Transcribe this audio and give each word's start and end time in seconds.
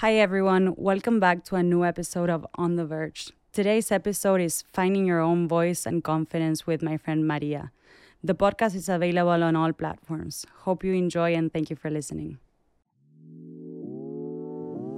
Hi, 0.00 0.14
everyone. 0.14 0.72
Welcome 0.78 1.20
back 1.20 1.44
to 1.44 1.56
a 1.56 1.62
new 1.62 1.84
episode 1.84 2.30
of 2.30 2.46
On 2.54 2.76
the 2.76 2.86
Verge. 2.86 3.32
Today's 3.52 3.92
episode 3.92 4.40
is 4.40 4.64
Finding 4.72 5.04
Your 5.04 5.20
Own 5.20 5.46
Voice 5.46 5.84
and 5.84 6.02
Confidence 6.02 6.66
with 6.66 6.80
my 6.82 6.96
friend 6.96 7.28
Maria. 7.28 7.70
The 8.24 8.34
podcast 8.34 8.74
is 8.76 8.88
available 8.88 9.44
on 9.44 9.56
all 9.56 9.74
platforms. 9.74 10.46
Hope 10.60 10.84
you 10.84 10.94
enjoy 10.94 11.34
and 11.34 11.52
thank 11.52 11.68
you 11.68 11.76
for 11.76 11.90
listening. 11.90 12.38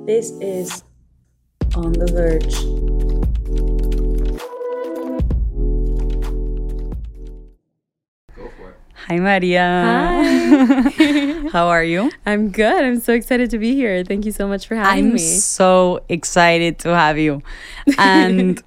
This 0.06 0.30
is 0.40 0.84
On 1.74 1.90
the 1.90 2.06
Verge. 2.06 2.54
Go 8.36 8.48
for 8.56 8.68
it. 8.70 8.76
Hi, 9.08 9.16
Maria. 9.16 9.66
Hi. 9.84 10.90
How 11.52 11.68
are 11.68 11.84
you? 11.84 12.10
I'm 12.24 12.48
good. 12.50 12.82
I'm 12.82 12.98
so 12.98 13.12
excited 13.12 13.50
to 13.50 13.58
be 13.58 13.74
here. 13.74 14.04
Thank 14.04 14.24
you 14.24 14.32
so 14.32 14.48
much 14.48 14.66
for 14.66 14.74
having 14.74 15.04
me. 15.04 15.10
I'm 15.12 15.18
so 15.18 16.00
excited 16.08 16.78
to 16.80 16.96
have 16.96 17.18
you. 17.18 17.42
And 17.98 18.62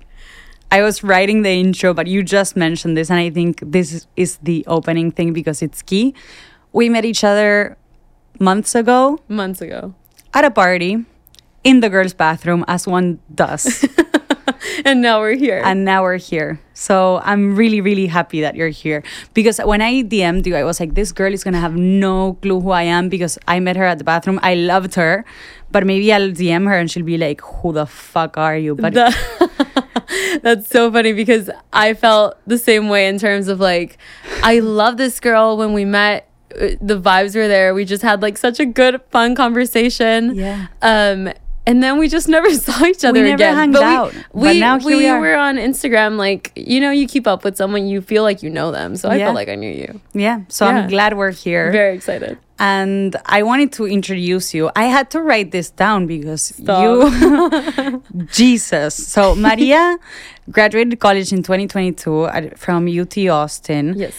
I 0.71 0.83
was 0.83 1.03
writing 1.03 1.41
the 1.41 1.49
intro, 1.49 1.95
but 1.95 2.05
you 2.05 2.21
just 2.21 2.55
mentioned 2.55 2.95
this, 2.95 3.09
and 3.09 3.19
I 3.19 3.31
think 3.31 3.59
this 3.65 3.91
is, 3.91 4.07
is 4.15 4.37
the 4.43 4.63
opening 4.67 5.09
thing 5.11 5.33
because 5.33 5.63
it's 5.63 5.81
key. 5.81 6.13
We 6.73 6.89
met 6.89 7.05
each 7.05 7.23
other 7.23 7.75
months 8.39 8.75
ago 8.75 9.19
Months 9.29 9.61
ago. 9.61 9.95
at 10.33 10.45
a 10.45 10.51
party 10.51 11.05
in 11.63 11.79
the 11.79 11.89
girls' 11.89 12.13
bathroom, 12.13 12.63
as 12.67 12.85
one 12.85 13.17
does. 13.33 13.83
And 14.85 15.01
now 15.01 15.19
we're 15.19 15.35
here. 15.35 15.61
and 15.63 15.85
now 15.85 16.03
we're 16.03 16.17
here. 16.17 16.59
So 16.73 17.21
I'm 17.23 17.55
really, 17.55 17.79
really 17.81 18.07
happy 18.07 18.41
that 18.41 18.55
you're 18.55 18.69
here. 18.69 19.03
Because 19.33 19.59
when 19.59 19.81
I 19.81 20.03
DM'd 20.03 20.45
you, 20.47 20.55
I 20.55 20.63
was 20.63 20.79
like, 20.79 20.93
this 20.95 21.11
girl 21.11 21.33
is 21.33 21.43
gonna 21.43 21.59
have 21.59 21.75
no 21.75 22.33
clue 22.41 22.59
who 22.61 22.71
I 22.71 22.83
am 22.83 23.09
because 23.09 23.37
I 23.47 23.59
met 23.59 23.75
her 23.77 23.85
at 23.85 23.97
the 23.97 24.03
bathroom. 24.03 24.39
I 24.43 24.55
loved 24.55 24.95
her, 24.95 25.23
but 25.71 25.85
maybe 25.85 26.11
I'll 26.11 26.31
DM 26.31 26.65
her 26.67 26.77
and 26.77 26.89
she'll 26.91 27.05
be 27.05 27.17
like, 27.17 27.41
who 27.41 27.71
the 27.73 27.85
fuck 27.85 28.37
are 28.37 28.57
you? 28.57 28.75
But 28.75 28.93
That's 30.43 30.69
so 30.69 30.91
funny 30.91 31.13
because 31.13 31.49
I 31.73 31.93
felt 31.93 32.37
the 32.45 32.57
same 32.57 32.89
way 32.89 33.07
in 33.07 33.17
terms 33.17 33.47
of 33.47 33.59
like, 33.59 33.97
I 34.43 34.59
love 34.59 34.97
this 34.97 35.19
girl 35.19 35.57
when 35.57 35.73
we 35.73 35.85
met. 35.85 36.27
uh, 36.53 36.75
The 36.81 36.99
vibes 36.99 37.35
were 37.35 37.47
there. 37.47 37.73
We 37.73 37.85
just 37.85 38.03
had 38.03 38.21
like 38.21 38.37
such 38.37 38.59
a 38.59 38.65
good, 38.65 39.01
fun 39.11 39.35
conversation. 39.35 40.35
Yeah. 40.35 40.67
Um, 40.81 41.31
and 41.67 41.81
then 41.83 41.97
we 41.97 42.07
just 42.07 42.27
never 42.35 42.51
saw 42.53 42.85
each 42.85 43.03
other 43.05 43.21
never 43.23 43.35
again. 43.35 43.55
hanged 43.55 43.73
but 43.73 43.83
out, 43.83 44.13
We, 44.13 44.21
but 44.47 44.53
we, 44.53 44.59
now 44.59 44.79
here 44.79 44.87
we 44.87 44.95
we 44.97 45.07
are. 45.07 45.19
were 45.19 45.35
on 45.35 45.55
Instagram. 45.57 46.17
Like, 46.17 46.51
you 46.55 46.79
know, 46.79 46.91
you 46.91 47.07
keep 47.07 47.25
up 47.27 47.43
with 47.43 47.57
someone, 47.57 47.87
you 47.87 48.01
feel 48.01 48.23
like 48.23 48.43
you 48.43 48.49
know 48.49 48.71
them. 48.71 48.95
So 48.95 49.09
I 49.09 49.17
felt 49.19 49.35
like 49.35 49.49
I 49.49 49.55
knew 49.55 49.71
you. 49.71 49.99
yeah. 50.13 50.41
So 50.47 50.65
Yeah. 50.65 50.71
I'm 50.77 50.89
glad 50.89 51.15
we're 51.17 51.31
here. 51.31 51.71
Very 51.71 51.95
excited. 51.95 52.37
and 52.59 53.17
I 53.25 53.43
wanted 53.43 53.71
to 53.73 53.85
introduce 53.85 54.53
you. 54.53 54.69
I 54.75 54.85
had 54.85 55.09
to 55.11 55.19
write 55.21 55.51
this 55.51 55.69
down 55.71 56.07
because 56.07 56.41
Stop. 56.55 56.81
you, 56.83 58.01
Jesus. 58.31 58.95
So 58.95 59.35
Maria 59.35 59.97
graduated 60.51 60.99
college 60.99 61.33
in 61.33 61.43
2022 61.43 62.25
at, 62.27 62.57
from 62.57 62.87
UT 62.87 63.17
Austin. 63.27 63.95
Yes. 63.97 64.13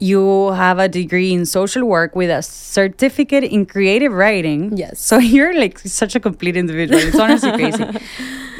You 0.00 0.52
have 0.52 0.78
a 0.78 0.88
degree 0.88 1.32
in 1.32 1.44
social 1.44 1.84
work 1.84 2.14
with 2.14 2.30
a 2.30 2.40
certificate 2.42 3.42
in 3.44 3.66
creative 3.66 4.12
writing. 4.12 4.76
Yes. 4.76 5.00
So 5.00 5.18
you're 5.34 5.54
like 5.58 5.78
such 5.80 6.14
a 6.14 6.20
complete 6.20 6.56
individual. 6.56 7.00
It's 7.00 7.18
honestly 7.18 7.52
crazy. 7.52 7.84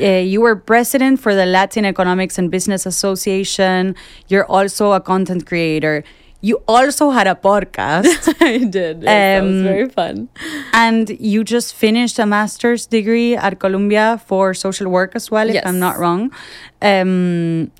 Uh, 0.00 0.22
you 0.22 0.40
were 0.40 0.54
president 0.54 1.18
for 1.18 1.34
the 1.34 1.44
Latin 1.44 1.84
Economics 1.84 2.38
and 2.38 2.52
Business 2.52 2.86
Association. 2.86 3.96
You're 4.28 4.44
also 4.46 4.92
a 4.92 5.00
content 5.00 5.44
creator. 5.44 6.04
You 6.40 6.62
also 6.68 7.10
had 7.10 7.26
a 7.26 7.34
podcast. 7.34 8.32
I 8.40 8.58
did. 8.58 9.02
Yes, 9.02 9.04
that 9.04 9.42
was 9.42 9.56
Um, 9.56 9.62
very 9.64 9.88
fun. 9.88 10.28
and 10.72 11.10
you 11.18 11.42
just 11.42 11.74
finished 11.74 12.20
a 12.20 12.26
master's 12.26 12.86
degree 12.86 13.34
at 13.34 13.58
Columbia 13.58 14.22
for 14.24 14.54
social 14.54 14.88
work 14.88 15.16
as 15.16 15.32
well, 15.32 15.50
if 15.50 15.66
I'm 15.66 15.80
not 15.80 15.98
wrong. 15.98 16.30
Um, 16.80 17.72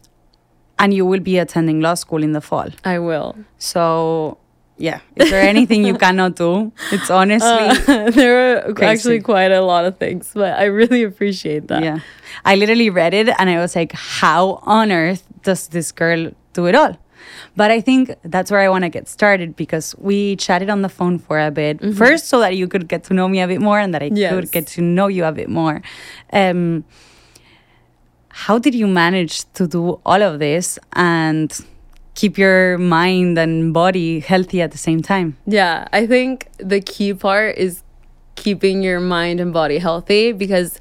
and 0.79 0.95
you 0.95 1.05
will 1.07 1.21
be 1.21 1.39
attending 1.39 1.81
law 1.81 1.95
school 1.95 2.23
in 2.23 2.33
the 2.33 2.41
fall. 2.41 2.69
I 2.84 2.99
will. 2.99 3.37
So, 3.59 4.39
yeah, 4.77 5.00
is 5.16 5.31
there 5.31 5.43
anything 5.43 5.84
you 5.84 5.94
cannot 5.99 6.37
do? 6.37 6.72
It's 6.93 7.11
honestly, 7.11 7.49
Uh, 7.49 8.11
there 8.21 8.59
are 8.69 8.72
crazy. 8.75 8.91
actually 8.93 9.21
quite 9.21 9.50
a 9.53 9.61
lot 9.62 9.84
of 9.84 9.99
things, 9.99 10.31
but 10.34 10.59
I 10.59 10.65
really 10.67 11.03
appreciate 11.03 11.67
that. 11.69 11.83
yeah. 11.83 11.99
I 12.44 12.55
literally 12.55 12.91
read 12.91 13.15
it 13.15 13.28
and 13.38 13.50
I 13.50 13.59
was 13.59 13.75
like, 13.75 13.93
how 13.93 14.61
on 14.62 14.93
earth 14.93 15.25
does 15.43 15.69
this 15.69 15.91
girl 15.93 16.31
do 16.53 16.67
it 16.67 16.75
all? 16.75 16.97
But 17.56 17.72
I 17.72 17.81
think 17.81 18.15
that's 18.22 18.50
where 18.53 18.61
I 18.61 18.69
want 18.69 18.84
to 18.84 18.88
get 18.88 19.09
started 19.09 19.56
because 19.56 19.94
we 19.99 20.37
chatted 20.37 20.71
on 20.71 20.83
the 20.83 20.88
phone 20.88 21.19
for 21.19 21.41
a 21.41 21.50
bit. 21.50 21.81
First, 21.94 22.28
so 22.28 22.38
that 22.38 22.56
you 22.56 22.69
could 22.69 22.87
get 22.88 23.03
to 23.05 23.15
know 23.15 23.27
me 23.28 23.41
a 23.41 23.49
bit 23.49 23.61
more 23.61 23.81
and 23.81 23.93
that 23.94 24.03
I 24.03 24.11
Yes. 24.15 24.33
could 24.33 24.53
get 24.53 24.67
to 24.69 24.81
know 24.81 25.09
you 25.09 25.25
a 25.25 25.33
bit 25.33 25.49
more. 25.49 25.83
Um, 26.33 26.84
how 28.47 28.56
did 28.56 28.72
you 28.72 28.87
manage 28.87 29.53
to 29.53 29.66
do 29.66 30.00
all 30.06 30.22
of 30.22 30.38
this 30.38 30.78
and 30.93 31.59
keep 32.15 32.38
your 32.38 32.78
mind 32.78 33.37
and 33.37 33.75
body 33.75 34.21
healthy 34.21 34.62
at 34.62 34.71
the 34.71 34.78
same 34.78 35.03
time? 35.03 35.37
Yeah, 35.44 35.88
I 35.93 36.06
think 36.06 36.49
the 36.59 36.81
key 36.81 37.15
part 37.15 37.59
is 37.59 37.82
keeping 38.37 38.84
your 38.84 39.00
mind 39.00 39.41
and 39.41 39.53
body 39.53 39.78
healthy 39.78 40.31
because 40.31 40.81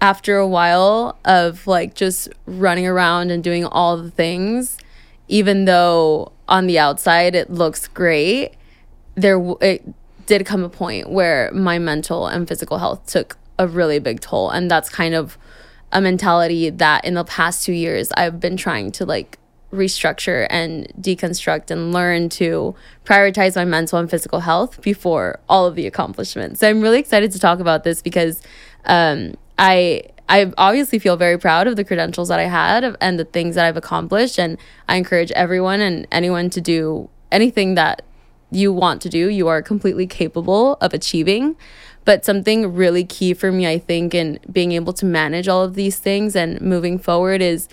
after 0.00 0.38
a 0.38 0.46
while 0.46 1.16
of 1.24 1.68
like 1.68 1.94
just 1.94 2.28
running 2.46 2.84
around 2.84 3.30
and 3.30 3.44
doing 3.44 3.64
all 3.64 3.96
the 3.96 4.10
things, 4.10 4.76
even 5.28 5.66
though 5.66 6.32
on 6.48 6.66
the 6.66 6.80
outside 6.80 7.36
it 7.36 7.48
looks 7.48 7.86
great, 7.86 8.54
there 9.14 9.40
it 9.60 9.84
did 10.26 10.44
come 10.44 10.64
a 10.64 10.68
point 10.68 11.10
where 11.10 11.48
my 11.52 11.78
mental 11.78 12.26
and 12.26 12.48
physical 12.48 12.78
health 12.78 13.06
took 13.06 13.38
a 13.56 13.68
really 13.68 14.00
big 14.00 14.20
toll, 14.20 14.50
and 14.50 14.68
that's 14.68 14.88
kind 14.88 15.14
of 15.14 15.38
a 15.96 16.00
mentality 16.02 16.68
that 16.68 17.06
in 17.06 17.14
the 17.14 17.24
past 17.24 17.64
two 17.64 17.72
years 17.72 18.12
I've 18.12 18.38
been 18.38 18.58
trying 18.58 18.92
to 18.92 19.06
like 19.06 19.38
restructure 19.72 20.46
and 20.50 20.92
deconstruct 21.00 21.70
and 21.70 21.90
learn 21.90 22.28
to 22.28 22.74
prioritize 23.06 23.56
my 23.56 23.64
mental 23.64 23.98
and 23.98 24.10
physical 24.10 24.40
health 24.40 24.82
before 24.82 25.40
all 25.48 25.64
of 25.64 25.74
the 25.74 25.86
accomplishments. 25.86 26.60
So 26.60 26.68
I'm 26.68 26.82
really 26.82 26.98
excited 26.98 27.32
to 27.32 27.38
talk 27.38 27.60
about 27.60 27.82
this 27.84 28.02
because 28.02 28.42
um, 28.84 29.36
I 29.58 30.02
I 30.28 30.52
obviously 30.58 30.98
feel 30.98 31.16
very 31.16 31.38
proud 31.38 31.66
of 31.66 31.76
the 31.76 31.84
credentials 31.84 32.28
that 32.28 32.40
I 32.40 32.44
had 32.44 32.94
and 33.00 33.18
the 33.18 33.24
things 33.24 33.54
that 33.54 33.64
I've 33.64 33.78
accomplished, 33.78 34.38
and 34.38 34.58
I 34.88 34.96
encourage 34.96 35.30
everyone 35.30 35.80
and 35.80 36.06
anyone 36.12 36.50
to 36.50 36.60
do 36.60 37.08
anything 37.32 37.74
that 37.76 38.02
you 38.50 38.70
want 38.70 39.00
to 39.02 39.08
do. 39.08 39.30
You 39.30 39.48
are 39.48 39.62
completely 39.62 40.06
capable 40.06 40.74
of 40.82 40.92
achieving. 40.92 41.56
But 42.06 42.24
something 42.24 42.72
really 42.72 43.04
key 43.04 43.34
for 43.34 43.52
me, 43.52 43.66
I 43.66 43.78
think, 43.78 44.14
in 44.14 44.38
being 44.50 44.72
able 44.72 44.94
to 44.94 45.04
manage 45.04 45.48
all 45.48 45.62
of 45.62 45.74
these 45.74 45.98
things 45.98 46.34
and 46.34 46.58
moving 46.62 46.98
forward 46.98 47.42
is 47.42 47.68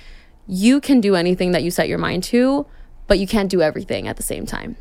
you 0.47 0.81
can 0.81 0.99
do 0.99 1.15
anything 1.15 1.51
that 1.53 1.63
you 1.63 1.71
set 1.71 1.87
your 1.87 1.99
mind 1.99 2.23
to, 2.25 2.65
but 3.07 3.19
you 3.19 3.27
can't 3.27 3.49
do 3.49 3.61
everything 3.61 4.07
at 4.07 4.17
the 4.17 4.23
same 4.23 4.45
time. 4.45 4.75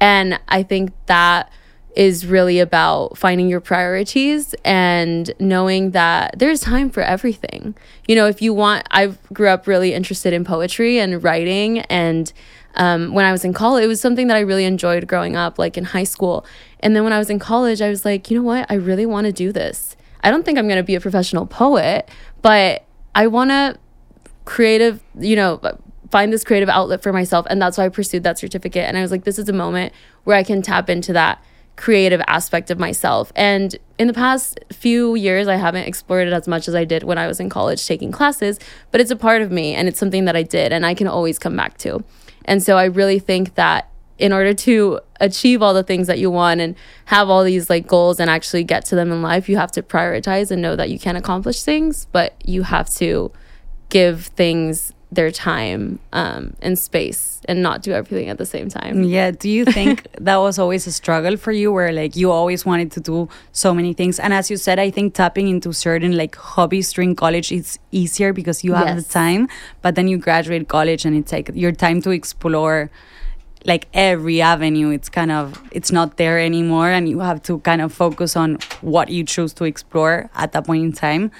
And 0.00 0.38
I 0.48 0.62
think 0.62 0.92
that 1.06 1.50
is 1.96 2.26
really 2.26 2.60
about 2.60 3.16
finding 3.16 3.48
your 3.48 3.60
priorities 3.60 4.54
and 4.64 5.32
knowing 5.40 5.92
that 5.92 6.38
there's 6.38 6.60
time 6.60 6.90
for 6.90 7.02
everything. 7.02 7.74
You 8.06 8.14
know, 8.14 8.26
if 8.26 8.42
you 8.42 8.52
want, 8.52 8.86
I 8.90 9.14
grew 9.32 9.48
up 9.48 9.66
really 9.66 9.94
interested 9.94 10.32
in 10.32 10.44
poetry 10.44 10.98
and 10.98 11.22
writing. 11.22 11.80
And 11.80 12.32
um, 12.74 13.12
when 13.12 13.24
I 13.24 13.32
was 13.32 13.44
in 13.44 13.52
college, 13.52 13.84
it 13.84 13.88
was 13.88 14.00
something 14.00 14.28
that 14.28 14.36
I 14.36 14.40
really 14.40 14.64
enjoyed 14.64 15.06
growing 15.06 15.36
up, 15.36 15.58
like 15.58 15.76
in 15.76 15.84
high 15.84 16.04
school. 16.04 16.46
And 16.80 16.94
then 16.94 17.04
when 17.04 17.12
I 17.12 17.18
was 17.18 17.30
in 17.30 17.38
college, 17.38 17.80
I 17.82 17.88
was 17.88 18.04
like, 18.04 18.30
you 18.30 18.36
know 18.36 18.44
what? 18.44 18.66
I 18.70 18.74
really 18.74 19.06
want 19.06 19.26
to 19.26 19.32
do 19.32 19.52
this. 19.52 19.96
I 20.22 20.30
don't 20.30 20.44
think 20.44 20.58
I'm 20.58 20.68
going 20.68 20.78
to 20.78 20.84
be 20.84 20.94
a 20.94 21.00
professional 21.00 21.46
poet, 21.46 22.08
but 22.42 22.84
I 23.14 23.26
want 23.26 23.50
to 23.50 23.78
creative, 24.44 25.02
you 25.18 25.36
know, 25.36 25.60
find 26.10 26.32
this 26.32 26.44
creative 26.44 26.68
outlet 26.68 27.02
for 27.02 27.12
myself. 27.12 27.46
And 27.50 27.60
that's 27.60 27.78
why 27.78 27.84
I 27.84 27.88
pursued 27.88 28.22
that 28.22 28.38
certificate. 28.38 28.84
And 28.84 28.96
I 28.96 29.02
was 29.02 29.10
like, 29.10 29.24
this 29.24 29.38
is 29.38 29.48
a 29.48 29.52
moment 29.52 29.92
where 30.24 30.36
I 30.36 30.42
can 30.42 30.62
tap 30.62 30.88
into 30.88 31.12
that 31.12 31.42
creative 31.76 32.20
aspect 32.26 32.70
of 32.70 32.78
myself. 32.78 33.32
And 33.36 33.76
in 33.98 34.08
the 34.08 34.12
past 34.12 34.58
few 34.72 35.14
years, 35.14 35.46
I 35.46 35.56
haven't 35.56 35.86
explored 35.86 36.26
it 36.26 36.32
as 36.32 36.48
much 36.48 36.66
as 36.66 36.74
I 36.74 36.84
did 36.84 37.04
when 37.04 37.18
I 37.18 37.26
was 37.26 37.38
in 37.38 37.48
college 37.48 37.86
taking 37.86 38.10
classes, 38.10 38.58
but 38.90 39.00
it's 39.00 39.12
a 39.12 39.16
part 39.16 39.42
of 39.42 39.52
me 39.52 39.74
and 39.74 39.86
it's 39.86 39.98
something 39.98 40.24
that 40.24 40.34
I 40.34 40.42
did 40.42 40.72
and 40.72 40.84
I 40.84 40.94
can 40.94 41.06
always 41.06 41.38
come 41.38 41.56
back 41.56 41.78
to. 41.78 42.02
And 42.48 42.62
so 42.62 42.78
I 42.78 42.86
really 42.86 43.18
think 43.18 43.54
that 43.56 43.90
in 44.16 44.32
order 44.32 44.52
to 44.52 45.00
achieve 45.20 45.62
all 45.62 45.74
the 45.74 45.82
things 45.84 46.06
that 46.08 46.18
you 46.18 46.30
want 46.30 46.60
and 46.60 46.74
have 47.04 47.28
all 47.28 47.44
these 47.44 47.70
like 47.70 47.86
goals 47.86 48.18
and 48.18 48.28
actually 48.28 48.64
get 48.64 48.84
to 48.86 48.96
them 48.96 49.12
in 49.12 49.22
life, 49.22 49.48
you 49.48 49.56
have 49.56 49.70
to 49.72 49.82
prioritize 49.82 50.50
and 50.50 50.60
know 50.60 50.74
that 50.74 50.90
you 50.90 50.98
can 50.98 51.14
accomplish 51.14 51.62
things, 51.62 52.06
but 52.10 52.34
you 52.44 52.62
have 52.64 52.90
to 52.94 53.30
give 53.90 54.26
things 54.26 54.92
their 55.10 55.30
time 55.30 55.98
um, 56.12 56.54
and 56.60 56.78
space 56.78 57.40
and 57.46 57.62
not 57.62 57.80
do 57.82 57.92
everything 57.92 58.28
at 58.28 58.36
the 58.36 58.44
same 58.44 58.68
time. 58.68 59.04
Yeah. 59.04 59.30
Do 59.30 59.48
you 59.48 59.64
think 59.64 60.06
that 60.20 60.36
was 60.36 60.58
always 60.58 60.86
a 60.86 60.92
struggle 60.92 61.38
for 61.38 61.50
you 61.50 61.72
where 61.72 61.92
like 61.92 62.14
you 62.14 62.30
always 62.30 62.66
wanted 62.66 62.92
to 62.92 63.00
do 63.00 63.28
so 63.52 63.72
many 63.72 63.94
things? 63.94 64.20
And 64.20 64.34
as 64.34 64.50
you 64.50 64.58
said, 64.58 64.78
I 64.78 64.90
think 64.90 65.14
tapping 65.14 65.48
into 65.48 65.72
certain 65.72 66.14
like 66.16 66.36
hobbies 66.36 66.92
during 66.92 67.16
college 67.16 67.50
is 67.50 67.78
easier 67.90 68.34
because 68.34 68.62
you 68.62 68.74
have 68.74 68.86
Yes. 68.88 69.06
the 69.06 69.12
time. 69.12 69.48
But 69.80 69.94
then 69.94 70.08
you 70.08 70.18
graduate 70.18 70.68
college 70.68 71.06
and 71.06 71.16
it's 71.16 71.32
like 71.32 71.50
your 71.54 71.72
time 71.72 72.02
to 72.02 72.10
explore 72.10 72.90
like 73.64 73.88
every 73.92 74.40
avenue 74.40 74.90
it's 74.90 75.08
kind 75.08 75.32
of 75.32 75.60
it's 75.72 75.90
not 75.90 76.16
there 76.16 76.38
anymore 76.38 76.88
and 76.90 77.08
you 77.08 77.18
have 77.18 77.42
to 77.42 77.58
kind 77.60 77.82
of 77.82 77.92
focus 77.92 78.36
on 78.36 78.56
what 78.82 79.08
you 79.08 79.24
choose 79.24 79.52
to 79.52 79.64
explore 79.64 80.30
at 80.36 80.52
that 80.52 80.64
point 80.64 80.84
in 80.84 80.92
time 80.92 81.32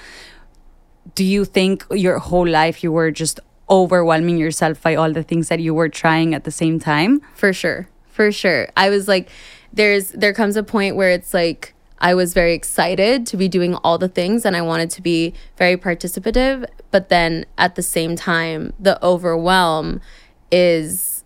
do 1.15 1.23
you 1.23 1.45
think 1.45 1.85
your 1.91 2.19
whole 2.19 2.45
life 2.45 2.83
you 2.83 2.91
were 2.91 3.09
just 3.09 3.39
overwhelming 3.69 4.37
yourself 4.37 4.81
by 4.81 4.95
all 4.95 5.11
the 5.11 5.23
things 5.23 5.47
that 5.49 5.59
you 5.59 5.73
were 5.73 5.89
trying 5.89 6.33
at 6.33 6.43
the 6.43 6.51
same 6.51 6.79
time 6.79 7.21
for 7.33 7.53
sure 7.53 7.87
for 8.07 8.31
sure 8.31 8.67
i 8.75 8.89
was 8.89 9.07
like 9.07 9.29
there's 9.73 10.09
there 10.11 10.33
comes 10.33 10.55
a 10.55 10.63
point 10.63 10.95
where 10.95 11.11
it's 11.11 11.33
like 11.33 11.73
I 11.99 12.13
was 12.13 12.33
very 12.33 12.53
excited 12.53 13.27
to 13.27 13.37
be 13.37 13.47
doing 13.47 13.75
all 13.75 13.97
the 13.97 14.07
things 14.07 14.45
and 14.45 14.55
I 14.55 14.61
wanted 14.61 14.89
to 14.91 15.01
be 15.01 15.33
very 15.57 15.75
participative. 15.75 16.65
But 16.91 17.09
then 17.09 17.45
at 17.57 17.75
the 17.75 17.83
same 17.83 18.15
time, 18.15 18.73
the 18.79 19.03
overwhelm 19.03 19.99
is 20.51 21.18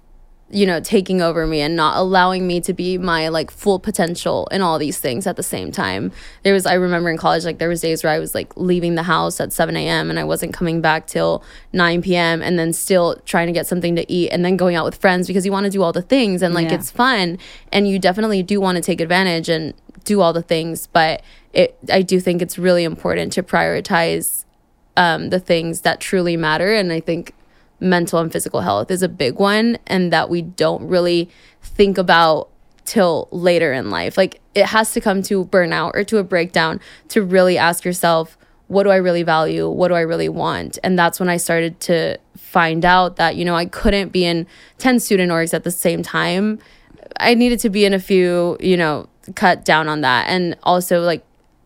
you 0.54 0.66
know 0.66 0.80
taking 0.80 1.22
over 1.22 1.48
me 1.48 1.62
and 1.62 1.76
not 1.76 1.98
allowing 1.98 2.46
me 2.46 2.62
to 2.62 2.74
be 2.74 2.98
my 2.98 3.28
like 3.30 3.50
full 3.50 3.80
potential 3.80 4.48
in 4.52 4.62
all 4.62 4.78
these 4.78 5.00
things 5.00 5.26
at 5.26 5.36
the 5.36 5.44
same 5.44 5.72
time. 5.72 6.12
There 6.44 6.54
was 6.54 6.66
i 6.66 6.74
remember 6.74 7.10
in 7.10 7.18
college 7.18 7.44
like 7.44 7.58
there 7.58 7.70
was 7.70 7.82
days 7.82 8.04
where 8.04 8.14
i 8.14 8.20
was 8.20 8.36
like 8.36 8.56
leaving 8.56 8.96
the 8.96 9.04
house 9.04 9.40
at 9.40 9.52
7 9.52 9.76
a.m 9.76 10.10
and 10.10 10.20
i 10.20 10.24
wasn't 10.24 10.54
coming 10.54 10.82
back 10.82 11.08
till 11.08 11.44
9 11.74 12.02
p.m 12.02 12.42
and 12.42 12.60
then 12.60 12.72
still 12.74 13.16
trying 13.26 13.48
to 13.48 13.54
get 13.54 13.68
something 13.68 13.96
to 13.96 14.12
eat 14.12 14.30
and 14.30 14.46
then 14.46 14.56
going 14.56 14.76
out 14.76 14.86
with 14.86 14.96
friends 14.96 15.28
because 15.28 15.46
you 15.46 15.52
want 15.52 15.66
to 15.66 15.70
do 15.70 15.82
all 15.82 15.92
the 15.94 16.02
things 16.02 16.42
and 16.42 16.54
like 16.54 16.70
yeah. 16.70 16.76
it's 16.76 16.92
fun. 16.92 17.38
And 17.72 17.88
you 17.88 17.98
definitely 18.00 18.44
do 18.44 18.62
want 18.62 18.76
to 18.76 18.82
take 18.82 19.02
advantage 19.02 19.50
and 19.50 19.74
do 20.04 20.22
all 20.22 20.34
the 20.34 20.42
things 20.42 20.88
but 20.88 21.22
it 21.54 21.78
i 21.92 22.02
do 22.02 22.20
think 22.20 22.42
it's 22.42 22.60
really 22.60 22.84
important 22.84 23.32
to 23.34 23.42
prioritize 23.42 24.46
um, 24.96 25.30
the 25.30 25.40
things 25.40 25.82
that 25.82 26.00
truly 26.00 26.38
matter. 26.38 26.74
And 26.74 26.92
i 26.92 27.00
think 27.00 27.34
mental 27.83 28.19
and 28.19 28.31
physical 28.31 28.62
health 28.62 28.89
is 28.89 29.03
a 29.03 29.09
big 29.09 29.35
one 29.35 29.77
and 29.85 30.12
that 30.12 30.30
we 30.30 30.41
don't 30.41 30.88
really 30.88 31.30
think 31.62 31.97
about 31.97 32.50
till 32.85 33.27
later 33.31 33.71
in 33.74 33.89
life. 33.89 34.18
Like 34.18 34.41
it 34.56 34.65
has 34.65 34.91
to 34.94 35.01
come 35.01 35.21
to 35.24 35.45
burnout 35.45 35.91
or 35.94 36.03
to 36.06 36.18
a 36.18 36.24
breakdown 36.24 36.80
to 37.09 37.21
really 37.21 37.57
ask 37.57 37.85
yourself, 37.85 38.38
what 38.68 38.83
do 38.83 38.89
I 38.89 38.95
really 38.95 39.24
value? 39.24 39.69
What 39.69 39.89
do 39.89 39.94
I 39.94 40.01
really 40.01 40.30
want? 40.30 40.80
And 40.83 40.97
that's 40.97 41.19
when 41.19 41.30
I 41.30 41.38
started 41.38 41.80
to 41.81 42.18
find 42.38 42.85
out 42.85 43.18
that, 43.18 43.35
you 43.35 43.45
know, 43.45 43.56
I 43.56 43.65
couldn't 43.65 44.09
be 44.09 44.25
in 44.25 44.47
10 44.80 45.00
student 45.00 45.31
orgs 45.31 45.53
at 45.53 45.63
the 45.63 45.71
same 45.71 46.01
time. 46.01 46.59
I 47.19 47.35
needed 47.35 47.59
to 47.59 47.69
be 47.69 47.85
in 47.85 47.94
a 47.94 48.00
few, 48.00 48.57
you 48.59 48.77
know, 48.77 49.07
cut 49.35 49.63
down 49.65 49.88
on 49.88 50.01
that. 50.01 50.27
And 50.27 50.57
also, 50.63 51.01
like, 51.01 51.24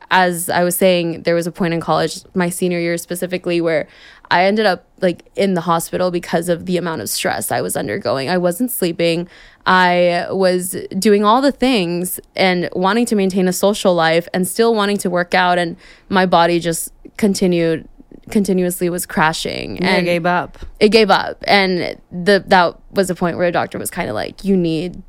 as 0.10 0.50
I 0.50 0.64
was 0.64 0.78
saying, 0.78 1.24
there 1.24 1.36
was 1.36 1.48
a 1.48 1.52
point 1.52 1.74
in 1.74 1.82
college, 1.82 2.22
my 2.34 2.50
senior 2.50 2.80
year 2.80 2.98
specifically, 2.98 3.60
where 3.62 3.88
I 4.30 4.46
ended 4.46 4.66
up 4.66 4.86
like 5.02 5.30
in 5.36 5.54
the 5.54 5.62
hospital 5.62 6.12
because 6.12 6.50
of 6.50 6.66
the 6.66 6.78
amount 6.78 7.02
of 7.02 7.10
stress 7.10 7.52
I 7.52 7.62
was 7.62 7.78
undergoing. 7.78 8.30
I 8.30 8.38
wasn't 8.38 8.72
sleeping. 8.72 9.28
I 9.66 10.28
was 10.30 10.76
doing 10.98 11.24
all 11.24 11.42
the 11.42 11.52
things 11.52 12.20
and 12.36 12.70
wanting 12.74 13.06
to 13.08 13.16
maintain 13.16 13.48
a 13.48 13.54
social 13.54 13.94
life 13.94 14.28
and 14.34 14.48
still 14.48 14.74
wanting 14.74 14.98
to 15.00 15.10
work 15.10 15.34
out 15.34 15.58
and 15.58 15.78
my 16.10 16.26
body 16.26 16.60
just 16.60 16.94
continued 17.18 17.88
continuously 18.30 18.90
was 18.90 19.06
crashing 19.06 19.80
and 19.80 20.02
it 20.02 20.04
gave 20.04 20.26
up. 20.26 20.58
It 20.80 20.90
gave 20.90 21.10
up 21.10 21.44
and 21.48 22.00
the 22.12 22.44
that 22.48 22.78
was 22.92 23.10
a 23.10 23.16
point 23.16 23.38
where 23.38 23.48
a 23.48 23.52
doctor 23.52 23.78
was 23.78 23.90
kind 23.90 24.10
of 24.10 24.16
like 24.16 24.44
you 24.44 24.58
need 24.58 25.02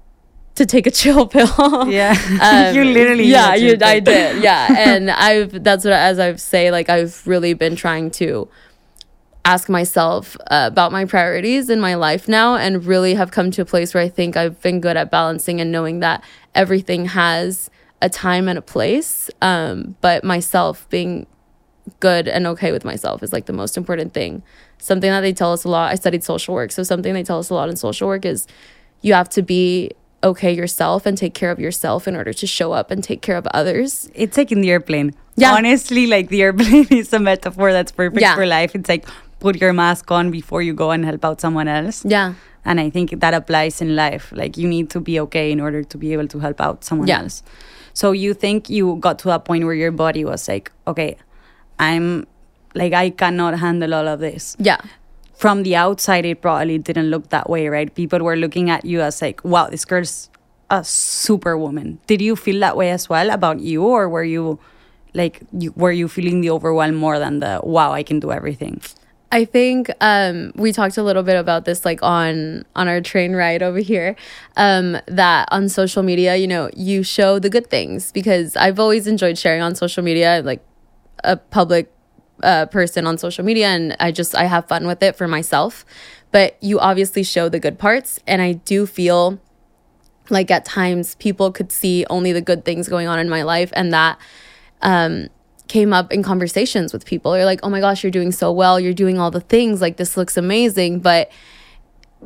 to 0.59 0.67
take 0.67 0.87
a 0.87 0.91
chill 1.01 1.27
pill. 1.27 1.49
yeah, 1.89 2.15
um, 2.43 2.75
you 2.77 2.85
literally. 2.85 3.25
Yeah, 3.25 3.55
you, 3.55 3.77
I 3.81 4.01
did. 4.01 4.43
Yeah, 4.43 4.67
and 4.77 5.11
I've 5.11 5.65
that's 5.65 5.85
what 5.85 5.95
as 5.95 6.19
I've 6.19 6.41
say 6.41 6.71
like 6.71 6.89
I've 6.89 7.27
really 7.27 7.55
been 7.55 7.75
trying 7.75 8.11
to 8.13 8.49
ask 9.49 9.71
myself 9.71 10.37
uh, 10.51 10.69
about 10.71 10.93
my 10.93 11.07
priorities 11.07 11.71
in 11.71 11.81
my 11.81 11.95
life 11.95 12.29
now 12.29 12.55
and 12.55 12.85
really 12.85 13.15
have 13.15 13.31
come 13.31 13.51
to 13.51 13.63
a 13.63 13.65
place 13.65 13.95
where 13.95 14.03
I 14.03 14.09
think 14.11 14.37
I've 14.37 14.61
been 14.61 14.79
good 14.79 14.99
at 14.99 15.11
balancing 15.11 15.59
and 15.59 15.73
knowing 15.73 16.01
that 16.01 16.23
everything 16.55 17.07
has 17.07 17.71
a 18.03 18.11
time 18.11 18.47
and 18.47 18.59
a 18.59 18.63
place. 18.63 19.31
Um, 19.41 19.97
but 20.03 20.23
myself 20.23 20.87
being 20.91 21.27
good 22.01 22.29
and 22.29 22.47
okay 22.47 22.73
with 22.73 22.85
myself 22.85 23.23
is 23.23 23.33
like 23.33 23.47
the 23.47 23.55
most 23.55 23.79
important 23.79 24.13
thing. 24.13 24.43
Something 24.77 25.11
that 25.11 25.23
they 25.23 25.33
tell 25.33 25.55
us 25.55 25.65
a 25.65 25.69
lot. 25.69 25.91
I 25.91 25.95
studied 25.95 26.23
social 26.23 26.55
work, 26.55 26.71
so 26.71 26.83
something 26.83 27.15
they 27.15 27.23
tell 27.23 27.39
us 27.39 27.49
a 27.49 27.55
lot 27.55 27.71
in 27.71 27.77
social 27.77 28.07
work 28.07 28.27
is 28.27 28.47
you 29.01 29.15
have 29.15 29.31
to 29.31 29.41
be 29.41 29.93
okay 30.23 30.53
yourself 30.53 31.07
and 31.07 31.17
take 31.17 31.33
care 31.33 31.51
of 31.51 31.59
yourself 31.59 32.07
in 32.07 32.15
order 32.15 32.35
to 32.35 32.47
show 32.47 32.73
up 32.73 32.91
and 32.91 33.03
take 33.03 33.23
care 33.23 33.37
of 33.37 33.47
others. 33.49 34.11
It's 34.15 34.37
like 34.37 34.53
in 34.53 34.61
the 34.61 34.71
airplane. 34.71 35.15
Yeah. 35.37 35.55
Honestly, 35.55 36.07
like 36.07 36.29
the 36.29 36.43
airplane 36.43 36.89
is 36.91 37.13
a 37.15 37.19
metaphor 37.19 37.73
that's 37.73 37.93
perfect 37.93 38.21
yeah. 38.21 38.35
for 38.35 38.45
life. 38.45 38.75
It's 38.75 38.89
like 38.89 39.07
put 39.41 39.61
your 39.61 39.73
mask 39.73 40.11
on 40.11 40.31
before 40.31 40.63
you 40.63 40.75
go 40.75 40.91
and 40.91 41.05
help 41.05 41.25
out 41.25 41.41
someone 41.41 41.69
else. 41.69 42.05
Yeah. 42.05 42.35
And 42.65 42.81
I 42.81 42.91
think 42.91 43.21
that 43.21 43.35
applies 43.35 43.81
in 43.81 43.97
life. 43.97 44.33
Like 44.35 44.57
you 44.57 44.69
need 44.69 44.91
to 44.91 45.01
be 45.01 45.19
okay 45.21 45.51
in 45.51 45.61
order 45.61 45.83
to 45.83 45.99
be 45.99 46.13
able 46.13 46.29
to 46.29 46.39
help 46.39 46.61
out 46.61 46.85
someone 46.85 47.09
yeah. 47.09 47.21
else. 47.21 47.43
So 47.95 48.13
you 48.13 48.35
think 48.35 48.69
you 48.69 48.97
got 48.97 49.19
to 49.21 49.31
a 49.31 49.39
point 49.39 49.65
where 49.65 49.75
your 49.75 49.91
body 49.91 50.25
was 50.25 50.49
like, 50.49 50.71
okay, 50.87 51.17
I'm 51.79 52.27
like 52.75 52.93
I 52.93 53.11
cannot 53.11 53.59
handle 53.59 53.95
all 53.95 54.09
of 54.09 54.21
this. 54.21 54.57
Yeah. 54.59 54.81
From 55.35 55.63
the 55.63 55.77
outside 55.77 56.27
it 56.27 56.43
probably 56.43 56.79
didn't 56.79 57.11
look 57.11 57.31
that 57.31 57.49
way, 57.49 57.69
right? 57.69 57.95
People 57.95 58.21
were 58.21 58.37
looking 58.37 58.71
at 58.71 58.85
you 58.85 59.01
as 59.01 59.23
like, 59.23 59.45
wow, 59.45 59.69
this 59.69 59.85
girl's 59.85 60.31
a 60.71 60.85
superwoman. 60.85 61.99
Did 62.07 62.21
you 62.21 62.37
feel 62.37 62.61
that 62.61 62.77
way 62.77 62.91
as 62.91 63.09
well 63.09 63.31
about 63.31 63.61
you 63.61 63.85
or 63.85 64.09
were 64.09 64.25
you 64.25 64.59
like 65.15 65.41
you, 65.53 65.73
were 65.77 65.93
you 65.93 66.09
feeling 66.09 66.41
the 66.41 66.51
overwhelm 66.51 66.95
more 66.95 67.19
than 67.19 67.39
the 67.39 67.61
wow, 67.63 67.93
I 67.93 68.03
can 68.03 68.21
do 68.21 68.31
everything? 68.31 68.83
I 69.31 69.45
think 69.45 69.91
um, 70.01 70.53
we 70.55 70.73
talked 70.73 70.97
a 70.97 71.03
little 71.03 71.23
bit 71.23 71.37
about 71.37 71.67
this 71.67 71.85
like 71.85 72.03
on 72.03 72.65
on 72.75 72.89
our 72.89 73.01
train 73.01 73.35
ride 73.35 73.63
over 73.63 73.79
here. 73.79 74.17
Um, 74.57 74.99
that 75.07 75.49
on 75.53 75.69
social 75.69 76.03
media, 76.03 76.37
you 76.37 76.47
know, 76.47 76.71
you 76.75 77.03
show 77.03 77.39
the 77.39 77.51
good 77.51 77.69
things 77.69 78.11
because 78.11 78.57
I've 78.57 78.81
always 78.81 79.07
enjoyed 79.07 79.37
sharing 79.37 79.61
on 79.61 79.75
social 79.75 80.03
media, 80.03 80.41
like 80.45 80.65
a 81.25 81.37
public 81.37 81.93
uh, 82.43 82.67
person 82.67 83.07
on 83.07 83.19
social 83.19 83.45
media, 83.45 83.69
and 83.69 83.97
I 84.01 84.13
just 84.13 84.35
I 84.35 84.45
have 84.45 84.67
fun 84.67 84.87
with 84.87 85.03
it 85.03 85.15
for 85.17 85.29
myself. 85.29 85.85
But 86.31 86.57
you 86.63 86.79
obviously 86.81 87.23
show 87.23 87.49
the 87.49 87.61
good 87.61 87.79
parts, 87.79 88.21
and 88.27 88.41
I 88.41 88.53
do 88.53 88.87
feel 88.87 89.39
like 90.31 90.51
at 90.51 90.65
times 90.65 91.17
people 91.17 91.53
could 91.53 91.73
see 91.73 92.05
only 92.09 92.33
the 92.33 92.43
good 92.43 92.65
things 92.65 92.89
going 92.89 93.09
on 93.09 93.19
in 93.19 93.29
my 93.29 93.43
life, 93.43 93.71
and 93.75 93.93
that 93.93 94.19
um, 94.81 95.29
came 95.69 95.93
up 95.93 96.13
in 96.13 96.23
conversations 96.23 96.93
with 96.93 97.05
people. 97.05 97.37
You're 97.37 97.45
like, 97.45 97.61
oh 97.63 97.71
my 97.71 97.81
gosh, 97.81 98.03
you're 98.03 98.11
doing 98.11 98.33
so 98.33 98.51
well. 98.51 98.81
You're 98.81 98.95
doing 98.95 99.19
all 99.19 99.31
the 99.31 99.41
things. 99.41 99.81
Like, 99.81 99.97
this 99.97 100.17
looks 100.17 100.37
amazing. 100.37 101.01
But 101.01 101.31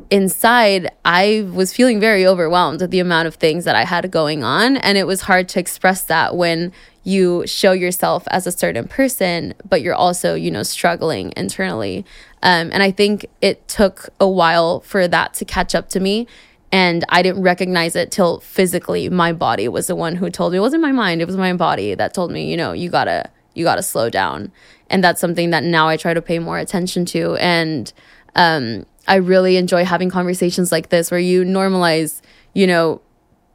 inside, 0.09 0.91
I 1.05 1.47
was 1.53 1.73
feeling 1.73 1.99
very 1.99 2.25
overwhelmed 2.25 2.81
with 2.81 2.91
the 2.91 2.99
amount 2.99 3.27
of 3.27 3.35
things 3.35 3.65
that 3.65 3.75
I 3.75 3.85
had 3.85 4.09
going 4.09 4.43
on. 4.43 4.77
And 4.77 4.97
it 4.97 5.05
was 5.05 5.21
hard 5.21 5.49
to 5.49 5.59
express 5.59 6.01
that 6.03 6.35
when 6.35 6.71
you 7.03 7.45
show 7.45 7.73
yourself 7.73 8.23
as 8.31 8.47
a 8.47 8.51
certain 8.51 8.87
person, 8.87 9.53
but 9.67 9.81
you're 9.81 9.93
also, 9.93 10.35
you 10.35 10.49
know, 10.49 10.63
struggling 10.63 11.33
internally. 11.35 12.05
Um, 12.41 12.69
and 12.71 12.81
I 12.81 12.91
think 12.91 13.25
it 13.41 13.67
took 13.67 14.09
a 14.19 14.27
while 14.27 14.79
for 14.81 15.07
that 15.07 15.33
to 15.35 15.45
catch 15.45 15.75
up 15.75 15.89
to 15.89 15.99
me 15.99 16.27
and 16.73 17.05
I 17.09 17.21
didn't 17.21 17.43
recognize 17.43 17.95
it 17.95 18.09
till 18.09 18.39
physically 18.39 19.07
my 19.07 19.31
body 19.31 19.67
was 19.67 19.85
the 19.85 19.95
one 19.95 20.15
who 20.15 20.31
told 20.31 20.53
me. 20.53 20.57
It 20.57 20.61
wasn't 20.61 20.81
my 20.81 20.91
mind, 20.91 21.21
it 21.21 21.25
was 21.25 21.37
my 21.37 21.53
body 21.53 21.93
that 21.93 22.15
told 22.15 22.31
me, 22.31 22.49
you 22.49 22.57
know, 22.57 22.73
you 22.73 22.89
gotta 22.89 23.29
you 23.53 23.63
gotta 23.63 23.83
slow 23.83 24.09
down. 24.09 24.51
And 24.89 25.03
that's 25.03 25.21
something 25.21 25.51
that 25.51 25.63
now 25.63 25.87
I 25.87 25.97
try 25.97 26.15
to 26.15 26.21
pay 26.21 26.39
more 26.39 26.57
attention 26.57 27.05
to. 27.05 27.35
And 27.35 27.93
um, 28.35 28.87
I 29.07 29.17
really 29.17 29.57
enjoy 29.57 29.85
having 29.85 30.09
conversations 30.09 30.71
like 30.71 30.89
this 30.89 31.11
where 31.11 31.19
you 31.19 31.43
normalize, 31.43 32.21
you 32.53 32.65
know, 32.65 33.01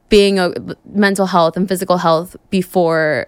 being 0.08 0.38
a 0.38 0.52
mental 0.84 1.26
health 1.26 1.56
and 1.56 1.68
physical 1.68 1.98
health 1.98 2.36
before 2.50 3.26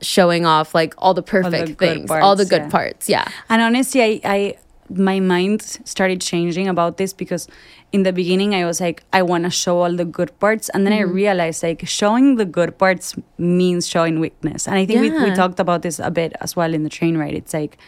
showing 0.00 0.46
off 0.46 0.72
like 0.72 0.94
all 0.98 1.14
the 1.14 1.22
perfect 1.22 1.54
all 1.54 1.66
the 1.66 1.74
things, 1.74 2.06
parts, 2.06 2.24
all 2.24 2.36
the 2.36 2.44
good 2.44 2.62
yeah. 2.62 2.70
parts. 2.70 3.08
Yeah. 3.08 3.28
And 3.48 3.60
honestly, 3.60 4.02
I, 4.02 4.20
I 4.24 4.56
my 4.88 5.20
mind 5.20 5.62
started 5.62 6.20
changing 6.20 6.68
about 6.68 6.96
this 6.96 7.12
because 7.12 7.48
in 7.92 8.02
the 8.02 8.12
beginning 8.12 8.54
I 8.54 8.64
was 8.64 8.80
like, 8.80 9.04
I 9.12 9.22
want 9.22 9.44
to 9.44 9.50
show 9.50 9.80
all 9.80 9.94
the 9.94 10.04
good 10.04 10.38
parts. 10.38 10.68
And 10.70 10.86
then 10.86 10.92
mm-hmm. 10.92 11.10
I 11.10 11.12
realized 11.12 11.62
like 11.62 11.86
showing 11.86 12.36
the 12.36 12.44
good 12.44 12.78
parts 12.78 13.14
means 13.38 13.88
showing 13.88 14.20
weakness. 14.20 14.66
And 14.66 14.76
I 14.76 14.86
think 14.86 15.04
yeah. 15.04 15.22
we, 15.22 15.30
we 15.30 15.36
talked 15.36 15.60
about 15.60 15.82
this 15.82 15.98
a 15.98 16.10
bit 16.10 16.34
as 16.40 16.56
well 16.56 16.74
in 16.74 16.82
the 16.82 16.88
train 16.88 17.16
ride. 17.16 17.34
It's 17.34 17.54
like 17.54 17.78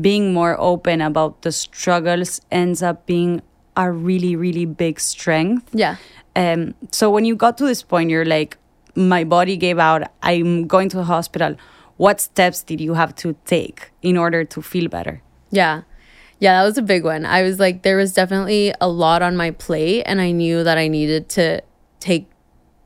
being 0.00 0.32
more 0.32 0.58
open 0.60 1.00
about 1.00 1.42
the 1.42 1.52
struggles 1.52 2.40
ends 2.50 2.82
up 2.82 3.06
being 3.06 3.42
a 3.76 3.90
really, 3.90 4.36
really 4.36 4.66
big 4.66 5.00
strength. 5.00 5.70
Yeah. 5.72 5.96
Um, 6.36 6.74
so 6.92 7.10
when 7.10 7.24
you 7.24 7.34
got 7.34 7.58
to 7.58 7.64
this 7.64 7.82
point, 7.82 8.10
you're 8.10 8.24
like, 8.24 8.56
my 8.94 9.24
body 9.24 9.56
gave 9.56 9.78
out, 9.78 10.10
I'm 10.22 10.66
going 10.66 10.88
to 10.90 10.96
the 10.96 11.04
hospital. 11.04 11.56
What 11.96 12.20
steps 12.20 12.62
did 12.62 12.80
you 12.80 12.94
have 12.94 13.14
to 13.16 13.36
take 13.44 13.90
in 14.02 14.16
order 14.16 14.44
to 14.44 14.62
feel 14.62 14.88
better? 14.88 15.22
Yeah. 15.50 15.82
Yeah, 16.40 16.58
that 16.58 16.66
was 16.66 16.78
a 16.78 16.82
big 16.82 17.04
one. 17.04 17.26
I 17.26 17.42
was 17.42 17.60
like, 17.60 17.82
there 17.82 17.98
was 17.98 18.14
definitely 18.14 18.72
a 18.80 18.88
lot 18.88 19.20
on 19.20 19.36
my 19.36 19.50
plate, 19.50 20.04
and 20.04 20.22
I 20.22 20.30
knew 20.30 20.64
that 20.64 20.78
I 20.78 20.88
needed 20.88 21.28
to 21.30 21.60
take 22.00 22.30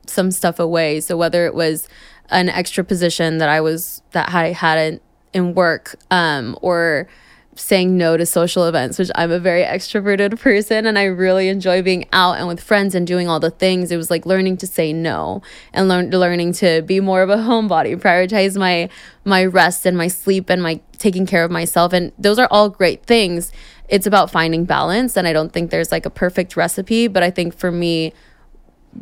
some 0.05 0.29
stuff 0.29 0.59
away. 0.59 0.99
So 0.99 1.15
whether 1.15 1.45
it 1.45 1.55
was 1.55 1.87
an 2.29 2.49
extra 2.49 2.83
position 2.83 3.37
that 3.37 3.47
I 3.47 3.61
was 3.61 4.01
that 4.11 4.33
I 4.33 4.51
had 4.51 4.77
in, 4.77 4.99
in 5.33 5.53
work, 5.55 5.95
um, 6.11 6.57
or 6.61 7.07
saying 7.55 7.97
no 7.97 8.17
to 8.17 8.25
social 8.25 8.65
events, 8.65 8.99
which 8.99 9.09
I'm 9.15 9.31
a 9.31 9.39
very 9.39 9.63
extroverted 9.63 10.39
person 10.39 10.85
and 10.85 10.99
I 10.99 11.05
really 11.05 11.47
enjoy 11.47 11.81
being 11.81 12.05
out 12.11 12.37
and 12.37 12.47
with 12.47 12.59
friends 12.59 12.93
and 12.93 13.07
doing 13.07 13.29
all 13.29 13.39
the 13.39 13.49
things. 13.49 13.91
It 13.91 13.97
was 13.97 14.11
like 14.11 14.25
learning 14.25 14.57
to 14.57 14.67
say 14.67 14.91
no 14.91 15.41
and 15.73 15.87
learn 15.87 16.09
learning 16.09 16.53
to 16.53 16.81
be 16.81 16.99
more 16.99 17.21
of 17.21 17.29
a 17.29 17.35
homebody, 17.47 17.95
prioritize 17.99 18.57
my 18.57 18.89
my 19.23 19.45
rest 19.45 19.85
and 19.85 19.97
my 19.97 20.07
sleep 20.07 20.49
and 20.49 20.61
my 20.61 20.81
taking 20.97 21.25
care 21.25 21.43
of 21.43 21.49
myself 21.49 21.93
and 21.93 22.11
those 22.19 22.37
are 22.37 22.47
all 22.51 22.69
great 22.69 23.05
things. 23.05 23.51
It's 23.87 24.05
about 24.05 24.29
finding 24.29 24.65
balance 24.65 25.15
and 25.15 25.27
I 25.27 25.33
don't 25.33 25.53
think 25.53 25.71
there's 25.71 25.91
like 25.91 26.05
a 26.05 26.09
perfect 26.09 26.57
recipe, 26.57 27.07
but 27.07 27.23
I 27.23 27.31
think 27.31 27.55
for 27.55 27.71
me 27.71 28.13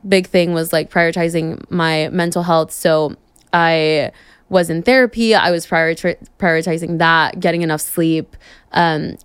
big 0.08 0.28
thing 0.28 0.54
was 0.54 0.72
like 0.72 0.90
prioritizing 0.90 1.70
my 1.70 2.10
mental 2.10 2.44
health. 2.44 2.72
So 2.72 3.16
I 3.52 4.12
was 4.54 4.70
in 4.70 4.84
therapy. 4.84 5.36
I 5.36 5.52
was 5.52 5.68
prioritizing 5.68 7.00
that, 7.00 7.40
getting 7.40 7.64
enough 7.64 7.82
sleep, 7.82 8.38
um, 8.72 9.18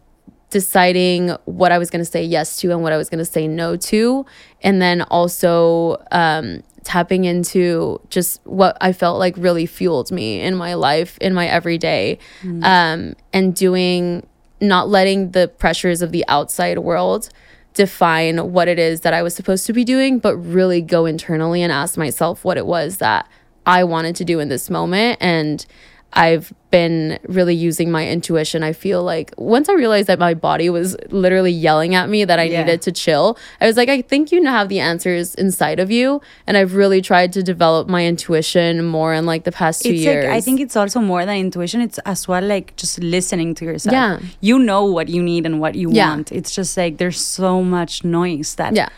deciding 0.50 1.36
what 1.44 1.70
I 1.70 1.78
was 1.78 1.90
going 1.90 2.00
to 2.00 2.10
say 2.10 2.24
yes 2.24 2.56
to 2.60 2.72
and 2.72 2.82
what 2.82 2.92
I 2.92 2.96
was 2.96 3.08
going 3.08 3.18
to 3.18 3.24
say 3.24 3.46
no 3.46 3.76
to. 3.76 4.26
And 4.62 4.80
then 4.82 5.02
also 5.02 6.02
um, 6.10 6.62
tapping 6.82 7.24
into 7.24 8.00
just 8.08 8.40
what 8.44 8.76
I 8.80 8.92
felt 8.92 9.18
like 9.18 9.36
really 9.36 9.66
fueled 9.66 10.10
me 10.10 10.40
in 10.40 10.56
my 10.56 10.74
life, 10.74 11.18
in 11.18 11.34
my 11.34 11.46
everyday, 11.46 12.18
mm. 12.42 12.64
um, 12.64 13.14
and 13.32 13.54
doing, 13.54 14.26
not 14.60 14.88
letting 14.88 15.32
the 15.32 15.48
pressures 15.48 16.02
of 16.02 16.10
the 16.10 16.24
outside 16.26 16.78
world 16.78 17.28
define 17.74 18.52
what 18.52 18.66
it 18.66 18.78
is 18.78 19.02
that 19.02 19.12
I 19.14 19.22
was 19.22 19.36
supposed 19.36 19.66
to 19.66 19.72
be 19.72 19.84
doing, 19.84 20.18
but 20.18 20.36
really 20.36 20.80
go 20.80 21.06
internally 21.06 21.62
and 21.62 21.70
ask 21.70 21.96
myself 21.96 22.44
what 22.44 22.56
it 22.56 22.66
was 22.66 22.96
that 22.96 23.28
I 23.68 23.84
wanted 23.84 24.16
to 24.16 24.24
do 24.24 24.40
in 24.40 24.48
this 24.48 24.70
moment. 24.70 25.18
And 25.20 25.64
I've 26.14 26.54
been 26.70 27.18
really 27.28 27.54
using 27.54 27.90
my 27.90 28.08
intuition. 28.08 28.62
I 28.62 28.72
feel 28.72 29.02
like 29.02 29.30
once 29.36 29.68
I 29.68 29.74
realized 29.74 30.06
that 30.06 30.18
my 30.18 30.32
body 30.32 30.70
was 30.70 30.96
literally 31.10 31.50
yelling 31.50 31.94
at 31.94 32.08
me 32.08 32.24
that 32.24 32.38
I 32.38 32.44
yeah. 32.44 32.60
needed 32.60 32.80
to 32.82 32.92
chill, 32.92 33.36
I 33.60 33.66
was 33.66 33.76
like, 33.76 33.90
I 33.90 34.00
think 34.00 34.32
you 34.32 34.42
have 34.44 34.70
the 34.70 34.80
answers 34.80 35.34
inside 35.34 35.80
of 35.80 35.90
you. 35.90 36.22
And 36.46 36.56
I've 36.56 36.74
really 36.74 37.02
tried 37.02 37.34
to 37.34 37.42
develop 37.42 37.88
my 37.88 38.06
intuition 38.06 38.86
more 38.86 39.12
in 39.12 39.26
like 39.26 39.44
the 39.44 39.52
past 39.52 39.82
two 39.82 39.90
it's 39.90 40.00
years. 40.00 40.24
Like, 40.24 40.32
I 40.32 40.40
think 40.40 40.60
it's 40.60 40.76
also 40.76 41.00
more 41.00 41.26
than 41.26 41.36
intuition, 41.36 41.82
it's 41.82 41.98
as 42.06 42.26
well 42.26 42.42
like 42.42 42.74
just 42.76 42.98
listening 43.00 43.54
to 43.56 43.66
yourself. 43.66 43.92
Yeah. 43.92 44.18
You 44.40 44.58
know 44.58 44.86
what 44.86 45.08
you 45.08 45.22
need 45.22 45.44
and 45.44 45.60
what 45.60 45.74
you 45.74 45.90
yeah. 45.92 46.08
want. 46.08 46.32
It's 46.32 46.54
just 46.54 46.74
like 46.78 46.96
there's 46.96 47.20
so 47.20 47.62
much 47.62 48.02
noise 48.02 48.54
that 48.54 48.74
yeah 48.74 48.88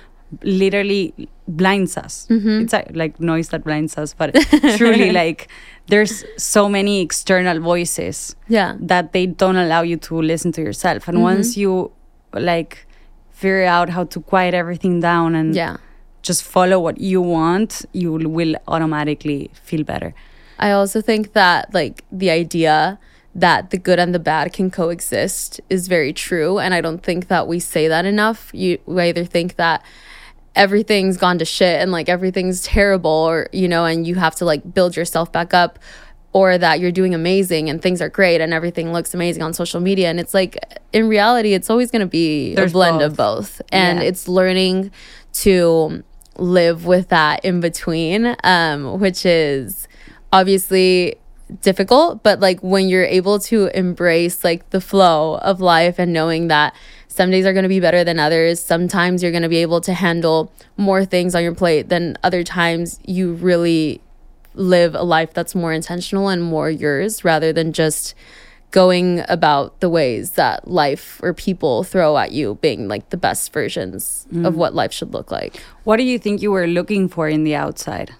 literally 0.42 1.28
blinds 1.49 1.96
us. 1.96 2.26
Mm-hmm. 2.30 2.62
It's 2.62 2.75
like 2.94 3.20
noise 3.20 3.49
that 3.50 3.64
blinds 3.64 3.99
us, 3.99 4.14
but 4.14 4.34
truly, 4.76 5.10
like 5.22 5.49
there's 5.87 6.25
so 6.37 6.68
many 6.68 7.00
external 7.00 7.60
voices 7.60 8.37
yeah. 8.49 8.76
that 8.80 9.12
they 9.12 9.26
don't 9.26 9.56
allow 9.56 9.82
you 9.82 9.96
to 9.99 10.20
listen 10.20 10.52
to 10.52 10.62
yourself. 10.62 11.08
And 11.08 11.16
mm-hmm. 11.16 11.25
once 11.25 11.56
you 11.56 11.92
like 12.32 12.87
figure 13.30 13.64
out 13.64 13.90
how 13.90 14.04
to 14.04 14.20
quiet 14.20 14.54
everything 14.54 15.00
down 15.00 15.34
and 15.34 15.54
yeah. 15.54 15.78
just 16.22 16.42
follow 16.42 16.78
what 16.78 16.99
you 16.99 17.20
want, 17.20 17.84
you 17.92 18.12
will 18.12 18.54
automatically 18.68 19.50
feel 19.54 19.82
better. 19.82 20.14
I 20.58 20.72
also 20.72 21.00
think 21.00 21.32
that 21.32 21.72
like 21.72 22.04
the 22.12 22.30
idea 22.30 22.99
that 23.34 23.70
the 23.70 23.78
good 23.78 23.99
and 23.99 24.14
the 24.14 24.18
bad 24.18 24.52
can 24.52 24.70
coexist 24.70 25.60
is 25.70 25.88
very 25.88 26.12
true 26.12 26.58
and 26.58 26.75
I 26.75 26.80
don't 26.80 27.02
think 27.02 27.28
that 27.28 27.46
we 27.46 27.60
say 27.60 27.88
that 27.88 28.04
enough. 28.04 28.50
You 28.52 28.78
either 28.99 29.25
think 29.25 29.56
that 29.56 29.82
everything's 30.57 31.16
gone 31.16 31.38
to 31.38 31.45
shit 31.45 31.80
and 31.80 31.92
like 31.92 32.09
everything's 32.09 32.62
terrible 32.62 33.11
or 33.11 33.49
you 33.52 33.69
know 33.69 33.85
and 33.85 34.07
you 34.07 34.16
have 34.16 34.35
to 34.35 34.45
like 34.45 34.75
build 34.75 34.97
yourself 34.97 35.30
back 35.30 35.54
up 35.54 35.78
or 36.33 36.59
that 36.59 36.80
you're 36.80 36.92
doing 36.92 37.14
amazing 37.14 37.69
and 37.69 37.83
things 37.83 38.00
are 38.00 38.09
great 38.09 38.40
and 38.40 38.52
everything 38.52 38.92
looks 38.92 39.14
amazing 39.14 39.42
on 39.42 39.52
social 39.52 39.80
media 39.80 40.09
and 40.09 40.19
it's 40.19 40.35
like 40.35 40.59
in 40.92 41.09
reality 41.09 41.54
it's 41.54 41.71
always 41.71 41.90
going 41.90 42.00
to 42.00 42.07
be 42.07 42.54
There's 42.54 42.73
a 42.73 42.75
blend 42.75 42.99
both. 42.99 43.11
of 43.11 43.16
both 43.16 43.62
and 43.73 44.00
yeah. 44.00 44.04
it's 44.07 44.28
learning 44.28 44.90
to 45.35 46.02
live 46.37 46.85
with 46.87 47.09
that 47.09 47.45
in 47.45 47.61
between 47.61 48.35
um 48.45 48.99
which 48.99 49.25
is 49.26 49.87
obviously 50.33 51.16
difficult 51.61 52.23
but 52.23 52.40
like 52.40 52.61
when 52.61 52.88
you're 52.88 53.04
able 53.04 53.38
to 53.38 53.66
embrace 53.76 54.45
like 54.45 54.71
the 54.71 54.80
flow 54.80 55.37
of 55.38 55.61
life 55.61 55.99
and 55.99 56.12
knowing 56.12 56.49
that 56.49 56.75
some 57.11 57.33
days 57.33 57.45
are 57.45 57.52
going 57.52 57.64
to 57.64 57.69
be 57.69 57.81
better 57.81 58.05
than 58.05 58.21
others. 58.21 58.61
Sometimes 58.61 59.21
you're 59.21 59.33
going 59.33 59.43
to 59.43 59.49
be 59.49 59.59
able 59.59 59.81
to 59.81 59.93
handle 59.93 60.52
more 60.76 61.05
things 61.05 61.35
on 61.35 61.43
your 61.43 61.55
plate 61.55 61.88
than 61.88 62.17
other 62.23 62.45
times 62.45 63.00
you 63.05 63.35
really 63.35 64.00
live 64.55 64.95
a 64.95 65.02
life 65.02 65.35
that's 65.35 65.55
more 65.55 65.73
intentional 65.73 66.29
and 66.29 66.40
more 66.40 66.71
yours 66.71 67.25
rather 67.25 67.52
than 67.52 67.73
just 67.73 68.14
going 68.71 69.25
about 69.29 69.81
the 69.81 69.88
ways 69.88 70.33
that 70.33 70.69
life 70.69 71.21
or 71.21 71.35
people 71.35 71.83
throw 71.83 72.17
at 72.17 72.31
you 72.31 72.57
being 72.62 72.87
like 72.87 73.11
the 73.11 73.17
best 73.17 73.52
versions 73.52 74.29
mm. 74.33 74.47
of 74.47 74.55
what 74.55 74.73
life 74.73 74.93
should 74.93 75.12
look 75.12 75.33
like. 75.33 75.57
What 75.83 75.97
do 75.97 76.05
you 76.05 76.17
think 76.17 76.40
you 76.40 76.52
were 76.52 76.69
looking 76.69 77.09
for 77.09 77.29
in 77.29 77.43
the 77.43 77.57
outside? 77.57 78.14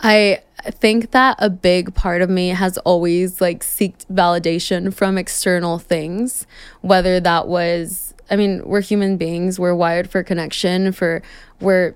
I 0.00 0.42
think 0.70 1.10
that 1.12 1.36
a 1.38 1.50
big 1.50 1.94
part 1.94 2.22
of 2.22 2.30
me 2.30 2.48
has 2.48 2.78
always 2.78 3.40
like 3.40 3.60
seeked 3.60 4.06
validation 4.06 4.92
from 4.92 5.18
external 5.18 5.78
things, 5.78 6.46
whether 6.80 7.20
that 7.20 7.48
was 7.48 8.14
I 8.30 8.36
mean, 8.36 8.62
we're 8.64 8.82
human 8.82 9.16
beings, 9.16 9.58
we're 9.58 9.74
wired 9.74 10.10
for 10.10 10.22
connection, 10.22 10.92
for 10.92 11.22
we're 11.60 11.94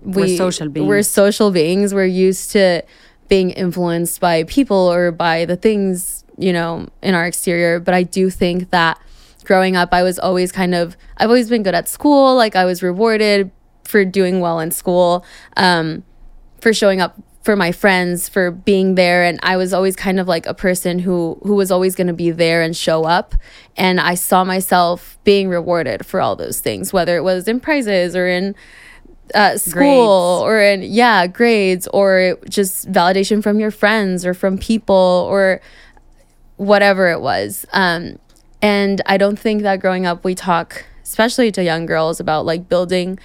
we, 0.00 0.22
we're 0.22 0.36
social 0.36 0.68
beings. 0.68 0.88
We're 0.88 1.02
social 1.02 1.50
beings. 1.50 1.92
We're 1.92 2.06
used 2.06 2.52
to 2.52 2.82
being 3.28 3.50
influenced 3.50 4.20
by 4.20 4.44
people 4.44 4.76
or 4.76 5.12
by 5.12 5.44
the 5.44 5.56
things, 5.56 6.24
you 6.38 6.52
know, 6.52 6.88
in 7.02 7.14
our 7.14 7.26
exterior, 7.26 7.80
but 7.80 7.94
I 7.94 8.04
do 8.04 8.30
think 8.30 8.70
that 8.70 8.98
growing 9.44 9.76
up 9.76 9.92
I 9.92 10.02
was 10.02 10.18
always 10.18 10.52
kind 10.52 10.74
of 10.74 10.96
I've 11.18 11.28
always 11.28 11.48
been 11.48 11.62
good 11.62 11.74
at 11.74 11.88
school, 11.88 12.34
like 12.36 12.56
I 12.56 12.64
was 12.64 12.82
rewarded 12.82 13.50
for 13.84 14.04
doing 14.04 14.40
well 14.40 14.60
in 14.60 14.70
school. 14.70 15.24
Um, 15.56 16.04
for 16.60 16.72
showing 16.72 17.00
up 17.00 17.16
for 17.48 17.56
my 17.56 17.72
friends 17.72 18.28
for 18.28 18.50
being 18.50 18.94
there. 18.94 19.24
And 19.24 19.40
I 19.42 19.56
was 19.56 19.72
always 19.72 19.96
kind 19.96 20.20
of 20.20 20.28
like 20.28 20.44
a 20.44 20.52
person 20.52 20.98
who 20.98 21.38
who 21.44 21.54
was 21.54 21.70
always 21.70 21.94
going 21.94 22.08
to 22.08 22.12
be 22.12 22.30
there 22.30 22.60
and 22.60 22.76
show 22.76 23.04
up. 23.04 23.34
And 23.74 23.98
I 23.98 24.16
saw 24.16 24.44
myself 24.44 25.18
being 25.24 25.48
rewarded 25.48 26.04
for 26.04 26.20
all 26.20 26.36
those 26.36 26.60
things 26.60 26.92
whether 26.92 27.16
it 27.16 27.22
was 27.22 27.48
in 27.48 27.58
prizes 27.58 28.14
or 28.14 28.28
in 28.28 28.54
uh, 29.34 29.56
school 29.56 30.40
grades. 30.40 30.46
or 30.46 30.60
in 30.60 30.82
yeah 30.82 31.26
grades 31.26 31.88
or 31.94 32.36
just 32.50 32.92
validation 32.92 33.42
from 33.42 33.58
your 33.58 33.70
friends 33.70 34.26
or 34.26 34.34
from 34.34 34.58
people 34.58 35.26
or 35.30 35.62
whatever 36.56 37.10
it 37.10 37.22
was. 37.22 37.64
Um, 37.72 38.18
and 38.60 39.00
I 39.06 39.16
don't 39.16 39.38
think 39.38 39.62
that 39.62 39.80
growing 39.80 40.04
up 40.04 40.22
we 40.22 40.34
talk 40.34 40.84
especially 41.02 41.50
to 41.52 41.64
young 41.64 41.86
girls 41.86 42.20
about 42.20 42.44
like 42.44 42.68
building 42.68 43.18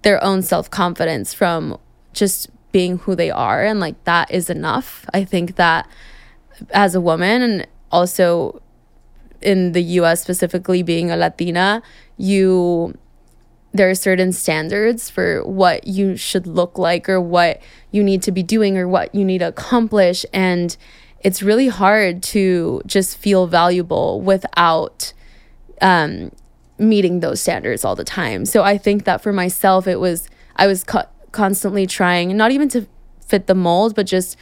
their 0.00 0.24
own 0.24 0.40
self-confidence 0.40 1.34
from 1.34 1.76
just 2.14 2.48
being 2.72 2.98
who 2.98 3.14
they 3.14 3.30
are 3.30 3.64
and 3.64 3.80
like 3.80 4.02
that 4.04 4.30
is 4.30 4.50
enough. 4.50 5.06
I 5.14 5.24
think 5.24 5.56
that 5.56 5.88
as 6.70 6.94
a 6.94 7.00
woman 7.00 7.42
and 7.42 7.66
also 7.90 8.60
in 9.40 9.72
the 9.72 9.82
US 9.82 10.22
specifically 10.22 10.82
being 10.82 11.10
a 11.10 11.16
Latina, 11.16 11.82
you 12.16 12.94
there 13.72 13.90
are 13.90 13.94
certain 13.94 14.32
standards 14.32 15.10
for 15.10 15.44
what 15.44 15.86
you 15.86 16.16
should 16.16 16.46
look 16.46 16.78
like 16.78 17.08
or 17.08 17.20
what 17.20 17.60
you 17.90 18.02
need 18.02 18.22
to 18.22 18.32
be 18.32 18.42
doing 18.42 18.78
or 18.78 18.88
what 18.88 19.14
you 19.14 19.24
need 19.24 19.38
to 19.38 19.48
accomplish 19.48 20.24
and 20.32 20.76
it's 21.20 21.42
really 21.42 21.68
hard 21.68 22.22
to 22.22 22.80
just 22.86 23.16
feel 23.16 23.46
valuable 23.46 24.20
without 24.20 25.12
um, 25.80 26.30
meeting 26.78 27.20
those 27.20 27.40
standards 27.40 27.84
all 27.84 27.96
the 27.96 28.04
time. 28.04 28.44
So 28.44 28.62
I 28.62 28.78
think 28.78 29.04
that 29.04 29.20
for 29.20 29.32
myself, 29.32 29.86
it 29.86 30.00
was 30.00 30.28
I 30.56 30.66
was 30.66 30.84
cut 30.84 31.12
constantly 31.32 31.86
trying, 31.86 32.36
not 32.36 32.50
even 32.50 32.68
to 32.70 32.86
fit 33.26 33.46
the 33.46 33.54
mold, 33.54 33.94
but 33.94 34.06
just 34.06 34.36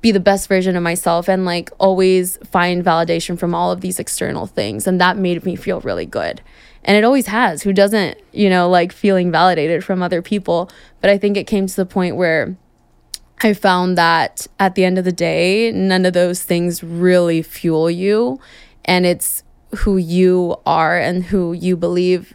be 0.00 0.10
the 0.10 0.20
best 0.20 0.48
version 0.48 0.76
of 0.76 0.82
myself 0.82 1.28
and 1.28 1.44
like 1.44 1.70
always 1.78 2.36
find 2.38 2.84
validation 2.84 3.38
from 3.38 3.54
all 3.54 3.70
of 3.70 3.80
these 3.80 4.00
external 4.00 4.46
things. 4.46 4.86
And 4.86 5.00
that 5.00 5.16
made 5.16 5.44
me 5.44 5.56
feel 5.56 5.80
really 5.80 6.06
good. 6.06 6.42
And 6.84 6.96
it 6.96 7.04
always 7.04 7.26
has. 7.28 7.62
Who 7.62 7.72
doesn't, 7.72 8.18
you 8.32 8.50
know, 8.50 8.68
like 8.68 8.92
feeling 8.92 9.30
validated 9.30 9.84
from 9.84 10.02
other 10.02 10.20
people? 10.20 10.68
But 11.00 11.10
I 11.10 11.18
think 11.18 11.36
it 11.36 11.46
came 11.46 11.68
to 11.68 11.76
the 11.76 11.86
point 11.86 12.16
where 12.16 12.56
I 13.40 13.54
found 13.54 13.96
that 13.96 14.48
at 14.58 14.74
the 14.74 14.84
end 14.84 14.98
of 14.98 15.04
the 15.04 15.12
day, 15.12 15.70
none 15.70 16.04
of 16.04 16.12
those 16.12 16.42
things 16.42 16.82
really 16.82 17.40
fuel 17.40 17.88
you. 17.88 18.40
And 18.84 19.06
it's 19.06 19.44
who 19.76 19.96
you 19.96 20.56
are 20.66 20.98
and 20.98 21.24
who 21.24 21.52
you 21.52 21.76
believe 21.76 22.34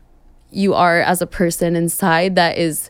you 0.49 0.73
are 0.73 1.01
as 1.01 1.21
a 1.21 1.27
person 1.27 1.75
inside 1.75 2.35
that 2.35 2.57
is 2.57 2.89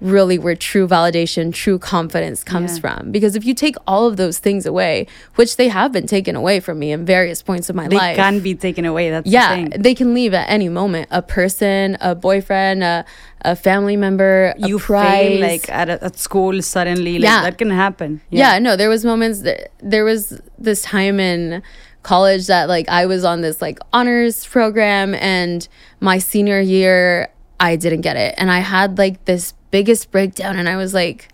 really 0.00 0.38
where 0.38 0.54
true 0.54 0.86
validation, 0.86 1.52
true 1.52 1.78
confidence 1.78 2.44
comes 2.44 2.76
Yeah. 2.76 2.80
from. 2.82 3.10
Because 3.10 3.34
if 3.34 3.44
you 3.44 3.52
take 3.52 3.74
all 3.86 4.06
of 4.06 4.16
those 4.16 4.38
things 4.38 4.64
away, 4.64 5.06
which 5.34 5.56
they 5.56 5.68
have 5.68 5.90
been 5.92 6.06
taken 6.06 6.36
away 6.36 6.60
from 6.60 6.78
me 6.78 6.92
in 6.92 7.04
various 7.04 7.42
points 7.42 7.68
of 7.68 7.74
my 7.74 7.88
They 7.88 7.96
life, 7.96 8.16
they 8.16 8.22
can 8.22 8.38
be 8.40 8.54
taken 8.54 8.84
away. 8.84 9.10
That's 9.10 9.24
the 9.24 9.30
yeah, 9.30 9.54
thing. 9.56 9.70
they 9.76 9.94
can 9.96 10.14
leave 10.14 10.34
at 10.34 10.48
any 10.48 10.68
moment. 10.68 11.08
A 11.10 11.20
person, 11.20 11.96
a 12.00 12.14
boyfriend, 12.14 12.84
a, 12.84 13.04
a 13.42 13.56
family 13.56 13.96
member, 13.96 14.54
a 14.62 14.68
you 14.68 14.78
prize. 14.78 15.18
fail 15.26 15.40
like 15.40 15.68
at, 15.68 15.88
a- 15.88 16.04
at 16.04 16.16
school 16.16 16.62
suddenly. 16.62 17.14
Like, 17.18 17.24
Yeah. 17.24 17.42
that 17.42 17.58
can 17.58 17.70
happen. 17.70 18.20
yeah. 18.30 18.58
no 18.60 18.76
there 18.76 18.88
was 18.88 19.04
moments 19.04 19.40
that 19.42 19.72
there 19.82 20.04
was 20.04 20.40
this 20.58 20.82
time 20.82 21.18
in 21.18 21.62
college 22.04 22.46
that 22.46 22.68
like 22.68 22.88
i 22.88 23.04
was 23.04 23.24
on 23.24 23.40
this 23.42 23.60
like 23.60 23.78
honors 23.92 24.46
program 24.46 25.14
and 25.16 25.68
my 26.00 26.16
senior 26.18 26.60
year 26.60 27.28
i 27.60 27.76
didn't 27.76 28.02
get 28.02 28.16
it. 28.16 28.34
And 28.38 28.50
i 28.50 28.58
had 28.60 28.98
like 28.98 29.24
this 29.24 29.52
biggest 29.70 30.10
breakdown 30.10 30.56
and 30.58 30.68
i 30.68 30.76
was 30.76 30.94
like 30.94 31.28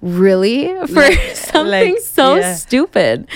really? 0.00 0.66
For 0.86 0.94
Like- 0.94 1.18
something 1.34 1.92
like, 1.94 1.98
so 2.00 2.36
yeah. 2.36 2.54
stupid. 2.54 3.26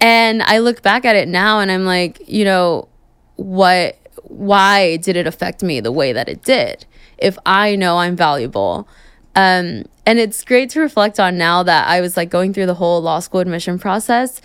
And 0.00 0.42
i 0.42 0.58
look 0.58 0.82
back 0.82 1.04
at 1.04 1.16
it 1.16 1.28
now 1.28 1.60
and 1.60 1.70
i'm 1.70 1.84
like 1.84 2.20
you 2.28 2.44
know 2.44 2.88
what 3.36 3.98
why 4.24 4.96
did 4.96 5.16
it 5.16 5.26
affect 5.26 5.62
me 5.62 5.80
the 5.80 5.92
way 5.92 6.12
that 6.12 6.28
it 6.28 6.42
did? 6.42 6.84
If 7.18 7.38
i 7.46 7.76
know 7.76 7.98
i'm 7.98 8.16
valuable. 8.16 8.88
Um 9.34 9.84
and 10.04 10.18
it's 10.18 10.42
great 10.44 10.68
to 10.70 10.80
reflect 10.80 11.18
on 11.20 11.38
now 11.38 11.62
that 11.62 11.88
i 11.88 12.00
was 12.00 12.16
like 12.16 12.28
going 12.30 12.52
through 12.52 12.66
the 12.66 12.74
whole 12.74 13.00
law 13.00 13.18
school 13.20 13.40
admission 13.40 13.78
process. 13.78 14.40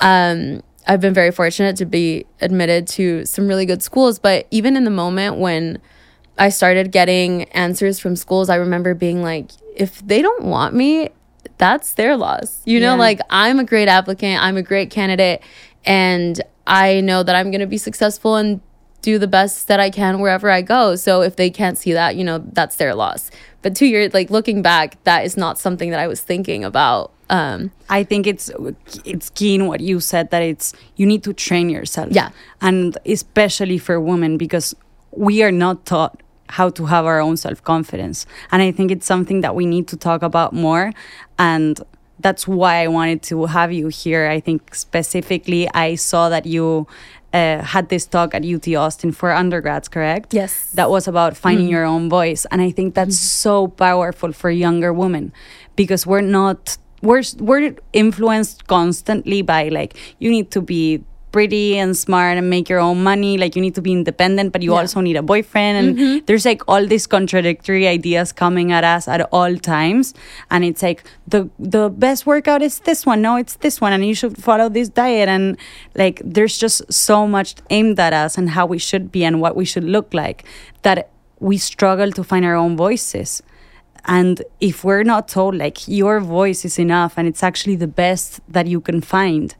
Um 0.00 0.62
i've 0.86 1.00
been 1.00 1.14
very 1.14 1.30
fortunate 1.32 1.76
to 1.76 1.84
be 1.86 2.24
admitted 2.40 2.86
to 2.88 3.24
some 3.26 3.48
really 3.48 3.66
good 3.66 3.82
schools 3.82 4.18
but 4.18 4.46
even 4.50 4.76
in 4.76 4.84
the 4.84 4.90
moment 4.90 5.36
when 5.38 5.78
i 6.38 6.48
started 6.48 6.92
getting 6.92 7.44
answers 7.52 7.98
from 7.98 8.16
schools 8.16 8.48
i 8.48 8.54
remember 8.56 8.94
being 8.94 9.22
like 9.22 9.50
if 9.76 10.00
they 10.06 10.22
don't 10.22 10.44
want 10.44 10.74
me 10.74 11.10
that's 11.58 11.94
their 11.94 12.16
loss 12.16 12.62
you 12.64 12.78
know 12.80 12.94
Yeah. 12.94 13.00
like 13.00 13.20
i'm 13.30 13.58
a 13.58 13.64
great 13.64 13.88
applicant 13.88 14.42
i'm 14.42 14.56
a 14.56 14.62
great 14.62 14.90
candidate 14.90 15.42
and 15.84 16.40
i 16.66 17.00
know 17.00 17.22
that 17.22 17.34
i'm 17.34 17.50
going 17.50 17.60
to 17.60 17.66
be 17.66 17.78
successful 17.78 18.36
and 18.36 18.60
do 19.02 19.18
the 19.18 19.28
best 19.28 19.68
that 19.68 19.78
i 19.80 19.90
can 19.90 20.20
wherever 20.20 20.50
i 20.50 20.60
go 20.62 20.96
so 20.96 21.22
if 21.22 21.36
they 21.36 21.50
can't 21.50 21.78
see 21.78 21.92
that 21.92 22.16
you 22.16 22.24
know 22.24 22.38
that's 22.52 22.76
their 22.76 22.94
loss 22.94 23.30
but 23.62 23.74
two 23.76 23.86
years 23.86 24.12
like 24.12 24.28
looking 24.30 24.60
back 24.62 25.02
that 25.04 25.24
is 25.24 25.36
not 25.36 25.58
something 25.58 25.90
that 25.90 26.00
i 26.00 26.06
was 26.06 26.20
thinking 26.20 26.64
about 26.64 27.12
um 27.30 27.70
I 27.90 28.04
think 28.04 28.26
it's 28.26 28.50
it's 29.04 29.28
key 29.30 29.54
in 29.54 29.66
what 29.66 29.80
you 29.80 30.00
said 30.00 30.30
that 30.30 30.42
it's 30.42 30.72
you 30.96 31.04
need 31.06 31.22
to 31.24 31.34
train 31.34 31.68
yourself. 31.68 32.08
Yeah. 32.10 32.30
And 32.62 32.96
especially 33.04 33.76
for 33.76 34.00
women 34.00 34.38
because 34.38 34.74
we 35.12 35.42
are 35.42 35.52
not 35.52 35.84
taught 35.84 36.22
how 36.48 36.70
to 36.70 36.86
have 36.86 37.04
our 37.04 37.20
own 37.20 37.36
self-confidence. 37.36 38.26
And 38.50 38.62
I 38.62 38.72
think 38.72 38.90
it's 38.90 39.06
something 39.06 39.40
that 39.42 39.54
we 39.54 39.66
need 39.66 39.88
to 39.88 39.96
talk 39.96 40.22
about 40.22 40.52
more 40.52 40.92
and 41.38 41.80
that's 42.20 42.48
why 42.48 42.82
I 42.82 42.88
wanted 42.88 43.22
to 43.24 43.46
have 43.46 43.72
you 43.72 43.88
here. 43.88 44.26
I 44.26 44.40
think 44.40 44.74
specifically 44.74 45.68
I 45.72 45.94
saw 45.94 46.28
that 46.28 46.46
you 46.46 46.86
uh, 47.32 47.62
had 47.62 47.88
this 47.88 48.06
talk 48.06 48.34
at 48.34 48.44
UT 48.44 48.66
Austin 48.74 49.12
for 49.12 49.32
undergrads, 49.32 49.88
correct? 49.88 50.34
Yes. 50.34 50.72
That 50.72 50.90
was 50.90 51.06
about 51.06 51.36
finding 51.36 51.68
your 51.68 51.84
own 51.84 52.08
voice. 52.08 52.46
And 52.50 52.60
I 52.60 52.70
think 52.70 52.94
that's 52.94 53.18
so 53.18 53.68
powerful 53.68 54.32
for 54.32 54.50
younger 54.50 54.92
women 54.92 55.32
because 55.76 56.06
we're 56.06 56.22
not 56.22 56.78
we're 57.00 57.22
we're 57.38 57.76
influenced 57.92 58.66
constantly 58.66 59.42
by 59.42 59.68
like 59.68 59.96
you 60.18 60.30
need 60.30 60.50
to 60.50 60.60
be 60.60 61.04
pretty 61.32 61.76
and 61.78 61.96
smart 61.96 62.38
and 62.38 62.48
make 62.48 62.68
your 62.68 62.78
own 62.78 63.02
money 63.02 63.36
like 63.36 63.54
you 63.54 63.62
need 63.62 63.74
to 63.74 63.82
be 63.82 63.92
independent 63.92 64.52
but 64.52 64.62
you 64.62 64.72
Yeah. 64.72 64.80
also 64.80 65.00
need 65.00 65.16
a 65.16 65.22
boyfriend 65.22 65.78
and 65.78 65.98
mm-hmm. 65.98 66.24
there's 66.26 66.44
like 66.44 66.62
all 66.68 66.86
these 66.86 67.06
contradictory 67.06 67.86
ideas 67.86 68.32
coming 68.32 68.72
at 68.72 68.84
us 68.84 69.08
at 69.08 69.20
all 69.32 69.56
times 69.56 70.14
and 70.50 70.64
it's 70.64 70.82
like 70.82 71.04
the 71.26 71.48
the 71.58 71.90
best 71.90 72.26
workout 72.26 72.62
is 72.62 72.80
this 72.80 73.04
one 73.04 73.20
no 73.22 73.36
it's 73.36 73.56
this 73.56 73.80
one 73.80 73.92
and 73.92 74.06
you 74.06 74.14
should 74.14 74.36
follow 74.42 74.68
this 74.68 74.88
diet 74.88 75.28
and 75.28 75.56
like 75.94 76.22
there's 76.24 76.56
just 76.58 76.90
so 76.92 77.26
much 77.26 77.54
aimed 77.70 77.98
at 78.00 78.12
us 78.12 78.38
and 78.38 78.50
how 78.50 78.64
we 78.66 78.78
should 78.78 79.12
be 79.12 79.24
and 79.24 79.40
what 79.40 79.54
we 79.56 79.64
should 79.64 79.84
look 79.84 80.14
like 80.14 80.44
that 80.82 81.10
we 81.40 81.56
struggle 81.58 82.10
to 82.10 82.24
find 82.24 82.44
our 82.44 82.54
own 82.54 82.76
voices 82.76 83.42
and 84.06 84.42
if 84.60 84.84
we're 84.84 85.02
not 85.04 85.28
told 85.28 85.54
like 85.54 85.86
your 85.86 86.20
voice 86.20 86.64
is 86.64 86.78
enough 86.78 87.14
and 87.18 87.28
it's 87.28 87.42
actually 87.42 87.76
the 87.76 87.86
best 87.86 88.40
that 88.48 88.66
you 88.66 88.80
can 88.80 89.00
find 89.00 89.54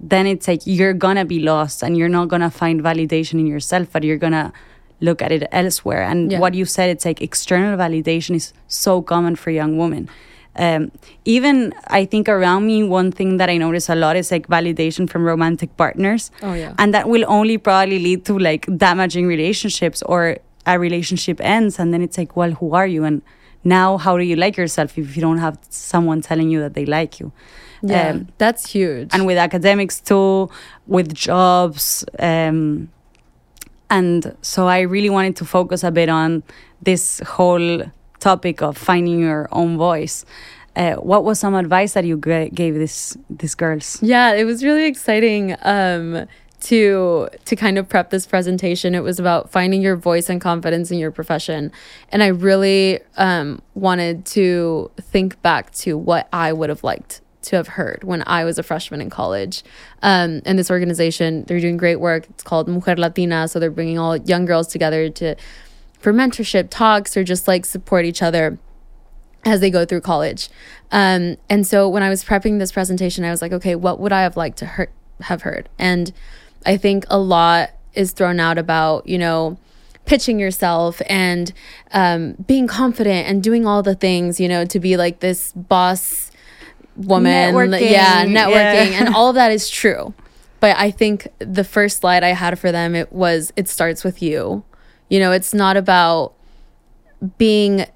then 0.00 0.26
it's 0.26 0.46
like 0.48 0.62
you're 0.64 0.92
gonna 0.94 1.24
be 1.24 1.40
lost 1.40 1.82
and 1.82 1.96
you're 1.96 2.08
not 2.08 2.28
gonna 2.28 2.50
find 2.50 2.82
validation 2.82 3.34
in 3.40 3.46
yourself 3.46 3.88
but 3.92 4.04
you're 4.04 4.16
gonna 4.18 4.52
look 5.00 5.22
at 5.22 5.30
it 5.32 5.46
elsewhere. 5.52 6.02
And 6.02 6.32
Yeah. 6.32 6.38
what 6.40 6.54
you 6.54 6.64
said 6.64 6.90
it's 6.90 7.04
like 7.04 7.20
external 7.22 7.76
validation 7.78 8.34
is 8.34 8.52
so 8.66 9.02
common 9.02 9.36
for 9.36 9.50
young 9.50 9.76
women. 9.78 10.08
Um, 10.56 10.90
even 11.24 11.72
i 11.86 12.04
think 12.04 12.28
around 12.28 12.66
me 12.66 12.82
one 12.82 13.12
thing 13.12 13.36
that 13.36 13.48
i 13.48 13.56
notice 13.58 13.88
a 13.88 13.94
lot 13.94 14.16
is 14.16 14.32
like 14.32 14.48
validation 14.48 15.08
from 15.08 15.24
romantic 15.24 15.76
partners. 15.76 16.32
Oh, 16.42 16.52
yeah. 16.54 16.74
and 16.78 16.92
that 16.94 17.08
will 17.08 17.24
only 17.28 17.58
probably 17.58 18.00
lead 18.00 18.24
to 18.24 18.36
like 18.38 18.66
damaging 18.76 19.26
relationships 19.26 20.02
or 20.02 20.38
a 20.66 20.78
relationship 20.78 21.40
ends 21.40 21.78
and 21.78 21.94
then 21.94 22.02
it's 22.02 22.18
like 22.18 22.34
well 22.36 22.50
who 22.52 22.74
are 22.74 22.86
you? 22.88 23.04
And 23.04 23.22
now 23.62 23.98
how 23.98 24.16
do 24.16 24.24
you 24.24 24.34
like 24.36 24.56
yourself 24.56 24.98
if 24.98 25.16
you 25.16 25.22
don't 25.22 25.38
have 25.38 25.58
someone 25.70 26.22
telling 26.22 26.48
you 26.50 26.58
that 26.60 26.74
they 26.74 26.86
like 26.86 27.20
you 27.20 27.30
yeah. 27.82 28.10
Um, 28.10 28.28
that's 28.38 28.70
huge. 28.70 29.10
And 29.12 29.26
with 29.26 29.38
academics 29.38 30.00
too 30.00 30.50
with 30.86 31.14
jobs 31.14 32.04
um, 32.18 32.90
and 33.90 34.36
so 34.42 34.66
i 34.66 34.80
really 34.80 35.08
wanted 35.08 35.34
to 35.36 35.44
focus 35.44 35.82
a 35.82 35.90
bit 35.90 36.08
on 36.08 36.42
this 36.82 37.20
whole 37.20 37.82
topic 38.20 38.62
of 38.62 38.76
finding 38.76 39.20
your 39.20 39.48
own 39.52 39.76
voice. 39.76 40.24
Uh, 40.76 40.94
what 40.94 41.24
was 41.24 41.40
some 41.40 41.54
advice 41.54 41.94
that 41.94 42.04
you 42.04 42.16
g- 42.16 42.50
gave 42.50 42.74
this 42.74 43.16
these 43.30 43.54
girls? 43.54 43.98
Yeah, 44.02 44.34
it 44.34 44.44
was 44.44 44.62
really 44.62 44.86
exciting 44.86 45.56
um, 45.62 46.26
to 46.60 47.28
to 47.44 47.56
kind 47.56 47.78
of 47.78 47.88
prep 47.88 48.10
this 48.10 48.26
presentation. 48.26 48.94
It 48.94 49.02
was 49.02 49.18
about 49.18 49.50
finding 49.50 49.82
your 49.82 49.96
voice 49.96 50.28
and 50.28 50.40
confidence 50.40 50.90
in 50.90 50.98
your 50.98 51.10
profession, 51.10 51.72
and 52.12 52.22
I 52.22 52.28
really 52.28 53.00
um, 53.16 53.60
wanted 53.74 54.24
to 54.26 54.90
think 55.00 55.40
back 55.42 55.72
to 55.82 55.96
what 55.96 56.28
I 56.32 56.52
would 56.52 56.68
have 56.68 56.84
liked 56.84 57.22
to 57.42 57.56
have 57.56 57.68
heard 57.68 58.04
when 58.04 58.22
I 58.26 58.44
was 58.44 58.58
a 58.58 58.62
freshman 58.62 59.00
in 59.00 59.10
college. 59.10 59.62
Um, 60.02 60.42
and 60.44 60.58
this 60.58 60.70
organization, 60.70 61.44
they're 61.44 61.60
doing 61.60 61.76
great 61.76 62.00
work. 62.00 62.26
It's 62.30 62.42
called 62.42 62.68
Mujer 62.68 62.96
Latina, 62.96 63.48
so 63.48 63.58
they're 63.58 63.70
bringing 63.70 63.98
all 63.98 64.16
young 64.16 64.44
girls 64.44 64.68
together 64.68 65.08
to 65.10 65.36
for 65.98 66.12
mentorship 66.12 66.68
talks 66.70 67.16
or 67.16 67.24
just 67.24 67.48
like 67.48 67.64
support 67.64 68.04
each 68.04 68.22
other 68.22 68.58
as 69.44 69.60
they 69.60 69.70
go 69.70 69.84
through 69.84 70.00
college. 70.00 70.48
Um, 70.90 71.36
and 71.48 71.66
so 71.66 71.88
when 71.88 72.02
I 72.02 72.08
was 72.08 72.24
prepping 72.24 72.58
this 72.58 72.72
presentation, 72.72 73.24
I 73.24 73.30
was 73.30 73.42
like, 73.42 73.52
okay, 73.52 73.74
what 73.74 73.98
would 74.00 74.12
I 74.12 74.22
have 74.22 74.36
liked 74.36 74.58
to 74.58 74.66
hear- 74.66 74.90
have 75.22 75.42
heard? 75.42 75.68
And 75.78 76.12
I 76.66 76.76
think 76.76 77.04
a 77.08 77.18
lot 77.18 77.70
is 77.94 78.12
thrown 78.12 78.40
out 78.40 78.58
about, 78.58 79.08
you 79.08 79.18
know, 79.18 79.58
pitching 80.06 80.38
yourself 80.38 81.02
and 81.08 81.52
um, 81.92 82.32
being 82.46 82.66
confident 82.66 83.28
and 83.28 83.42
doing 83.42 83.66
all 83.66 83.82
the 83.82 83.94
things, 83.94 84.40
you 84.40 84.48
know, 84.48 84.64
to 84.64 84.80
be 84.80 84.96
like 84.96 85.20
this 85.20 85.52
boss 85.52 86.27
woman. 86.98 87.54
Networking, 87.54 87.90
yeah, 87.90 88.24
yeah. 88.24 88.46
networking. 88.46 88.92
and 88.92 89.14
all 89.14 89.28
of 89.28 89.34
that 89.36 89.52
is 89.52 89.68
true. 89.70 90.14
But 90.60 90.76
I 90.76 90.90
think 90.90 91.28
the 91.38 91.64
first 91.64 91.98
slide 91.98 92.24
I 92.24 92.30
had 92.30 92.58
for 92.58 92.72
them, 92.72 92.94
it 92.94 93.12
was, 93.12 93.52
it 93.56 93.68
starts 93.68 94.02
with 94.02 94.20
you. 94.20 94.64
You 95.08 95.20
know, 95.20 95.32
it's 95.32 95.54
not 95.54 95.76
about 95.76 96.34
being 97.38 97.86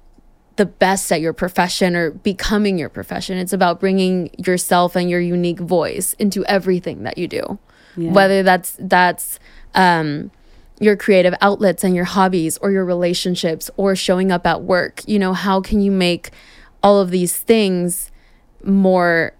the 0.55 0.65
best 0.65 1.11
at 1.11 1.19
your 1.19 1.33
profession 1.33 1.95
or 1.95 2.11
becoming 2.11 2.77
your 2.77 2.89
profession. 2.89 3.37
It's 3.37 3.53
about 3.53 3.79
bringing 3.79 4.29
yourself 4.37 4.95
and 4.95 5.09
your 5.09 5.19
unique 5.19 5.59
voice 5.59 6.13
into 6.13 6.45
everything 6.45 7.03
that 7.03 7.17
you 7.17 7.27
do. 7.27 7.59
Yeah. 7.97 8.11
Whether 8.11 8.43
that's 8.43 8.75
that's 8.79 9.39
um 9.75 10.31
your 10.79 10.95
creative 10.95 11.33
outlets 11.41 11.83
and 11.83 11.95
your 11.95 12.05
hobbies 12.05 12.57
or 12.57 12.71
your 12.71 12.85
relationships 12.85 13.69
or 13.77 13.95
showing 13.95 14.31
up 14.31 14.45
at 14.45 14.63
work. 14.63 15.01
You 15.07 15.19
know, 15.19 15.33
how 15.33 15.61
can 15.61 15.81
you 15.81 15.91
make 15.91 16.31
all 16.81 16.99
of 16.99 17.09
these 17.09 17.37
things 17.37 18.11
more 18.63 19.33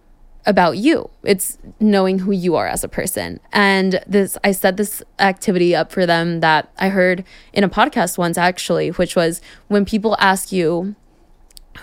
about 0.45 0.77
you. 0.77 1.09
It's 1.23 1.57
knowing 1.79 2.19
who 2.19 2.31
you 2.31 2.55
are 2.55 2.67
as 2.67 2.83
a 2.83 2.89
person. 2.89 3.39
And 3.53 4.03
this, 4.05 4.37
I 4.43 4.51
set 4.51 4.77
this 4.77 5.01
activity 5.19 5.75
up 5.75 5.91
for 5.91 6.05
them 6.05 6.41
that 6.41 6.69
I 6.77 6.89
heard 6.89 7.23
in 7.53 7.63
a 7.63 7.69
podcast 7.69 8.17
once 8.17 8.37
actually, 8.37 8.89
which 8.89 9.15
was 9.15 9.41
when 9.67 9.85
people 9.85 10.17
ask 10.19 10.51
you 10.51 10.95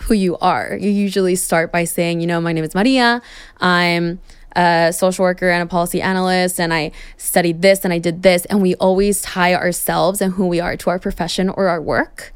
who 0.02 0.14
you 0.14 0.36
are, 0.38 0.76
you 0.80 0.90
usually 0.90 1.36
start 1.36 1.72
by 1.72 1.84
saying, 1.84 2.20
you 2.20 2.26
know, 2.26 2.40
my 2.40 2.52
name 2.52 2.64
is 2.64 2.74
Maria. 2.74 3.20
I'm 3.60 4.20
a 4.56 4.92
social 4.92 5.22
worker 5.22 5.50
and 5.50 5.62
a 5.62 5.66
policy 5.66 6.02
analyst, 6.02 6.60
and 6.60 6.74
I 6.74 6.92
studied 7.16 7.62
this 7.62 7.84
and 7.84 7.92
I 7.92 7.98
did 7.98 8.22
this. 8.22 8.44
And 8.46 8.62
we 8.62 8.74
always 8.76 9.22
tie 9.22 9.54
ourselves 9.54 10.20
and 10.20 10.34
who 10.34 10.46
we 10.46 10.60
are 10.60 10.76
to 10.76 10.90
our 10.90 10.98
profession 10.98 11.48
or 11.48 11.68
our 11.68 11.80
work. 11.80 12.32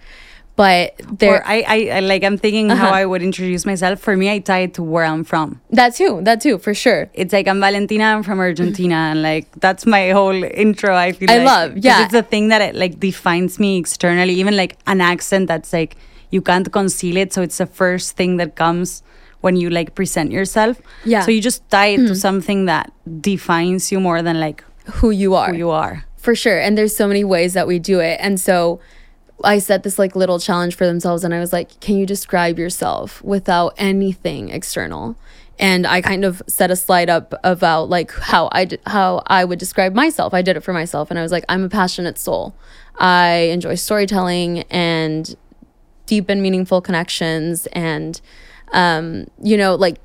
But 0.56 0.94
there, 1.18 1.34
or 1.40 1.42
I, 1.46 1.64
I, 1.66 1.78
I 1.96 2.00
like 2.00 2.22
i'm 2.22 2.38
thinking 2.38 2.68
how 2.70 2.86
Uh-huh. 2.86 2.94
i 3.02 3.04
would 3.04 3.22
introduce 3.22 3.66
myself 3.66 3.98
for 3.98 4.16
me 4.16 4.30
i 4.30 4.38
tie 4.38 4.60
it 4.60 4.74
to 4.74 4.82
where 4.84 5.04
i'm 5.04 5.24
from 5.24 5.60
that 5.70 5.96
too, 5.96 6.20
that 6.22 6.40
too, 6.40 6.58
for 6.58 6.74
sure. 6.74 7.10
it's 7.12 7.32
like 7.32 7.48
I'm 7.48 7.58
Valentina. 7.60 8.04
I'm 8.04 8.22
from 8.22 8.38
Argentina, 8.38 8.94
and 9.10 9.20
like 9.22 9.46
that's 9.58 9.84
my 9.86 10.10
whole 10.10 10.38
intro. 10.44 10.94
I 10.94 11.10
feel 11.12 11.28
I 11.30 11.38
like. 11.38 11.46
love, 11.46 11.68
yeah. 11.78 12.04
it's 12.04 12.12
the 12.12 12.22
thing 12.22 12.48
that 12.52 12.62
it 12.62 12.74
like 12.76 13.00
defines 13.00 13.58
me 13.58 13.78
externally. 13.78 14.34
Even 14.34 14.56
like 14.56 14.76
an 14.86 15.00
accent 15.00 15.48
that's 15.48 15.72
like 15.72 15.96
you 16.30 16.40
can't 16.40 16.70
conceal 16.72 17.16
it 17.16 17.32
so 17.32 17.42
it's 17.42 17.58
the 17.58 17.66
first 17.66 18.16
thing 18.16 18.36
that 18.38 18.54
comes 18.54 19.02
when 19.40 19.56
you 19.56 19.68
like 19.70 19.94
present 19.94 20.30
yourself 20.32 20.80
Yeah. 21.04 21.22
so 21.24 21.30
you 21.30 21.40
just 21.40 21.68
tie 21.70 21.88
it 21.98 22.06
to 22.06 22.14
something 22.14 22.66
that 22.66 22.90
defines 23.20 23.90
you 23.92 23.98
more 24.00 24.22
than 24.22 24.38
like 24.40 24.62
Who 25.02 25.10
you 25.10 25.34
are. 25.34 25.50
who 25.50 25.56
you 25.58 25.70
are 25.70 26.04
For 26.16 26.34
sure. 26.34 26.58
And 26.64 26.78
there's 26.78 26.96
so 26.96 27.06
many 27.06 27.24
ways 27.24 27.52
that 27.54 27.66
we 27.66 27.78
do 27.78 28.00
it. 28.00 28.16
And 28.20 28.40
so 28.40 28.80
I 29.44 29.58
set 29.58 29.82
this 29.82 29.98
like 29.98 30.16
little 30.16 30.38
challenge 30.38 30.74
for 30.74 30.86
themselves 30.86 31.24
and 31.24 31.34
I 31.34 31.40
was 31.40 31.52
like, 31.52 31.80
can 31.80 31.96
you 31.96 32.06
describe 32.06 32.58
yourself 32.58 33.22
without 33.22 33.74
anything 33.76 34.50
external? 34.50 35.16
And 35.58 35.86
I 35.86 36.00
kind 36.00 36.24
of 36.24 36.42
set 36.48 36.70
a 36.70 36.76
slide 36.76 37.08
up 37.08 37.34
about 37.44 37.88
like 37.88 38.12
how 38.12 38.48
I 38.50 38.64
d- 38.64 38.78
how 38.86 39.22
I 39.26 39.44
would 39.44 39.58
describe 39.58 39.94
myself. 39.94 40.34
I 40.34 40.42
did 40.42 40.56
it 40.56 40.60
for 40.60 40.72
myself 40.72 41.10
and 41.10 41.18
I 41.18 41.22
was 41.22 41.30
like, 41.30 41.44
I'm 41.48 41.62
a 41.62 41.68
passionate 41.68 42.18
soul. 42.18 42.54
I 42.96 43.50
enjoy 43.52 43.76
storytelling 43.76 44.62
and 44.62 45.36
deep 46.06 46.28
and 46.28 46.42
meaningful 46.42 46.80
connections 46.80 47.66
and 47.68 48.20
um, 48.72 49.26
you 49.40 49.56
know, 49.56 49.76
like 49.76 49.98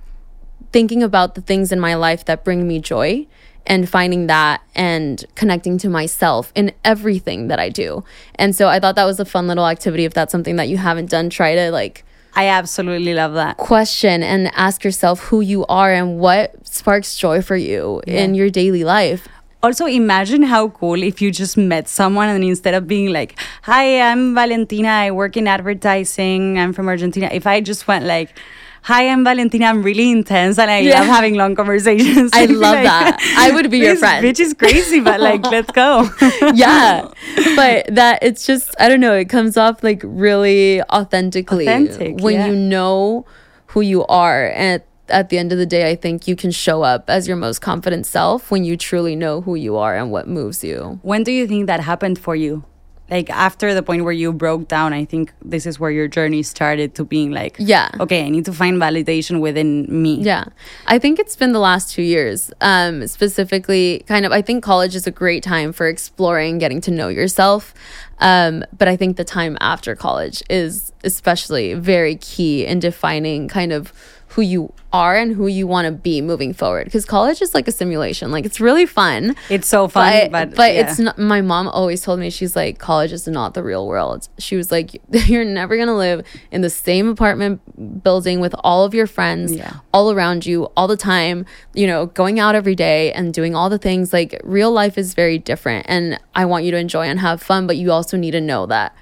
thinking 0.72 1.02
about 1.02 1.36
the 1.36 1.42
things 1.42 1.72
in 1.72 1.80
my 1.80 1.96
life 1.96 2.26
that 2.26 2.44
bring 2.44 2.68
me 2.68 2.80
joy 2.80 3.26
and 3.66 3.88
finding 3.88 4.28
that 4.28 4.62
and 4.76 5.24
connecting 5.36 5.78
to 5.80 5.90
myself 5.90 6.52
in 6.56 6.72
everything 6.84 7.48
that 7.48 7.60
I 7.60 7.70
do. 7.70 8.04
And 8.36 8.56
so 8.56 8.68
I 8.68 8.80
thought 8.80 8.96
that 8.96 9.06
was 9.06 9.20
a 9.20 9.26
fun 9.26 9.48
little 9.48 9.68
activity. 9.68 10.06
If 10.06 10.14
that's 10.14 10.32
something 10.32 10.56
that 10.56 10.70
you 10.70 10.78
haven't 10.78 11.10
done, 11.10 11.30
try 11.30 11.56
to 11.56 11.72
like 11.72 12.04
i 12.36 12.48
absolutely 12.48 13.16
love 13.16 13.34
that 13.34 13.58
question 13.58 14.22
and 14.22 14.52
ask 14.54 14.84
yourself 14.84 15.20
who 15.20 15.42
you 15.42 15.66
are 15.66 15.92
and 15.92 16.20
what 16.20 16.56
sparks 16.66 17.18
joy 17.18 17.42
for 17.42 17.56
you 17.56 18.02
in 18.06 18.36
your 18.36 18.50
daily 18.50 18.84
life. 18.84 19.28
Also, 19.62 19.86
imagine 19.86 20.44
how 20.44 20.70
cool 20.70 21.04
if 21.04 21.22
you 21.22 21.32
just 21.32 21.58
met 21.58 21.90
someone 21.90 22.30
and 22.30 22.46
instead 22.46 22.74
of 22.74 22.88
being 22.88 23.12
like, 23.12 23.38
Hi, 23.64 24.00
I'm 24.00 24.34
Valentina, 24.34 24.88
I 24.88 25.12
work 25.12 25.36
in 25.36 25.50
advertising, 25.50 26.58
I'm 26.58 26.72
from 26.72 26.88
Argentina. 26.88 27.30
If 27.34 27.46
I 27.46 27.60
just 27.60 27.86
went 27.86 28.06
like, 28.06 28.40
Hi, 28.84 29.10
I'm 29.10 29.24
Valentina, 29.24 29.66
I'm 29.66 29.84
really 29.84 30.10
intense 30.12 30.58
and 30.58 30.72
I 30.72 30.80
Yeah. 30.80 31.00
love 31.02 31.08
having 31.08 31.36
long 31.36 31.56
conversations. 31.56 32.32
I 32.42 32.46
love 32.66 32.82
that. 32.84 33.18
I 33.38 33.52
would 33.52 33.70
be 33.70 33.80
your 33.80 33.96
friend." 33.96 34.26
Bitch 34.26 34.40
is 34.40 34.54
crazy, 34.54 35.00
but 35.00 35.20
like, 35.20 35.44
let's 35.46 35.72
go. 35.72 36.10
yeah 36.54 37.08
but 37.56 37.86
that 37.94 38.20
it's 38.22 38.46
just 38.46 38.76
i 38.80 38.88
don't 38.90 39.00
know 39.00 39.14
it 39.14 39.30
comes 39.30 39.56
off 39.58 39.84
like 39.84 40.02
really 40.04 40.82
authentically 40.84 41.68
Authentic, 41.68 42.20
when 42.22 42.36
yeah. 42.36 42.48
you 42.48 42.56
know 42.56 43.26
who 43.68 43.82
you 43.82 44.06
are 44.08 44.52
and 44.56 44.82
at 45.10 45.30
the 45.30 45.38
end 45.38 45.52
of 45.52 45.58
the 45.58 45.66
day 45.66 45.90
i 45.90 45.96
think 45.96 46.28
you 46.28 46.36
can 46.36 46.52
show 46.52 46.82
up 46.84 47.10
as 47.10 47.28
your 47.28 47.38
most 47.38 47.60
confident 47.60 48.06
self 48.06 48.52
when 48.52 48.64
you 48.64 48.76
truly 48.78 49.16
know 49.16 49.42
who 49.42 49.56
you 49.56 49.76
are 49.78 49.96
and 49.96 50.12
what 50.12 50.28
moves 50.28 50.64
you 50.64 51.00
when 51.02 51.24
do 51.24 51.32
you 51.32 51.48
think 51.48 51.68
that 51.68 51.80
happened 51.82 52.18
for 52.20 52.36
you? 52.36 52.64
Like 53.10 53.30
after 53.30 53.74
the 53.74 53.82
point 53.84 54.04
where 54.04 54.14
you 54.14 54.32
broke 54.32 54.68
down, 54.68 54.94
I 54.94 55.06
think 55.06 55.34
this 55.44 55.66
is 55.66 55.80
where 55.80 55.92
your 55.92 56.08
journey 56.08 56.44
started 56.44 56.96
to 56.96 57.04
being 57.04 57.32
like, 57.32 57.56
Yeah. 57.60 57.90
okay, 58.00 58.26
I 58.26 58.30
need 58.30 58.46
to 58.46 58.54
find 58.54 58.78
validation 58.78 59.40
within 59.42 59.86
me. 59.90 60.16
Yeah. 60.22 60.46
I 60.88 61.00
think 61.00 61.20
it's 61.20 61.36
been 61.36 61.52
the 61.54 61.60
last 61.60 61.92
two 61.92 62.04
years. 62.04 62.52
Um, 62.62 63.08
specifically, 63.08 64.04
kind 64.08 64.26
of, 64.26 64.32
I 64.32 64.42
think 64.42 64.64
college 64.64 64.96
is 64.96 65.08
a 65.08 65.12
great 65.12 65.44
time 65.44 65.74
for 65.74 65.88
exploring, 65.88 66.58
getting 66.60 66.82
to 66.82 66.92
know 66.92 67.08
yourself. 67.08 67.74
Um, 68.20 68.64
but 68.78 68.88
I 68.88 68.96
think 68.98 69.18
the 69.18 69.24
time 69.24 69.58
after 69.62 69.96
college 69.96 70.44
is 70.50 70.92
especially 71.04 71.74
very 71.74 72.16
key 72.18 72.66
in 72.66 72.80
defining 72.80 73.48
kind 73.48 73.72
of 73.72 73.94
who 74.30 74.42
you 74.44 74.72
are 74.94 75.16
and 75.16 75.36
who 75.36 75.48
you 75.48 75.66
want 75.66 75.86
to 75.86 75.92
be 75.92 76.22
moving 76.22 76.54
forward. 76.54 76.86
Because 76.86 77.04
college 77.06 77.42
is 77.42 77.54
like 77.56 77.68
a 77.68 77.72
simulation. 77.72 78.32
Like 78.32 78.46
it's 78.46 78.60
really 78.60 78.86
fun. 78.86 79.36
It's 79.50 79.68
so 79.68 79.88
fun, 79.88 80.30
but, 80.32 80.56
but, 80.56 80.74
yeah. 80.74 80.82
it's 80.82 81.00
not 81.00 81.18
my 81.18 81.42
mom 81.42 81.68
always 81.68 82.02
told 82.02 82.20
me 82.20 82.30
she's 82.30 82.56
like 82.56 82.78
college 82.78 83.12
is 83.12 83.28
not 83.28 83.54
the 83.54 83.64
real 83.64 83.88
world 83.88 84.28
she 84.38 84.56
was 84.56 84.72
like 84.72 85.02
you're 85.28 85.44
never 85.46 85.78
gonna 85.78 85.96
live 85.98 86.26
in 86.52 86.62
the 86.62 86.70
same 86.70 87.08
apartment 87.10 88.04
building 88.04 88.40
with 88.40 88.54
all 88.64 88.86
of 88.86 88.94
your 88.94 89.08
friends 89.08 89.52
Yeah. 89.54 89.74
all 89.94 90.12
around 90.12 90.46
you 90.46 90.66
all 90.78 90.88
the 90.88 90.98
time 90.98 91.46
you 91.74 91.88
know 91.88 92.06
going 92.08 92.40
out 92.40 92.56
every 92.56 92.76
day 92.76 93.12
and 93.14 93.34
doing 93.34 93.56
all 93.56 93.70
the 93.70 93.78
things 93.78 94.14
like 94.14 94.40
real 94.44 94.72
life 94.72 94.98
is 94.98 95.14
very 95.14 95.38
different 95.38 95.86
and 95.90 96.20
i 96.36 96.46
want 96.46 96.66
you 96.66 96.72
to 96.72 96.78
enjoy 96.78 97.06
and 97.08 97.20
have 97.20 97.42
fun 97.42 97.68
but 97.68 97.78
you 97.78 97.92
also 97.92 98.16
need 98.18 98.32
to 98.32 98.42
know 98.42 98.66
that 98.66 98.96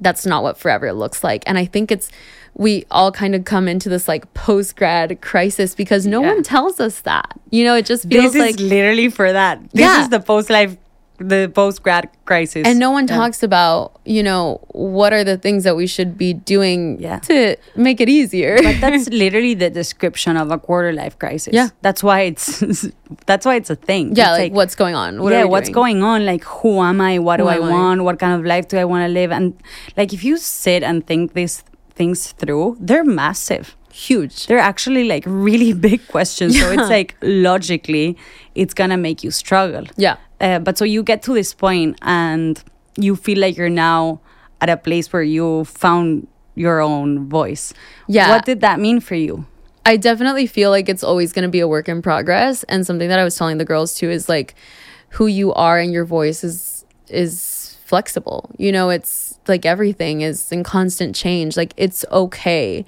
that's 0.00 0.24
not 0.24 0.42
what 0.42 0.56
forever 0.58 0.92
looks 0.92 1.22
like 1.24 1.42
and 1.46 1.58
i 1.58 1.64
think 1.64 1.90
it's 1.90 2.10
we 2.58 2.84
all 2.90 3.10
kind 3.12 3.34
of 3.34 3.44
come 3.44 3.68
into 3.68 3.88
this 3.88 4.06
like 4.08 4.32
post 4.34 4.76
grad 4.76 5.20
crisis 5.20 5.74
because 5.74 6.06
no 6.06 6.20
Yeah. 6.20 6.34
one 6.34 6.42
tells 6.42 6.80
us 6.80 7.00
that 7.02 7.38
you 7.50 7.62
know 7.64 7.74
it 7.76 7.86
just 7.86 8.08
feels 8.08 8.32
this 8.34 8.40
like 8.40 8.60
is 8.60 8.60
literally 8.60 9.08
for 9.08 9.32
that. 9.32 9.60
This 9.72 9.82
Yeah. 9.86 10.02
is 10.02 10.08
the 10.10 10.20
post 10.20 10.50
life, 10.50 10.76
the 11.18 11.50
post 11.54 11.82
grad 11.84 12.08
crisis. 12.26 12.62
and 12.66 12.78
no 12.78 12.90
one 12.90 13.06
Yeah. 13.08 13.16
talks 13.16 13.42
about 13.42 13.92
you 14.04 14.22
know 14.22 14.60
what 14.72 15.12
are 15.12 15.22
the 15.24 15.36
things 15.36 15.62
that 15.64 15.76
we 15.76 15.86
should 15.86 16.18
be 16.18 16.32
doing 16.34 16.98
Yeah. 17.00 17.18
to 17.30 17.56
make 17.76 18.00
it 18.00 18.08
easier 18.08 18.58
But 18.62 18.80
that's 18.80 19.08
literally 19.24 19.54
the 19.54 19.70
description 19.70 20.36
of 20.36 20.50
a 20.50 20.58
quarter 20.58 20.92
life 20.92 21.18
crisis. 21.18 21.52
Yeah. 21.54 21.68
that's 21.82 22.02
why 22.02 22.18
it's 22.30 22.44
that's 23.30 23.46
why 23.46 23.54
it's 23.54 23.70
a 23.70 23.76
thing. 23.76 24.14
yeah 24.16 24.32
It's 24.34 24.40
like, 24.44 24.52
what's 24.52 24.74
going 24.74 24.94
on 24.96 25.22
what 25.22 25.32
yeah, 25.32 25.42
are 25.42 25.48
what's 25.48 25.68
doing? 25.68 25.74
going 26.00 26.02
on? 26.02 26.26
Like, 26.26 26.44
who 26.44 26.80
am 26.80 27.00
I? 27.00 27.18
What 27.20 27.36
do 27.38 27.46
I 27.46 27.56
I? 27.56 27.60
want? 27.60 28.02
What 28.04 28.18
kind 28.18 28.34
of 28.38 28.44
life 28.44 28.66
do 28.68 28.76
I 28.78 28.84
want 28.84 29.02
to 29.06 29.12
live? 29.20 29.30
And 29.30 29.54
like, 29.96 30.12
if 30.12 30.22
you 30.24 30.36
sit 30.38 30.82
and 30.82 31.06
think 31.06 31.34
these 31.34 31.62
things 31.98 32.32
through, 32.40 32.76
they're 32.88 33.08
massive. 33.22 33.66
huge 34.08 34.46
They're 34.48 34.66
actually 34.72 35.04
like 35.14 35.24
really 35.26 35.72
big 35.88 36.00
questions. 36.14 36.52
So 36.60 36.66
it's 36.76 36.90
like 36.98 37.10
logically, 37.48 38.08
it's 38.54 38.74
gonna 38.80 39.00
make 39.08 39.18
you 39.26 39.30
struggle. 39.42 39.84
yeah 40.06 40.16
Uh, 40.40 40.60
but 40.66 40.74
so 40.78 40.84
you 40.94 41.02
get 41.02 41.18
to 41.26 41.32
this 41.40 41.52
point 41.64 41.90
and 42.02 42.54
you 42.96 43.16
feel 43.16 43.38
like 43.44 43.54
you're 43.58 43.76
now 43.88 44.20
at 44.60 44.68
a 44.76 44.76
place 44.76 45.06
where 45.12 45.26
you 45.36 45.64
found 45.64 46.26
your 46.54 46.80
own 46.80 47.28
voice. 47.28 47.72
Yeah. 48.08 48.28
What 48.30 48.44
did 48.44 48.60
that 48.60 48.78
mean 48.86 49.00
for 49.00 49.16
you? 49.26 49.46
I 49.90 49.96
definitely 49.96 50.46
feel 50.46 50.70
like 50.70 50.88
it's 50.92 51.04
always 51.10 51.32
going 51.32 51.46
to 51.48 51.54
be 51.58 51.60
a 51.60 51.68
work 51.68 51.88
in 51.88 52.02
progress 52.02 52.64
and 52.70 52.86
something 52.86 53.08
that 53.08 53.18
I 53.18 53.24
was 53.24 53.36
telling 53.36 53.58
the 53.58 53.64
girls 53.64 53.94
too 53.94 54.10
is 54.10 54.28
like 54.28 54.54
who 55.16 55.26
you 55.26 55.52
are 55.54 55.78
and 55.82 55.92
your 55.92 56.04
voice 56.04 56.44
is 56.44 56.84
is 57.08 57.78
flexible. 57.84 58.40
You 58.58 58.70
know, 58.70 58.90
it's 58.90 59.27
like 59.48 59.66
everything 59.66 60.20
is 60.20 60.50
in 60.52 60.62
constant 60.62 61.14
change. 61.14 61.56
Like 61.56 61.74
it's 61.76 62.04
okay 62.10 62.84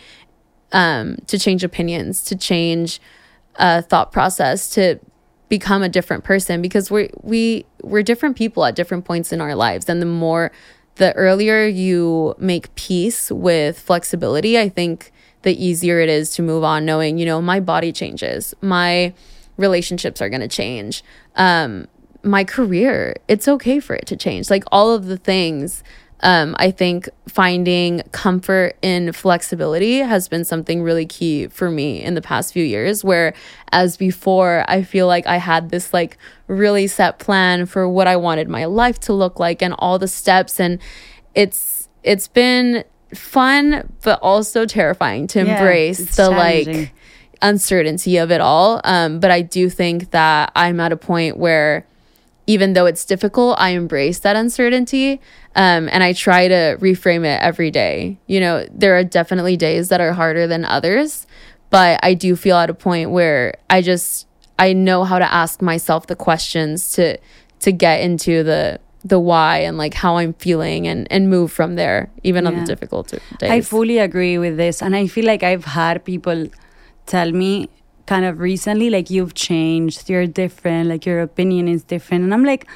um 0.72 1.16
to 1.26 1.38
change 1.38 1.64
opinions, 1.64 2.22
to 2.24 2.36
change 2.36 3.00
uh 3.56 3.82
thought 3.82 4.12
process, 4.12 4.70
to 4.70 5.00
become 5.50 5.82
a 5.82 5.88
different 5.88 6.24
person 6.24 6.62
because 6.62 6.90
we 6.90 7.10
we 7.22 7.66
we're 7.82 8.04
different 8.04 8.36
people 8.36 8.64
at 8.64 8.74
different 8.74 9.04
points 9.04 9.32
in 9.32 9.40
our 9.40 9.54
lives 9.54 9.88
and 9.88 10.00
the 10.00 10.06
more 10.06 10.50
the 10.94 11.12
earlier 11.14 11.66
you 11.66 12.34
make 12.38 12.72
peace 12.76 13.30
with 13.32 13.78
flexibility 13.78 14.58
i 14.58 14.68
think 14.68 15.12
the 15.42 15.52
easier 15.62 15.98
it 15.98 16.08
is 16.08 16.30
to 16.30 16.40
move 16.40 16.62
on 16.62 16.86
knowing 16.86 17.18
you 17.18 17.26
know 17.26 17.42
my 17.42 17.58
body 17.58 17.90
changes 17.92 18.54
my 18.62 19.12
relationships 19.56 20.22
are 20.22 20.28
going 20.30 20.40
to 20.40 20.48
change 20.48 21.02
um 21.34 21.86
my 22.22 22.44
career 22.44 23.16
it's 23.26 23.48
okay 23.48 23.80
for 23.80 23.96
it 23.96 24.06
to 24.06 24.16
change 24.16 24.50
like 24.50 24.62
all 24.70 24.94
of 24.94 25.06
the 25.06 25.16
things 25.16 25.82
um, 26.22 26.54
I 26.58 26.70
think 26.70 27.08
finding 27.28 28.02
comfort 28.12 28.76
in 28.82 29.12
flexibility 29.12 29.98
has 29.98 30.28
been 30.28 30.44
something 30.44 30.82
really 30.82 31.06
key 31.06 31.46
for 31.48 31.70
me 31.70 32.02
in 32.02 32.14
the 32.14 32.22
past 32.22 32.52
few 32.52 32.64
years. 32.64 33.02
Where, 33.02 33.34
as 33.72 33.96
before, 33.96 34.64
I 34.68 34.82
feel 34.82 35.06
like 35.06 35.26
I 35.26 35.36
had 35.36 35.70
this 35.70 35.92
like 35.94 36.18
really 36.46 36.86
set 36.86 37.18
plan 37.18 37.66
for 37.66 37.88
what 37.88 38.06
I 38.06 38.16
wanted 38.16 38.48
my 38.48 38.66
life 38.66 39.00
to 39.00 39.12
look 39.12 39.38
like 39.40 39.62
and 39.62 39.74
all 39.78 39.98
the 39.98 40.08
steps, 40.08 40.60
and 40.60 40.78
it's 41.34 41.88
it's 42.02 42.28
been 42.28 42.84
fun 43.14 43.92
but 44.02 44.20
also 44.22 44.64
terrifying 44.66 45.26
to 45.26 45.44
Yeah, 45.44 45.58
embrace 45.58 46.16
the 46.16 46.30
like 46.30 46.92
uncertainty 47.42 48.18
of 48.18 48.30
it 48.30 48.40
all. 48.40 48.80
Um, 48.84 49.20
but 49.20 49.30
I 49.30 49.42
do 49.42 49.68
think 49.68 50.10
that 50.10 50.52
I'm 50.54 50.80
at 50.80 50.92
a 50.92 50.96
point 50.96 51.36
where 51.36 51.86
even 52.50 52.72
though 52.72 52.86
it's 52.86 53.04
difficult, 53.04 53.54
I 53.60 53.70
embrace 53.70 54.18
that 54.20 54.34
uncertainty. 54.34 55.20
Um, 55.54 55.88
and 55.92 56.02
I 56.02 56.12
try 56.12 56.48
to 56.48 56.76
reframe 56.80 57.24
it 57.24 57.40
every 57.40 57.70
day. 57.70 58.18
You 58.26 58.40
know, 58.40 58.66
there 58.72 58.96
are 58.98 59.04
definitely 59.04 59.56
days 59.56 59.88
that 59.90 60.00
are 60.00 60.12
harder 60.12 60.48
than 60.48 60.64
others, 60.64 61.28
but 61.70 62.00
I 62.02 62.14
do 62.14 62.34
feel 62.34 62.56
at 62.56 62.68
a 62.68 62.74
point 62.74 63.10
where 63.10 63.54
I 63.68 63.82
just 63.82 64.26
I 64.58 64.72
know 64.72 65.04
how 65.04 65.20
to 65.20 65.32
ask 65.32 65.62
myself 65.62 66.08
the 66.08 66.16
questions 66.16 66.90
to 66.92 67.18
to 67.60 67.70
get 67.70 68.00
into 68.00 68.42
the 68.42 68.80
the 69.04 69.20
why 69.20 69.58
and 69.58 69.78
like 69.78 69.94
how 69.94 70.16
I'm 70.16 70.34
feeling 70.34 70.88
and 70.88 71.06
and 71.08 71.30
move 71.30 71.52
from 71.52 71.76
there, 71.76 72.10
even 72.24 72.48
on 72.48 72.54
the 72.58 72.64
difficult 72.64 73.14
days. 73.38 73.50
I 73.50 73.60
fully 73.60 73.98
agree 73.98 74.38
with 74.38 74.56
this. 74.56 74.82
And 74.82 74.96
I 74.96 75.06
feel 75.06 75.24
like 75.24 75.44
I've 75.44 75.66
had 75.66 76.04
people 76.04 76.48
tell 77.06 77.30
me 77.30 77.70
kind 78.10 78.24
of 78.30 78.40
recently, 78.40 78.88
like, 78.96 79.08
you've 79.16 79.34
changed, 79.34 80.10
you're 80.10 80.26
different, 80.42 80.88
like, 80.92 81.06
your 81.10 81.20
opinion 81.30 81.64
is 81.74 81.84
different. 81.94 82.24
And 82.24 82.32
I'm 82.34 82.44
like, 82.52 82.66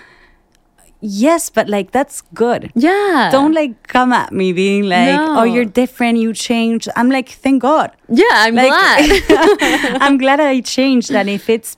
yes, 1.01 1.51
but 1.51 1.69
like, 1.69 1.91
that's 1.91 2.23
good. 2.43 2.71
yeah. 2.75 3.29
Don't 3.33 3.53
like 3.53 3.75
come 3.95 4.13
at 4.13 4.33
me 4.33 4.53
being 4.53 4.85
like, 4.89 5.15
No. 5.21 5.41
oh, 5.41 5.45
you're 5.55 5.65
different, 5.83 6.19
you 6.19 6.33
changed. 6.33 6.89
I'm 6.97 7.11
like, 7.11 7.29
thank 7.29 7.63
God. 7.63 7.91
Yeah, 8.09 8.25
I'm 8.47 8.55
Like, 8.55 8.69
glad. 8.69 9.99
I'm 10.05 10.17
glad 10.19 10.41
I 10.41 10.61
changed. 10.61 11.11
And 11.11 11.29
if 11.29 11.51
it's 11.51 11.77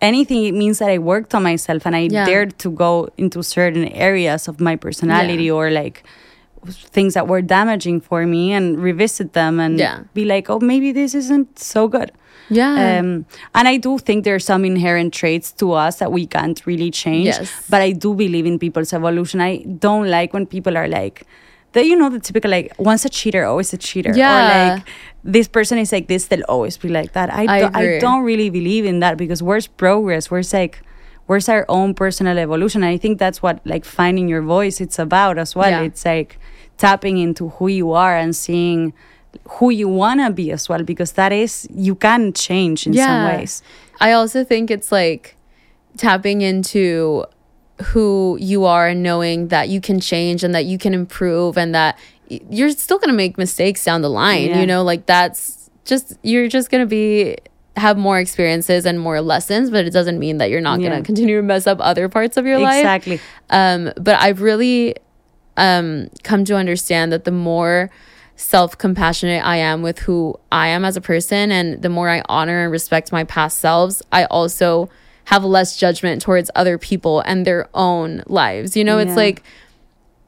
anything, 0.00 0.44
it 0.44 0.54
means 0.54 0.78
that 0.80 0.88
I 0.90 0.98
worked 0.98 1.34
on 1.34 1.42
myself 1.42 1.86
and 1.86 1.94
I 1.94 2.08
Yeah. 2.10 2.24
dared 2.24 2.58
to 2.64 2.70
go 2.70 3.08
into 3.16 3.42
certain 3.42 3.86
areas 4.08 4.48
of 4.48 4.58
my 4.68 4.74
personality 4.76 5.44
Yeah. 5.44 5.52
or 5.58 5.70
like 5.70 6.02
things 6.96 7.14
that 7.14 7.26
were 7.28 7.42
damaging 7.42 8.00
for 8.08 8.26
me 8.26 8.52
and 8.56 8.66
revisit 8.88 9.32
them 9.32 9.60
and 9.60 9.78
Yeah. 9.78 9.96
be 10.14 10.24
like, 10.24 10.50
oh, 10.50 10.58
maybe 10.72 10.92
this 10.92 11.14
isn't 11.14 11.58
so 11.58 11.86
good. 11.88 12.10
Yeah. 12.50 12.98
Um, 12.98 13.26
and 13.54 13.68
I 13.68 13.76
do 13.76 13.98
think 13.98 14.24
there 14.24 14.34
are 14.34 14.40
some 14.40 14.64
inherent 14.64 15.14
traits 15.14 15.52
to 15.52 15.72
us 15.72 16.00
that 16.00 16.10
we 16.10 16.26
can't 16.26 16.60
really 16.66 16.90
change. 16.90 17.26
Yes. 17.26 17.64
But 17.70 17.80
I 17.80 17.92
do 17.92 18.14
believe 18.14 18.44
in 18.44 18.58
people's 18.58 18.92
evolution. 18.92 19.40
I 19.40 19.58
don't 19.58 20.10
like 20.10 20.34
when 20.34 20.46
people 20.46 20.76
are 20.76 20.88
like, 20.88 21.26
the, 21.72 21.86
you 21.86 21.94
know, 21.94 22.10
the 22.10 22.18
typical 22.18 22.50
like, 22.50 22.74
once 22.78 23.04
a 23.04 23.08
cheater, 23.08 23.44
always 23.44 23.72
a 23.72 23.76
cheater. 23.78 24.12
Yeah. 24.14 24.72
Or 24.72 24.74
like, 24.74 24.88
this 25.22 25.46
person 25.46 25.78
is 25.78 25.92
like 25.92 26.08
this, 26.08 26.26
they'll 26.26 26.42
always 26.48 26.76
be 26.76 26.88
like 26.88 27.12
that. 27.12 27.32
I, 27.32 27.44
I 27.44 27.60
do, 27.60 27.70
I 27.72 27.98
don't 28.00 28.24
really 28.24 28.50
believe 28.50 28.84
in 28.84 28.98
that 29.00 29.16
because 29.16 29.42
where's 29.42 29.68
progress? 29.68 30.30
Where's 30.30 30.52
like, 30.52 30.82
where's 31.26 31.48
our 31.48 31.64
own 31.68 31.94
personal 31.94 32.36
evolution? 32.36 32.82
And 32.82 32.90
I 32.90 32.96
think 32.96 33.20
that's 33.20 33.40
what 33.40 33.64
like 33.64 33.84
finding 33.84 34.28
your 34.28 34.42
voice 34.42 34.80
it's 34.80 34.98
about 34.98 35.38
as 35.38 35.54
well. 35.54 35.70
Yeah. 35.70 35.82
It's 35.82 36.04
like 36.04 36.40
tapping 36.76 37.18
into 37.18 37.50
who 37.50 37.68
you 37.68 37.92
are 37.92 38.16
and 38.16 38.34
seeing 38.34 38.92
who 39.48 39.70
you 39.70 39.88
want 39.88 40.20
to 40.20 40.30
be 40.30 40.50
as 40.50 40.68
well 40.68 40.82
because 40.82 41.12
that 41.12 41.32
is 41.32 41.66
you 41.74 41.94
can 41.94 42.32
change 42.32 42.86
in 42.86 42.92
some 42.94 43.36
ways 43.36 43.62
I 44.00 44.12
also 44.12 44.44
think 44.44 44.70
it's 44.70 44.90
like 44.90 45.36
tapping 45.96 46.40
into 46.40 47.26
who 47.82 48.38
you 48.40 48.64
are 48.64 48.88
and 48.88 49.02
knowing 49.02 49.48
that 49.48 49.68
you 49.68 49.80
can 49.80 50.00
change 50.00 50.42
and 50.42 50.54
that 50.54 50.64
you 50.64 50.78
can 50.78 50.94
improve 50.94 51.58
and 51.58 51.74
that 51.74 51.98
you're 52.28 52.70
still 52.70 52.98
going 52.98 53.10
to 53.10 53.16
make 53.16 53.36
mistakes 53.36 53.84
down 53.84 54.02
the 54.02 54.10
line. 54.10 54.48
Yeah. 54.48 54.60
You 54.60 54.66
know, 54.66 54.82
like 54.82 55.06
that's 55.06 55.70
just, 55.84 56.16
you're 56.22 56.48
just 56.48 56.70
going 56.70 56.82
to 56.82 56.86
be, 56.86 57.36
have 57.76 57.96
more 57.96 58.18
experiences 58.18 58.84
and 58.86 59.00
more 59.00 59.20
lessons, 59.20 59.70
but 59.70 59.86
it 59.86 59.92
doesn't 59.92 60.18
mean 60.18 60.38
that 60.38 60.50
you're 60.50 60.60
not 60.60 60.80
going 60.80 60.92
to 60.92 61.02
continue 61.02 61.36
to 61.36 61.42
mess 61.42 61.66
up 61.66 61.78
other 61.80 62.08
parts 62.08 62.36
of 62.36 62.46
your 62.46 62.58
life. 62.58 62.80
exactly 62.80 63.20
Um, 63.50 63.92
but 63.96 64.20
I've 64.20 64.42
really 64.42 64.96
um, 65.56 66.08
come 66.22 66.44
to 66.46 66.56
understand 66.56 67.12
that 67.12 67.24
the 67.24 67.30
more 67.30 67.90
self 68.40 68.76
compassionate 68.78 69.44
I 69.44 69.56
am 69.56 69.82
with 69.82 69.98
who 70.00 70.38
I 70.50 70.68
am 70.68 70.84
as 70.84 70.96
a 70.96 71.00
person, 71.00 71.52
and 71.52 71.80
the 71.82 71.88
more 71.90 72.08
I 72.08 72.22
honor 72.28 72.62
and 72.62 72.72
respect 72.72 73.12
my 73.12 73.24
past 73.24 73.58
selves, 73.58 74.02
I 74.10 74.24
also 74.24 74.88
have 75.26 75.44
less 75.44 75.76
judgment 75.76 76.22
towards 76.22 76.50
other 76.56 76.78
people 76.78 77.20
and 77.20 77.46
their 77.46 77.68
own 77.74 78.22
lives. 78.26 78.76
You 78.76 78.84
know, 78.84 78.98
it's 78.98 79.14
like 79.16 79.42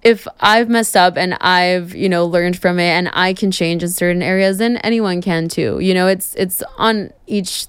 if 0.03 0.29
I've 0.41 0.69
messed 0.69 0.97
up 0.97 1.17
and 1.17 1.35
I've, 1.41 1.95
you 1.95 2.09
know, 2.09 2.27
learned 2.27 2.59
from 2.59 2.79
it 2.79 2.91
and 2.91 3.11
I 3.13 3.33
can 3.33 3.51
change 3.51 3.83
in 3.83 3.89
certain 3.89 4.23
areas, 4.23 4.59
then 4.59 4.77
anyone 4.79 5.21
can 5.23 5.49
too. 5.49 5.79
You 5.81 5.95
know, 5.95 6.07
it's 6.07 6.35
it's 6.35 6.63
on 6.77 7.11
each 7.27 7.67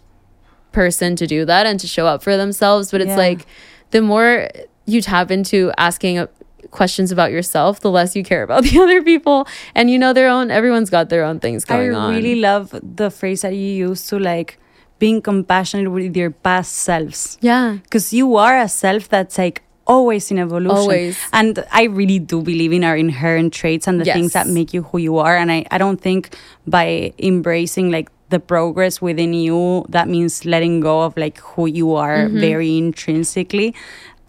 person 0.73 1.15
to 1.15 1.25
do 1.25 1.45
that 1.45 1.65
and 1.65 1.79
to 1.79 1.88
show 1.88 2.06
up 2.06 2.21
for 2.21 2.36
themselves. 2.38 2.91
But 2.91 3.01
it's 3.01 3.10
Yeah. 3.10 3.17
like 3.17 3.45
the 3.91 4.01
more 4.01 4.49
you 4.86 5.01
tap 5.01 5.32
into 5.32 5.71
asking 5.77 6.27
questions 6.73 7.12
about 7.12 7.31
yourself, 7.31 7.79
the 7.79 7.91
less 7.91 8.15
you 8.17 8.23
care 8.23 8.43
about 8.43 8.63
the 8.67 8.75
other 8.83 9.01
people. 9.01 9.47
And 9.75 9.89
you 9.91 9.97
know 9.97 10.12
their 10.13 10.27
own 10.27 10.51
everyone's 10.51 10.89
got 10.89 11.07
their 11.13 11.23
own 11.23 11.39
things 11.39 11.63
going 11.65 11.93
on. 11.95 12.01
i 12.01 12.05
on. 12.07 12.15
really 12.15 12.36
love 12.49 12.65
the 12.83 13.09
phrase 13.09 13.41
that 13.45 13.53
you 13.55 13.69
use 13.89 14.01
to 14.09 14.19
like 14.19 14.57
being 14.99 15.21
compassionate 15.21 15.91
with 15.91 16.15
your 16.15 16.31
past 16.31 16.71
selves 16.88 17.38
yeah. 17.41 17.77
because 17.83 18.13
you 18.13 18.36
are 18.38 18.57
a 18.57 18.69
self 18.69 19.09
that's 19.09 19.38
like 19.38 19.62
always 19.86 20.31
in 20.31 20.38
evolution 20.39 20.77
Always. 20.77 21.19
and 21.33 21.59
i 21.75 21.83
really 21.99 22.17
do 22.19 22.41
believe 22.41 22.71
in 22.71 22.83
our 22.88 22.95
inherent 22.95 23.51
traits 23.51 23.86
and 23.86 23.99
the 23.99 24.05
things 24.15 24.31
that 24.31 24.47
make 24.47 24.73
you 24.73 24.83
who 24.83 24.97
you 24.97 25.17
are 25.17 25.36
and 25.36 25.51
I, 25.51 25.65
I 25.75 25.77
don't 25.77 25.99
think 25.99 26.21
by 26.65 27.12
embracing 27.19 27.91
like 27.91 28.07
the 28.29 28.39
progress 28.39 29.01
within 29.01 29.33
you 29.33 29.83
that 29.89 30.07
means 30.07 30.45
letting 30.45 30.79
go 30.79 31.01
of 31.03 31.17
like 31.17 31.38
who 31.39 31.65
you 31.67 31.95
are 31.95 32.15
Mm-hmm. 32.29 32.39
very 32.39 32.71
intrinsically 32.77 33.75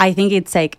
i 0.01 0.13
think 0.13 0.33
it's 0.33 0.55
like 0.57 0.75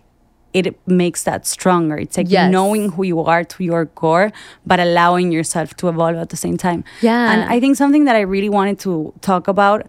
it 0.56 0.66
makes 0.86 1.24
that 1.24 1.46
stronger 1.46 1.96
it's 2.04 2.16
like 2.16 2.30
Yes. 2.30 2.50
knowing 2.50 2.84
who 2.92 3.02
you 3.12 3.20
are 3.32 3.44
to 3.44 3.58
your 3.64 3.84
core 4.00 4.28
but 4.64 4.78
allowing 4.80 5.30
yourself 5.32 5.74
to 5.76 5.88
evolve 5.88 6.16
at 6.16 6.28
the 6.30 6.36
same 6.36 6.56
time 6.56 6.80
Yeah. 7.02 7.30
and 7.32 7.40
i 7.54 7.60
think 7.60 7.76
something 7.76 8.04
that 8.08 8.16
i 8.16 8.20
really 8.34 8.48
wanted 8.48 8.78
to 8.86 9.12
talk 9.20 9.48
about 9.48 9.80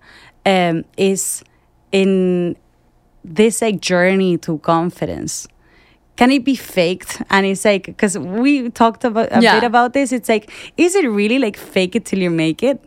um, 0.45 0.83
is 0.97 1.43
in 1.91 2.55
this 3.23 3.61
like 3.61 3.79
journey 3.81 4.37
to 4.45 4.57
confidence 4.59 5.47
can 6.15 6.31
it 6.31 6.43
be 6.43 6.55
faked 6.55 7.21
and 7.29 7.45
it's 7.45 7.63
like 7.63 7.85
because 7.85 8.17
we 8.17 8.69
talked 8.71 9.03
about 9.03 9.27
a 9.31 9.41
Yeah. 9.41 9.53
bit 9.59 9.63
about 9.65 9.93
this 9.93 10.11
it's 10.11 10.29
like 10.29 10.45
is 10.77 10.95
it 10.95 11.05
really 11.21 11.39
like 11.39 11.55
fake 11.57 11.95
it 11.95 12.03
till 12.05 12.19
you 12.19 12.29
make 12.29 12.61
it 12.63 12.79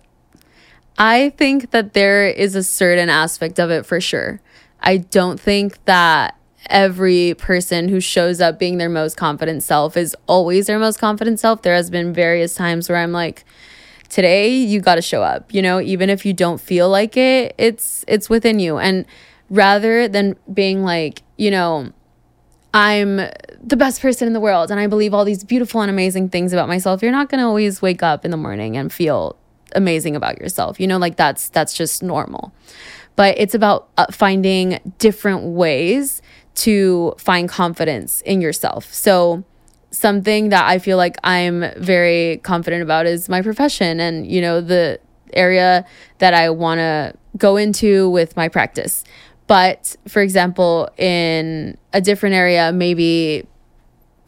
I 0.99 1.31
think 1.39 1.71
that 1.71 1.95
there 1.95 2.27
is 2.27 2.55
a 2.55 2.63
certain 2.63 3.09
aspect 3.09 3.59
of 3.59 3.71
it 3.71 3.87
for 3.87 4.01
sure. 4.03 4.41
I 4.83 4.99
don't 4.99 5.41
think 5.41 5.79
that 5.87 6.35
every 6.71 7.35
person 7.35 7.89
who 7.89 8.01
shows 8.01 8.41
up 8.41 8.59
being 8.59 8.79
their 8.79 8.89
most 8.89 9.17
confident 9.17 9.63
self 9.63 9.97
is 9.97 10.17
always 10.27 10.67
their 10.67 10.79
most 10.79 10.99
confident 10.99 11.39
self. 11.41 11.63
There 11.63 11.75
has 11.75 11.91
been 11.91 12.15
various 12.15 12.55
times 12.55 12.89
where 12.89 12.99
I'm 12.99 13.13
like 13.13 13.45
today 14.09 14.51
you 14.51 14.81
got 14.81 14.97
to 14.97 15.03
show 15.03 15.23
up, 15.23 15.53
you 15.53 15.63
know, 15.63 15.81
even 15.81 16.11
if 16.11 16.27
you 16.27 16.33
don't 16.33 16.61
feel 16.61 16.89
like 16.89 17.17
it, 17.17 17.55
it's 17.59 18.05
it's 18.09 18.31
within 18.31 18.59
you. 18.59 18.79
And 18.79 19.07
rather 19.49 20.09
than 20.09 20.37
being 20.53 20.83
like, 20.83 21.23
you 21.37 21.51
know, 21.51 21.93
I'm 22.73 23.17
the 23.17 23.77
best 23.77 24.01
person 24.01 24.27
in 24.27 24.33
the 24.33 24.41
world 24.41 24.71
and 24.71 24.79
I 24.79 24.87
believe 24.87 25.13
all 25.13 25.25
these 25.25 25.43
beautiful 25.43 25.81
and 25.81 25.91
amazing 25.91 26.29
things 26.29 26.53
about 26.53 26.69
myself. 26.69 27.03
You're 27.03 27.13
not 27.13 27.29
going 27.29 27.41
to 27.41 27.47
always 27.47 27.83
wake 27.83 28.03
up 28.03 28.25
in 28.25 28.31
the 28.31 28.37
morning 28.37 28.77
and 28.77 28.93
feel 28.93 29.37
amazing 29.75 30.15
about 30.15 30.39
yourself. 30.39 30.79
You 30.79 30.87
know, 30.87 30.99
like 30.99 31.17
that's 31.17 31.49
that's 31.49 31.75
just 31.75 32.03
normal. 32.03 32.53
But 33.17 33.39
it's 33.39 33.55
about 33.55 33.89
uh, 33.99 34.07
finding 34.13 34.79
different 34.99 35.43
ways 35.43 36.23
to 36.61 37.15
find 37.19 37.49
confidence 37.49 38.21
in 38.23 38.41
yourself. 38.41 38.93
So 38.93 39.45
something 39.91 40.51
that 40.51 40.69
I 40.69 40.79
feel 40.79 40.97
like 40.97 41.17
I'm 41.25 41.65
very 41.77 42.39
confident 42.43 42.83
about 42.83 43.07
is 43.07 43.29
my 43.29 43.43
profession 43.43 43.99
and 43.99 44.31
you 44.31 44.41
know 44.41 44.61
the 44.61 45.01
area 45.33 45.87
that 46.19 46.35
I 46.35 46.51
want 46.51 46.79
to 46.79 47.15
go 47.37 47.57
into 47.57 48.11
with 48.11 48.37
my 48.37 48.49
practice. 48.49 49.05
But 49.47 49.97
for 50.07 50.23
example, 50.23 50.89
in 50.97 51.77
a 51.93 52.01
different 52.01 52.35
area, 52.35 52.73
maybe 52.73 53.47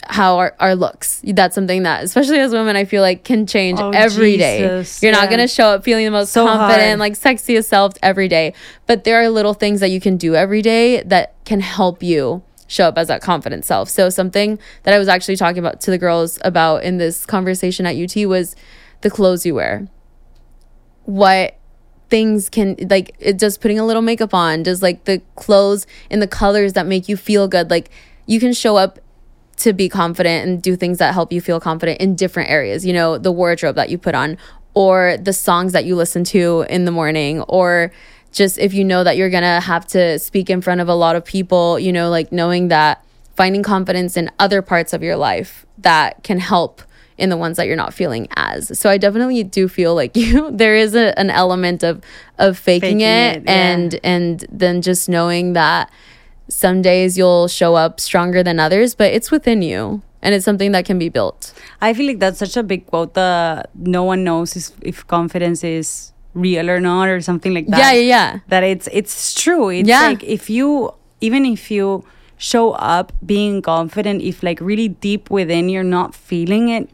how 0.09 0.37
our, 0.38 0.55
our 0.61 0.75
looks. 0.75 1.21
That's 1.25 1.55
something 1.55 1.83
that, 1.85 2.05
especially 2.05 2.38
as 2.41 2.53
women, 2.53 2.77
I 2.77 2.85
feel 2.85 3.03
like 3.03 3.25
can 3.25 3.47
change 3.47 3.79
Oh, 3.81 3.91
every 3.91 4.37
day. 4.37 4.61
Jesus, 4.62 5.03
You're 5.03 5.12
not 5.12 5.29
going 5.29 5.41
to 5.41 5.49
show 5.49 5.67
up 5.69 5.85
feeling 5.85 6.05
the 6.05 6.11
most 6.11 6.33
So 6.33 6.47
confident, 6.47 6.88
hard. 6.88 6.99
like 6.99 7.12
sexiest 7.15 7.67
self 7.67 7.95
every 8.03 8.29
day. 8.29 8.55
But 8.87 9.05
there 9.05 9.21
are 9.23 9.29
little 9.29 9.55
things 9.55 9.81
that 9.81 9.91
you 9.91 10.01
can 10.01 10.17
do 10.17 10.35
every 10.35 10.62
day 10.62 11.03
that 11.05 11.35
can 11.45 11.61
help 11.61 12.03
you 12.03 12.43
show 12.67 12.87
up 12.88 12.97
as 12.97 13.09
that 13.09 13.21
confident 13.23 13.65
self. 13.65 13.88
So 13.91 14.09
something 14.11 14.59
that 14.85 14.95
I 14.95 14.99
was 14.99 15.09
actually 15.09 15.37
talking 15.37 15.59
about 15.59 15.81
to 15.83 15.91
the 15.91 15.99
girls 15.99 16.38
about 16.43 16.85
in 16.85 16.99
this 16.99 17.25
conversation 17.27 17.85
at 17.87 17.97
UT 17.97 18.27
was 18.27 18.57
the 19.03 19.11
clothes 19.11 19.45
you 19.45 19.55
wear. 19.55 19.88
What 21.05 21.59
things 22.09 22.49
can 22.51 22.77
like 22.91 23.15
it 23.19 23.38
just 23.38 23.61
putting 23.61 23.79
a 23.79 23.85
little 23.87 24.03
makeup 24.03 24.35
on, 24.35 24.65
just 24.65 24.83
like 24.83 25.05
the 25.05 25.21
clothes 25.35 25.87
and 26.11 26.21
the 26.23 26.27
colors 26.27 26.75
that 26.75 26.87
make 26.87 27.09
you 27.09 27.17
feel 27.17 27.49
good. 27.49 27.71
Like 27.71 27.91
you 28.27 28.38
can 28.38 28.53
show 28.53 28.77
up 28.77 28.99
to 29.62 29.72
be 29.72 29.88
confident 29.88 30.48
and 30.48 30.62
do 30.62 30.77
things 30.77 30.98
that 30.98 31.14
help 31.14 31.33
you 31.33 31.40
feel 31.40 31.61
confident 31.61 32.01
in 32.01 32.16
different 32.16 32.51
areas. 32.51 32.85
You 32.85 32.92
know, 32.92 33.18
the 33.18 33.33
wardrobe 33.33 33.77
that 33.77 33.90
you 33.90 33.98
put 33.98 34.14
on, 34.14 34.38
or 34.75 35.16
the 35.20 35.33
songs 35.33 35.72
that 35.72 35.85
you 35.85 35.94
listen 35.96 36.25
to 36.25 36.66
in 36.68 36.85
the 36.85 36.90
morning, 36.90 37.40
or 37.42 37.92
just 38.33 38.59
if 38.59 38.75
you 38.75 38.85
know 38.85 39.05
that 39.05 39.16
you're 39.16 39.31
gonna 39.31 39.61
have 39.61 39.87
to 39.88 40.18
speak 40.18 40.51
in 40.51 40.61
front 40.61 40.81
of 40.81 40.88
a 40.88 40.94
lot 40.94 41.16
of 41.16 41.25
people, 41.25 41.79
you 41.79 41.92
know, 41.92 42.11
like 42.11 42.33
knowing 42.33 42.68
that 42.68 43.05
finding 43.37 43.62
confidence 43.62 44.16
in 44.16 44.31
other 44.38 44.62
parts 44.62 44.92
of 44.92 45.03
your 45.03 45.16
life 45.16 45.64
that 45.79 46.22
can 46.22 46.38
help 46.38 46.83
in 47.18 47.29
the 47.29 47.37
ones 47.37 47.57
that 47.57 47.66
you're 47.66 47.77
not 47.77 47.94
feeling 47.94 48.27
as. 48.35 48.77
So 48.79 48.90
I 48.90 48.98
definitely 48.98 49.44
do 49.44 49.68
feel 49.68 49.94
like 49.94 50.16
you 50.16 50.51
there 50.51 50.75
is 50.75 50.94
a, 50.94 51.16
an 51.18 51.31
element 51.31 51.85
of 51.85 52.03
of 52.38 52.59
faking, 52.59 52.98
Faking 52.98 53.01
it, 53.01 53.37
it, 53.37 53.42
yeah. 53.44 53.72
and 53.72 54.01
and 54.03 54.44
then 54.51 54.83
just 54.83 55.09
knowing 55.09 55.53
that 55.53 55.90
some 56.49 56.83
days 56.83 57.17
you'll 57.19 57.49
show 57.49 57.75
up 57.75 58.01
stronger 58.01 58.43
than 58.43 58.59
others, 58.61 58.95
but 58.95 59.13
it's 59.13 59.31
within 59.31 59.63
you 59.63 60.03
and 60.23 60.35
it's 60.35 60.45
something 60.45 60.73
that 60.73 60.85
can 60.85 60.99
be 60.99 61.09
built. 61.09 61.53
I 61.81 61.95
feel 61.95 62.07
like 62.07 62.19
that's 62.21 62.39
such 62.39 62.57
a 62.57 62.63
big 62.63 62.87
quote 62.87 63.15
that 63.15 63.71
no 63.77 64.05
one 64.05 64.23
knows 64.25 64.73
if 64.83 65.07
confidence 65.07 65.65
is 65.65 66.13
real 66.35 66.71
or 66.71 66.81
not 66.81 67.09
or 67.09 67.21
something 67.21 67.53
like 67.55 67.67
that. 67.69 67.79
Yeah, 67.79 67.93
yeah, 67.93 68.01
yeah. 68.09 68.39
That 68.49 68.63
it's 68.63 68.89
it's 68.93 69.35
true. 69.35 69.69
It's 69.71 69.89
Yeah. 69.89 70.09
like 70.09 70.23
if 70.25 70.49
you 70.51 70.93
even 71.21 71.45
if 71.47 71.71
you 71.71 72.05
show 72.39 72.73
up 72.73 73.13
being 73.25 73.63
confident, 73.63 74.23
if 74.23 74.43
like 74.43 74.61
really 74.61 74.89
deep 74.89 75.31
within 75.31 75.69
you're 75.69 75.85
not 75.85 76.15
feeling 76.15 76.69
it, 76.71 76.89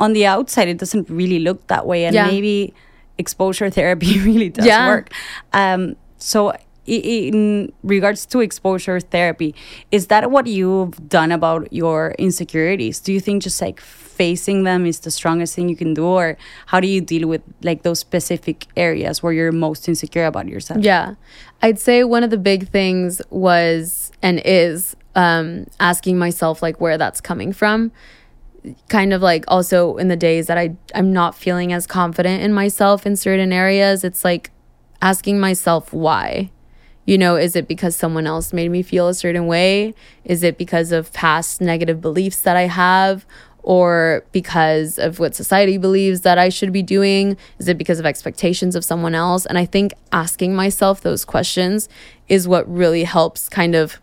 on 0.00 0.12
the 0.14 0.24
outside 0.26 0.68
it 0.68 0.78
doesn't 0.78 1.08
really 1.10 1.38
look 1.40 1.66
that 1.68 1.86
way, 1.86 2.04
and 2.06 2.14
Mm-hmm. 2.16 2.26
Yeah. 2.26 2.32
maybe 2.32 2.74
exposure 3.18 3.70
therapy 3.78 4.18
really 4.28 4.48
does 4.50 4.66
Yeah. 4.66 4.88
work. 4.88 5.10
Um, 5.52 5.96
so. 6.18 6.52
In 6.86 7.72
regards 7.82 8.26
to 8.26 8.40
exposure 8.40 9.00
therapy, 9.00 9.54
is 9.90 10.08
that 10.08 10.30
what 10.30 10.46
you've 10.46 11.08
done 11.08 11.32
about 11.32 11.72
your 11.72 12.14
insecurities? 12.18 13.00
Do 13.00 13.12
you 13.12 13.20
think 13.20 13.42
just 13.42 13.60
like 13.60 13.80
facing 13.80 14.64
them 14.64 14.86
is 14.86 15.00
the 15.00 15.10
strongest 15.10 15.54
thing 15.56 15.68
you 15.68 15.76
can 15.76 15.94
do, 15.94 16.04
or 16.04 16.36
how 16.66 16.80
do 16.80 16.86
you 16.86 17.00
deal 17.00 17.26
with 17.26 17.42
like 17.62 17.82
those 17.82 18.00
specific 18.00 18.66
areas 18.76 19.22
where 19.22 19.32
you're 19.32 19.50
most 19.52 19.88
insecure 19.88 20.26
about 20.26 20.46
yourself? 20.46 20.80
Yeah. 20.82 21.14
I'd 21.62 21.78
say 21.78 22.04
one 22.04 22.22
of 22.22 22.30
the 22.30 22.38
big 22.38 22.68
things 22.68 23.22
was 23.30 24.12
and 24.22 24.42
is 24.44 24.94
um, 25.14 25.66
asking 25.80 26.18
myself 26.18 26.62
like 26.62 26.80
where 26.80 26.98
that's 26.98 27.20
coming 27.20 27.52
from. 27.52 27.92
kind 28.88 29.12
of 29.12 29.22
like 29.22 29.44
also 29.48 29.96
in 29.96 30.08
the 30.08 30.16
days 30.16 30.46
that 30.46 30.58
I 30.58 30.76
I'm 30.94 31.12
not 31.12 31.34
feeling 31.34 31.72
as 31.72 31.86
confident 31.86 32.42
in 32.42 32.52
myself 32.52 33.06
in 33.06 33.16
certain 33.16 33.52
areas, 33.52 34.04
it's 34.04 34.24
like 34.24 34.50
asking 35.02 35.38
myself 35.40 35.92
why. 35.92 36.50
You 37.06 37.18
know, 37.18 37.36
is 37.36 37.54
it 37.54 37.68
because 37.68 37.94
someone 37.94 38.26
else 38.26 38.52
made 38.52 38.70
me 38.70 38.82
feel 38.82 39.08
a 39.08 39.14
certain 39.14 39.46
way? 39.46 39.94
Is 40.24 40.42
it 40.42 40.56
because 40.56 40.92
of 40.92 41.12
past 41.12 41.60
negative 41.60 42.00
beliefs 42.00 42.40
that 42.40 42.56
I 42.56 42.62
have? 42.62 43.26
Or 43.62 44.24
because 44.32 44.98
of 44.98 45.18
what 45.18 45.34
society 45.34 45.78
believes 45.78 46.20
that 46.20 46.38
I 46.38 46.50
should 46.50 46.72
be 46.72 46.82
doing? 46.82 47.36
Is 47.58 47.66
it 47.66 47.78
because 47.78 47.98
of 47.98 48.04
expectations 48.04 48.76
of 48.76 48.84
someone 48.84 49.14
else? 49.14 49.46
And 49.46 49.56
I 49.56 49.64
think 49.64 49.94
asking 50.12 50.54
myself 50.54 51.00
those 51.00 51.24
questions 51.24 51.88
is 52.28 52.46
what 52.46 52.70
really 52.70 53.04
helps 53.04 53.48
kind 53.48 53.74
of 53.74 53.98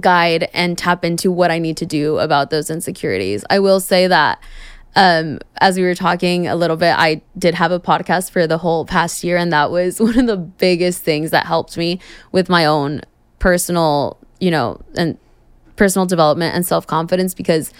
guide 0.00 0.48
and 0.52 0.76
tap 0.76 1.04
into 1.04 1.30
what 1.30 1.50
I 1.50 1.58
need 1.58 1.76
to 1.78 1.86
do 1.86 2.18
about 2.18 2.50
those 2.50 2.70
insecurities. 2.70 3.44
I 3.50 3.58
will 3.58 3.80
say 3.80 4.06
that 4.06 4.38
um, 4.96 5.38
as 5.60 5.76
we 5.76 5.82
were 5.82 5.94
talking 5.94 6.48
a 6.48 6.56
little 6.56 6.76
bit, 6.76 6.94
I 6.96 7.20
did 7.38 7.54
have 7.54 7.70
a 7.70 7.78
podcast 7.78 8.30
for 8.30 8.46
the 8.46 8.58
whole 8.58 8.86
past 8.86 9.22
year, 9.22 9.36
and 9.36 9.52
that 9.52 9.70
was 9.70 10.00
one 10.00 10.18
of 10.18 10.26
the 10.26 10.36
biggest 10.36 11.02
things 11.02 11.30
that 11.30 11.46
helped 11.46 11.76
me 11.76 12.00
with 12.32 12.48
my 12.48 12.64
own 12.64 13.02
personal, 13.38 14.18
you 14.40 14.50
know, 14.50 14.80
and 14.96 15.18
personal 15.76 16.06
development 16.06 16.54
and 16.54 16.64
self 16.64 16.86
confidence 16.86 17.34
because 17.34 17.72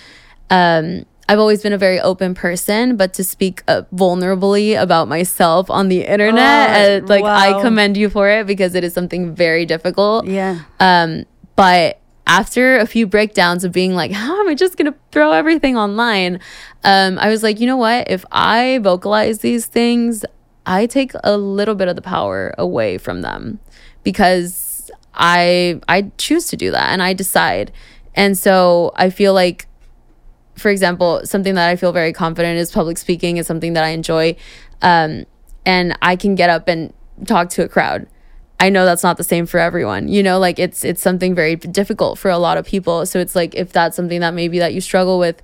um, 0.51 1.07
I've 1.29 1.39
always 1.39 1.63
been 1.63 1.73
a 1.73 1.79
very 1.79 1.99
open 2.01 2.35
person, 2.35 2.97
but 2.97 3.15
to 3.15 3.25
speak 3.25 3.63
uh, 3.67 3.83
vulnerably 3.95 4.81
about 4.81 5.09
myself 5.09 5.71
on 5.71 5.89
the 5.89 6.05
internet, 6.05 7.01
Oh, 7.03 7.05
uh, 7.05 7.07
like 7.09 7.25
I 7.25 7.61
commend 7.63 7.97
you 7.97 8.11
for 8.11 8.29
it 8.29 8.47
because 8.47 8.75
it 8.75 8.85
is 8.85 8.93
something 8.93 9.35
very 9.35 9.65
difficult. 9.67 10.27
Yeah. 10.27 10.61
Um, 10.79 11.25
but 11.57 11.99
after 12.27 12.79
a 12.79 12.87
few 12.87 13.07
breakdowns 13.07 13.65
of 13.65 13.73
being 13.73 13.95
like, 13.95 14.11
how 14.11 14.41
am 14.41 14.49
I 14.49 14.55
just 14.55 14.77
gonna 14.77 14.95
throw 15.13 15.33
everything 15.33 15.77
online? 15.77 16.41
Um, 16.85 17.19
I 17.19 17.29
was 17.29 17.43
like, 17.43 17.61
you 17.61 17.67
know 17.67 17.77
what? 17.77 18.11
If 18.11 18.25
I 18.33 18.79
vocalize 18.83 19.41
these 19.41 19.67
things, 19.67 20.25
I 20.65 20.87
take 20.87 21.13
a 21.23 21.37
little 21.37 21.75
bit 21.75 21.89
of 21.89 21.97
the 21.97 22.03
power 22.03 22.55
away 22.59 22.99
from 22.99 23.23
them 23.23 23.61
because 24.03 24.91
I 25.15 25.81
I 25.89 26.11
choose 26.19 26.49
to 26.49 26.57
do 26.57 26.71
that 26.73 26.91
and 26.91 27.03
I 27.03 27.13
decide. 27.13 27.73
And 28.15 28.37
so 28.37 28.93
I 28.97 29.11
feel 29.11 29.33
like 29.33 29.69
for 30.57 30.71
example, 30.71 31.21
something 31.25 31.55
that 31.55 31.69
I 31.69 31.77
feel 31.77 31.93
very 31.93 32.13
confident 32.13 32.59
is 32.59 32.73
public 32.73 32.99
speaking 32.99 33.37
is 33.37 33.47
something 33.47 33.75
that 33.75 33.85
I 33.85 33.89
enjoy. 33.89 34.37
Um, 34.81 35.27
and 35.67 35.97
I 36.01 36.17
can 36.17 36.35
get 36.35 36.49
up 36.49 36.67
and 36.67 36.93
talk 37.27 37.51
to 37.51 37.65
a 37.65 37.69
crowd. 37.69 38.07
I 38.59 38.71
know 38.71 38.85
that's 38.85 39.03
not 39.03 39.17
the 39.17 39.25
same 39.25 39.47
for 39.47 39.59
everyone. 39.59 40.09
You 40.09 40.23
know, 40.23 40.39
like 40.39 40.59
it's 40.59 40.85
it's 40.85 41.03
something 41.03 41.35
very 41.35 41.57
difficult 41.57 42.19
for 42.19 42.31
a 42.31 42.39
lot 42.39 42.57
of 42.57 42.65
people. 42.65 43.05
So 43.07 43.19
it's 43.19 43.37
like 43.37 43.55
if 43.55 43.73
that's 43.73 43.97
something 43.97 44.21
that 44.21 44.35
maybe 44.35 44.59
that 44.59 44.73
you 44.73 44.81
struggle 44.81 45.19
with 45.19 45.43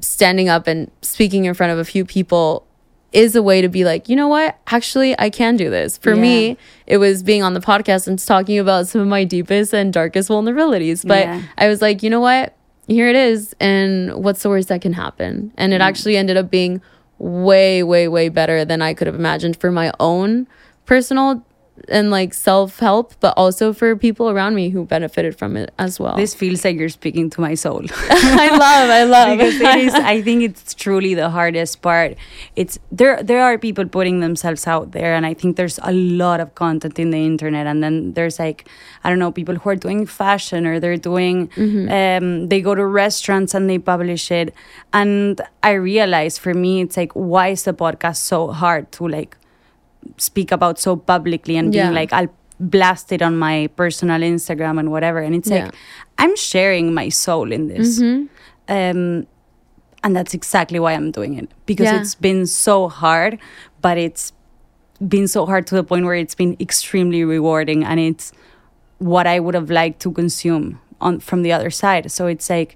standing 0.00 0.48
up 0.48 0.66
and 0.66 0.90
speaking 1.02 1.44
in 1.44 1.54
front 1.54 1.72
of 1.72 1.78
a 1.78 1.84
few 1.84 2.04
people 2.04 2.66
is 3.12 3.36
a 3.36 3.42
way 3.42 3.60
to 3.60 3.68
be 3.68 3.84
like, 3.84 4.08
you 4.08 4.16
know 4.16 4.28
what? 4.28 4.58
Actually, 4.68 5.18
I 5.18 5.30
can 5.30 5.56
do 5.56 5.68
this. 5.68 5.98
For 5.98 6.14
Yeah. 6.14 6.22
me, 6.22 6.56
it 6.86 6.96
was 6.96 7.22
being 7.22 7.42
on 7.42 7.52
the 7.52 7.60
podcast 7.60 8.08
and 8.08 8.18
talking 8.18 8.58
about 8.58 8.88
some 8.88 9.00
of 9.00 9.06
my 9.06 9.24
deepest 9.24 9.74
and 9.74 9.92
darkest 9.92 10.30
vulnerabilities. 10.30 11.06
But 11.06 11.26
Yeah. 11.26 11.42
I 11.58 11.68
was 11.68 11.82
like, 11.82 12.02
you 12.02 12.08
know 12.08 12.20
what? 12.20 12.54
Here 12.88 13.08
it 13.08 13.16
is. 13.16 13.54
And 13.60 14.14
what's 14.14 14.42
the 14.42 14.48
worst 14.48 14.68
that 14.68 14.80
can 14.80 14.94
happen? 14.94 15.52
And 15.56 15.74
it 15.74 15.80
mm. 15.80 15.84
actually 15.84 16.16
ended 16.16 16.38
up 16.38 16.50
being 16.50 16.80
way, 17.18 17.82
way, 17.82 18.08
way 18.08 18.28
better 18.30 18.64
than 18.64 18.80
I 18.80 18.94
could 18.94 19.06
have 19.06 19.14
imagined 19.14 19.56
for 19.58 19.70
my 19.70 19.92
own 20.00 20.48
personal 20.86 21.44
and 21.88 22.10
like 22.10 22.34
self 22.34 22.78
help, 22.78 23.14
but 23.20 23.34
also 23.36 23.72
for 23.72 23.96
people 23.96 24.28
around 24.30 24.54
me 24.54 24.68
who 24.68 24.84
benefited 24.84 25.36
from 25.38 25.56
it 25.56 25.72
as 25.78 25.98
well. 25.98 26.16
This 26.16 26.34
feels 26.34 26.64
like 26.64 26.76
you're 26.78 26.88
speaking 26.88 27.30
to 27.30 27.40
my 27.40 27.54
soul. 27.54 27.82
I 28.10 28.50
love, 28.50 28.90
I 28.90 29.04
love. 29.04 29.38
because 29.38 29.60
it 29.60 29.76
is 29.78 29.94
i 30.14 30.20
think 30.22 30.42
it's 30.42 30.74
truly 30.74 31.14
the 31.14 31.30
hardest 31.30 31.80
part 31.82 32.16
it's 32.56 32.78
there 32.90 33.22
there 33.22 33.42
are 33.42 33.56
people 33.58 33.86
putting 33.86 34.20
themselves 34.20 34.66
out 34.66 34.92
there 34.92 35.14
and 35.14 35.24
i 35.26 35.32
think 35.34 35.56
there's 35.56 35.78
a 35.82 35.92
lot 35.92 36.40
of 36.40 36.54
content 36.54 36.98
in 36.98 37.10
the 37.10 37.24
internet 37.24 37.66
and 37.66 37.82
then 37.82 38.12
there's 38.12 38.38
like 38.38 38.68
i 39.04 39.08
don't 39.10 39.18
know 39.18 39.32
people 39.32 39.54
who 39.54 39.70
are 39.70 39.76
doing 39.76 40.06
fashion 40.06 40.66
or 40.66 40.78
they're 40.80 40.96
doing 40.96 41.48
um, 41.90 42.48
they 42.48 42.60
go 42.60 42.74
to 42.74 42.84
restaurants 42.84 43.54
and 43.54 43.68
they 43.70 43.78
publish 43.78 44.30
it 44.30 44.54
and 44.92 45.40
i 45.62 45.72
realize 45.72 46.38
for 46.38 46.52
me 46.54 46.80
it's 46.82 46.96
like 46.96 47.12
why 47.12 47.48
is 47.48 47.62
the 47.64 47.72
podcast 47.72 48.16
so 48.16 48.48
hard 48.48 48.90
to 48.92 49.06
like 49.08 49.36
speak 50.16 50.52
about 50.52 50.78
so 50.78 50.96
publicly 50.96 51.56
and 51.56 51.72
being 51.72 51.84
Yeah. 51.86 51.90
like 52.00 52.12
i'll 52.12 52.28
blast 52.60 53.12
it 53.12 53.22
on 53.22 53.36
my 53.38 53.68
personal 53.76 54.20
instagram 54.20 54.78
and 54.78 54.90
whatever 54.90 55.18
and 55.18 55.34
it's 55.34 55.50
Yeah. 55.50 55.64
like 55.64 55.74
i'm 56.18 56.36
sharing 56.36 56.92
my 56.94 57.08
soul 57.08 57.50
in 57.52 57.68
this 57.68 58.00
Mhm. 58.00 58.28
um, 58.68 59.26
and 60.04 60.16
that's 60.16 60.34
exactly 60.34 60.80
why 60.80 60.92
I'm 60.94 61.10
doing 61.12 61.34
it 61.38 61.48
because 61.64 61.86
Yeah. 61.86 62.00
it's 62.00 62.16
been 62.16 62.44
so 62.46 62.88
hard, 62.88 63.38
but 63.80 63.98
it's 63.98 64.32
been 65.14 65.28
so 65.28 65.46
hard 65.46 65.64
to 65.68 65.76
the 65.76 65.84
point 65.84 66.04
where 66.06 66.16
it's 66.16 66.34
been 66.34 66.56
extremely 66.58 67.22
rewarding, 67.24 67.84
and 67.84 68.00
it's 68.00 68.32
what 68.98 69.28
I 69.28 69.38
would 69.38 69.54
have 69.54 69.70
liked 69.70 70.00
to 70.00 70.10
consume 70.10 70.80
on 71.00 71.20
from 71.20 71.42
the 71.42 71.52
other 71.52 71.70
side. 71.70 72.10
So 72.10 72.26
it's 72.26 72.50
like 72.50 72.74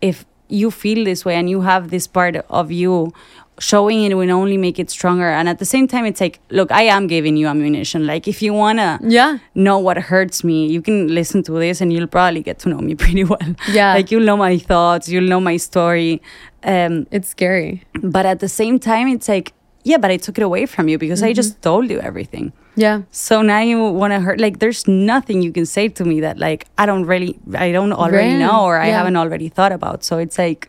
if 0.00 0.24
you 0.48 0.70
feel 0.70 1.04
this 1.04 1.22
way 1.26 1.34
and 1.34 1.50
you 1.50 1.60
have 1.62 1.90
this 1.90 2.06
part 2.06 2.36
of 2.48 2.72
you 2.72 3.12
showing 3.58 4.02
it 4.04 4.14
will 4.16 4.30
only 4.32 4.56
make 4.56 4.78
it 4.78 4.90
stronger 4.90 5.28
and 5.28 5.48
at 5.48 5.58
the 5.60 5.64
same 5.64 5.86
time 5.86 6.04
it's 6.04 6.20
like 6.20 6.40
look 6.50 6.72
i 6.72 6.82
am 6.82 7.06
giving 7.06 7.36
you 7.36 7.46
ammunition 7.46 8.04
like 8.06 8.26
if 8.26 8.42
you 8.42 8.52
want 8.52 8.78
to 8.78 8.98
Yeah. 9.02 9.38
know 9.54 9.78
what 9.78 9.96
hurts 9.96 10.42
me 10.42 10.66
you 10.66 10.82
can 10.82 11.06
listen 11.14 11.42
to 11.44 11.52
this 11.52 11.80
and 11.80 11.92
you'll 11.92 12.08
probably 12.08 12.42
get 12.42 12.58
to 12.60 12.68
know 12.68 12.78
me 12.78 12.94
pretty 13.04 13.22
well 13.24 13.38
Yeah. 13.72 13.94
like 13.94 14.10
you'll 14.10 14.24
know 14.24 14.36
my 14.36 14.58
thoughts 14.58 15.08
you'll 15.08 15.28
know 15.28 15.40
my 15.40 15.56
story 15.56 16.20
um 16.64 17.06
It's 17.12 17.28
scary. 17.28 17.82
but 18.02 18.26
at 18.26 18.40
the 18.40 18.48
same 18.48 18.78
time 18.80 19.06
it's 19.08 19.28
like 19.28 19.52
yeah 19.84 19.98
but 19.98 20.10
i 20.10 20.16
took 20.16 20.36
it 20.38 20.42
away 20.42 20.66
from 20.66 20.88
you 20.88 20.98
because 20.98 21.22
i 21.22 21.32
just 21.32 21.62
told 21.62 21.88
you 21.90 22.00
everything 22.00 22.52
Yeah. 22.74 23.02
so 23.12 23.40
now 23.42 23.60
you 23.60 23.78
want 24.00 24.12
to 24.14 24.20
hurt 24.20 24.40
like 24.40 24.58
there's 24.58 24.88
nothing 24.88 25.42
you 25.42 25.52
can 25.52 25.66
say 25.66 25.88
to 25.88 26.04
me 26.04 26.20
that 26.22 26.38
like 26.38 26.66
i 26.76 26.86
don't 26.86 27.04
really 27.06 27.38
i 27.54 27.70
don't 27.70 27.92
already 27.92 28.32
Right. 28.34 28.38
know 28.46 28.64
or 28.64 28.78
i 28.78 28.86
haven't 28.88 29.16
already 29.16 29.48
thought 29.48 29.70
about 29.72 30.02
so 30.02 30.18
it's 30.18 30.38
like 30.38 30.68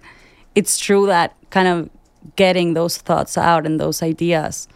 it's 0.53 0.77
true 0.77 1.07
that 1.07 1.33
kind 1.49 1.67
of 1.67 1.89
getting 2.35 2.73
those 2.73 2.97
thoughts 2.97 3.37
out 3.37 3.65
and 3.65 3.79
those 3.79 4.01
ideas 4.03 4.67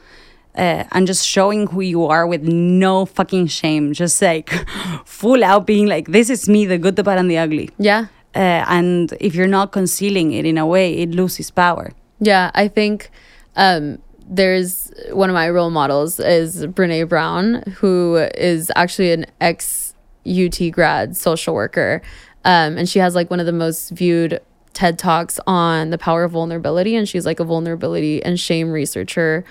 uh, 0.55 0.83
and 0.91 1.07
just 1.07 1.25
showing 1.25 1.67
who 1.67 1.81
you 1.81 2.05
are 2.05 2.27
with 2.27 2.43
no 2.43 3.05
fucking 3.05 3.47
shame. 3.47 3.93
Just 3.93 4.21
like 4.21 4.49
full 5.05 5.43
out 5.43 5.65
being 5.65 5.87
like 5.87 6.07
this 6.07 6.29
is 6.29 6.49
me 6.49 6.65
the 6.65 6.77
good 6.77 6.95
the 6.95 7.03
bad 7.03 7.17
and 7.17 7.29
the 7.29 7.37
ugly. 7.37 7.69
Yeah. 7.77 8.07
uh, 8.35 8.63
and 8.67 9.13
if 9.19 9.35
you're 9.35 9.47
not 9.47 9.71
concealing 9.71 10.33
it 10.33 10.45
in 10.45 10.57
a 10.57 10.65
way 10.65 10.93
it 10.99 11.11
loses 11.11 11.51
power. 11.51 11.91
Yeah, 12.19 12.51
I 12.53 12.67
think 12.67 13.09
um, 13.55 13.99
there's 14.27 14.91
one 15.11 15.29
of 15.29 15.33
my 15.33 15.49
role 15.49 15.69
models 15.69 16.19
is 16.19 16.65
Brene 16.67 17.07
Brown, 17.07 17.63
who 17.77 18.17
is 18.35 18.71
actually 18.75 19.11
an 19.13 19.25
ex 19.39 19.95
UT 20.25 20.59
grad 20.71 21.15
social 21.15 21.53
worker, 21.55 22.01
um, 22.43 22.77
and 22.77 22.87
she 22.89 22.99
has 22.99 23.15
like 23.15 23.29
one 23.29 23.39
of 23.39 23.45
the 23.45 23.53
most 23.53 23.91
viewed 23.91 24.41
TED 24.79 24.97
talks 24.97 25.41
on 25.45 25.89
the 25.89 25.97
power 25.97 26.23
of 26.23 26.31
vulnerability, 26.31 26.95
and 26.95 27.07
she's 27.07 27.25
like 27.25 27.41
a 27.41 27.43
vulnerability 27.43 28.23
and 28.23 28.39
shame 28.39 28.71
researcher. 28.71 29.43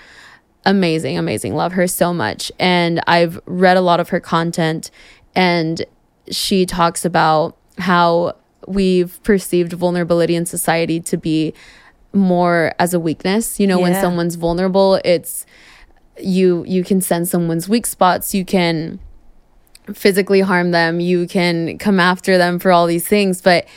Amazing, 0.65 1.19
amazing. 1.19 1.53
Love 1.53 1.73
her 1.73 1.85
so 1.85 2.11
much, 2.11 2.51
and 2.57 2.99
I've 3.05 3.39
read 3.45 3.77
a 3.77 3.81
lot 3.81 3.99
of 3.99 4.09
her 4.09 4.19
content, 4.19 4.89
and 5.35 5.85
she 6.31 6.65
talks 6.65 7.05
about 7.05 7.55
how 7.77 8.37
we've 8.67 9.21
perceived 9.21 9.71
vulnerability 9.73 10.35
in 10.35 10.47
society 10.47 10.99
to 11.01 11.15
be 11.15 11.53
more 12.11 12.73
as 12.79 12.95
a 12.95 12.99
weakness. 12.99 13.59
You 13.59 13.67
know 13.67 13.79
when 13.79 13.93
someone's 14.01 14.33
vulnerable 14.33 14.99
it's 15.05 15.45
you 16.19 16.65
you 16.67 16.83
can 16.83 17.01
sense 17.01 17.29
someone's 17.29 17.69
weak 17.69 17.85
spots. 17.85 18.33
You 18.33 18.45
can 18.45 18.99
physically 19.93 20.39
harm 20.39 20.71
them. 20.71 20.99
You 20.99 21.27
can 21.27 21.77
come 21.77 21.99
after 21.99 22.39
them 22.39 22.57
for 22.57 22.71
all 22.71 22.87
these 22.87 23.07
things. 23.07 23.41
But 23.41 23.67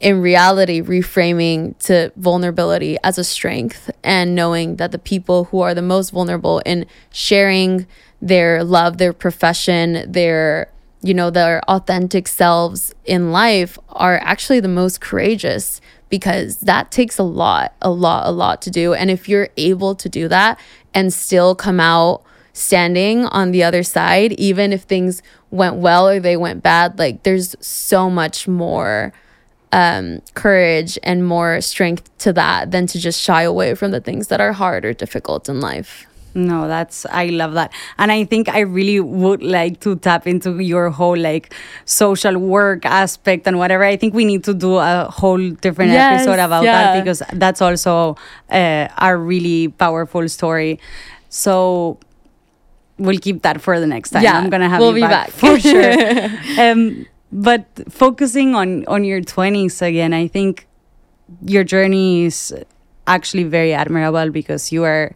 in 0.00 0.20
reality 0.20 0.80
reframing 0.80 1.76
to 1.78 2.12
vulnerability 2.16 2.96
as 3.02 3.18
a 3.18 3.24
strength 3.24 3.90
and 4.04 4.34
knowing 4.34 4.76
that 4.76 4.92
the 4.92 4.98
people 4.98 5.44
who 5.44 5.60
are 5.60 5.74
the 5.74 5.82
most 5.82 6.10
vulnerable 6.10 6.60
in 6.64 6.86
sharing 7.10 7.86
their 8.20 8.62
love 8.62 8.98
their 8.98 9.12
profession 9.12 10.10
their 10.10 10.70
you 11.02 11.14
know 11.14 11.30
their 11.30 11.60
authentic 11.68 12.26
selves 12.26 12.92
in 13.04 13.30
life 13.30 13.78
are 13.90 14.18
actually 14.22 14.60
the 14.60 14.68
most 14.68 15.00
courageous 15.00 15.80
because 16.08 16.58
that 16.60 16.90
takes 16.90 17.18
a 17.18 17.22
lot 17.22 17.74
a 17.82 17.90
lot 17.90 18.26
a 18.26 18.30
lot 18.30 18.62
to 18.62 18.70
do. 18.70 18.94
And 18.94 19.10
if 19.10 19.28
you're 19.28 19.48
able 19.56 19.94
to 19.94 20.08
do 20.08 20.28
that 20.28 20.58
and 20.94 21.12
still 21.12 21.54
come 21.54 21.80
out 21.80 22.22
standing 22.52 23.24
on 23.26 23.52
the 23.52 23.62
other 23.62 23.84
side 23.84 24.32
even 24.32 24.72
if 24.72 24.82
things 24.82 25.22
went 25.50 25.76
well 25.76 26.08
or 26.08 26.18
they 26.18 26.36
went 26.36 26.60
bad 26.60 26.98
like 26.98 27.22
there's 27.22 27.54
so 27.60 28.10
much 28.10 28.48
more 28.48 29.12
um, 29.72 30.20
courage 30.34 30.98
and 31.02 31.26
more 31.26 31.60
strength 31.60 32.10
to 32.18 32.32
that 32.34 32.70
than 32.70 32.86
to 32.88 32.98
just 32.98 33.20
shy 33.20 33.42
away 33.42 33.74
from 33.74 33.90
the 33.90 34.00
things 34.00 34.28
that 34.28 34.40
are 34.40 34.52
hard 34.52 34.84
or 34.84 34.92
difficult 34.92 35.48
in 35.48 35.60
life. 35.60 36.06
No, 36.34 36.68
that's 36.68 37.04
I 37.06 37.26
love 37.26 37.54
that. 37.54 37.72
And 37.98 38.12
I 38.12 38.24
think 38.24 38.48
I 38.48 38.60
really 38.60 39.00
would 39.00 39.42
like 39.42 39.80
to 39.80 39.96
tap 39.96 40.26
into 40.26 40.58
your 40.60 40.90
whole 40.90 41.16
like 41.16 41.52
social 41.84 42.36
work 42.38 42.84
aspect 42.86 43.46
and 43.46 43.58
whatever. 43.58 43.82
I 43.82 43.96
think 43.96 44.14
we 44.14 44.24
need 44.24 44.44
to 44.44 44.54
do 44.54 44.76
a 44.76 45.08
whole 45.10 45.50
different 45.50 45.90
Yes, 45.90 46.22
episode 46.22 46.38
about 46.40 46.64
yeah. 46.64 46.94
that 46.94 47.02
because 47.02 47.22
that's 47.32 47.60
also 47.60 48.16
uh, 48.50 48.88
a 48.98 49.16
really 49.16 49.68
powerful 49.68 50.28
story. 50.28 50.78
So 51.28 51.98
we'll 52.98 53.18
keep 53.18 53.42
that 53.42 53.60
for 53.60 53.80
the 53.80 53.86
next 53.86 54.10
time. 54.10 54.22
Yeah, 54.22 54.38
I'm 54.38 54.50
gonna 54.50 54.68
have 54.68 54.80
we'll 54.80 54.90
you 54.90 54.96
be 54.96 55.00
back, 55.08 55.28
back. 55.28 55.30
for 55.30 55.58
sure. 55.58 55.92
um, 56.60 57.06
but 57.32 57.66
focusing 57.88 58.54
on 58.54 58.84
on 58.86 59.04
your 59.04 59.20
20s 59.20 59.82
again, 59.82 60.12
I 60.12 60.28
think 60.28 60.66
your 61.44 61.64
journey 61.64 62.24
is 62.24 62.54
actually 63.06 63.44
very 63.44 63.72
admirable 63.72 64.30
because 64.30 64.72
you 64.72 64.84
are 64.84 65.14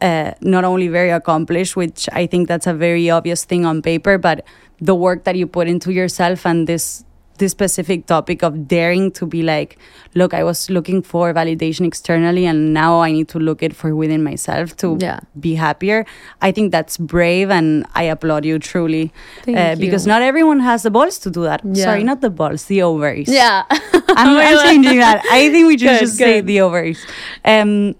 uh, 0.00 0.32
not 0.40 0.64
only 0.64 0.88
very 0.88 1.10
accomplished, 1.10 1.76
which 1.76 2.08
I 2.12 2.26
think 2.26 2.48
that's 2.48 2.66
a 2.66 2.74
very 2.74 3.10
obvious 3.10 3.44
thing 3.44 3.66
on 3.66 3.82
paper, 3.82 4.18
but 4.18 4.44
the 4.80 4.94
work 4.94 5.24
that 5.24 5.36
you 5.36 5.46
put 5.46 5.68
into 5.68 5.92
yourself 5.92 6.46
and 6.46 6.66
this 6.66 7.04
this 7.38 7.52
specific 7.52 8.06
topic 8.06 8.42
of 8.42 8.68
daring 8.68 9.10
to 9.12 9.26
be 9.26 9.42
like, 9.42 9.78
look, 10.14 10.34
I 10.34 10.42
was 10.44 10.68
looking 10.70 11.02
for 11.02 11.32
validation 11.32 11.86
externally, 11.86 12.44
and 12.46 12.74
now 12.74 13.00
I 13.00 13.12
need 13.12 13.28
to 13.28 13.38
look 13.38 13.62
it 13.62 13.74
for 13.74 13.94
within 13.94 14.22
myself 14.22 14.76
to 14.78 14.96
Yeah. 15.00 15.20
be 15.40 15.54
happier. 15.54 16.04
I 16.42 16.52
think 16.52 16.72
that's 16.72 16.96
brave, 16.98 17.50
and 17.50 17.86
I 17.94 18.02
applaud 18.04 18.44
you 18.44 18.58
truly, 18.58 19.12
uh, 19.48 19.76
because 19.76 20.06
not 20.06 20.22
everyone 20.22 20.60
has 20.60 20.82
the 20.82 20.90
balls 20.90 21.18
to 21.20 21.30
do 21.30 21.42
that. 21.44 21.62
Yeah. 21.64 21.84
Sorry, 21.84 22.04
not 22.04 22.20
the 22.20 22.30
balls, 22.30 22.64
the 22.66 22.82
ovaries. 22.82 23.28
Yeah. 23.28 23.62
I'm, 23.70 24.36
I'm 24.36 24.58
changing 24.66 24.98
that. 24.98 25.22
I 25.30 25.48
think 25.50 25.66
we 25.68 25.78
should 25.78 25.88
Good, 25.88 26.00
just 26.00 26.16
say 26.16 26.40
the 26.40 26.60
ovaries. 26.60 26.98
Um, 27.44 27.94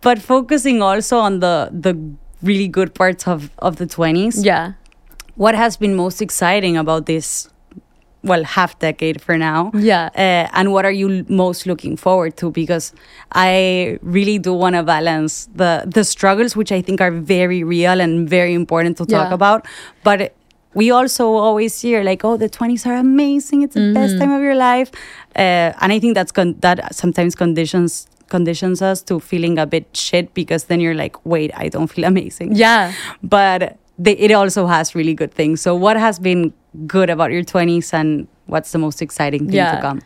but 0.00 0.18
focusing 0.18 0.80
also 0.82 1.18
on 1.18 1.40
the 1.40 1.68
the 1.72 1.94
really 2.42 2.68
good 2.68 2.94
parts 2.94 3.28
of 3.28 3.50
of 3.58 3.76
the 3.76 3.86
20s. 3.86 4.44
yeah. 4.44 4.72
What 5.40 5.54
has 5.54 5.76
been 5.78 5.94
most 5.96 6.20
exciting 6.20 6.76
about 6.76 7.06
this? 7.06 7.48
Well, 8.22 8.44
half 8.44 8.78
decade 8.78 9.22
for 9.22 9.38
now. 9.38 9.70
Yeah. 9.74 10.10
Uh, 10.14 10.44
and 10.58 10.66
what 10.74 10.84
are 10.84 10.92
you 11.02 11.24
most 11.30 11.64
looking 11.70 11.96
forward 11.96 12.36
to? 12.36 12.50
Because 12.50 12.92
I 13.32 13.98
really 14.02 14.38
do 14.38 14.52
want 14.52 14.74
to 14.76 14.82
balance 14.82 15.48
the 15.60 15.72
the 15.96 16.04
struggles, 16.04 16.52
which 16.54 16.70
I 16.78 16.82
think 16.82 17.00
are 17.00 17.10
very 17.10 17.64
real 17.64 17.98
and 18.04 18.28
very 18.28 18.52
important 18.52 18.98
to 18.98 19.06
talk 19.06 19.28
Yeah. 19.30 19.38
about. 19.40 19.60
But 20.04 20.34
we 20.74 20.90
also 20.98 21.24
always 21.46 21.80
hear 21.80 22.04
like, 22.10 22.20
"Oh, 22.28 22.36
the 22.36 22.50
twenties 22.58 22.84
are 22.84 22.96
amazing. 23.08 23.62
It's 23.64 23.74
the 23.80 23.92
best 23.94 24.12
Mm-hmm. 24.12 24.20
time 24.20 24.32
of 24.36 24.42
your 24.48 24.54
life," 24.72 24.90
uh, 25.34 25.72
and 25.80 25.88
I 25.90 25.98
think 25.98 26.12
that's 26.14 26.32
con- 26.32 26.56
that 26.60 26.94
sometimes 26.94 27.34
conditions 27.34 28.06
conditions 28.28 28.78
us 28.82 29.02
to 29.08 29.18
feeling 29.18 29.58
a 29.58 29.66
bit 29.66 29.86
shit 29.96 30.34
because 30.34 30.64
then 30.68 30.78
you're 30.84 30.98
like, 31.04 31.16
"Wait, 31.24 31.50
I 31.64 31.70
don't 31.72 31.88
feel 31.88 32.04
amazing." 32.14 32.52
Yeah. 32.54 32.92
but 33.24 33.79
they, 34.00 34.16
it 34.16 34.32
also 34.32 34.66
has 34.66 34.94
really 34.94 35.14
good 35.14 35.32
things. 35.32 35.60
So, 35.60 35.74
what 35.74 35.96
has 35.96 36.18
been 36.18 36.54
good 36.86 37.10
about 37.10 37.32
your 37.32 37.42
20s 37.42 37.92
and 37.92 38.26
what's 38.46 38.72
the 38.72 38.78
most 38.78 39.02
exciting 39.02 39.46
thing 39.46 39.56
to 39.76 39.80
come? 39.80 40.00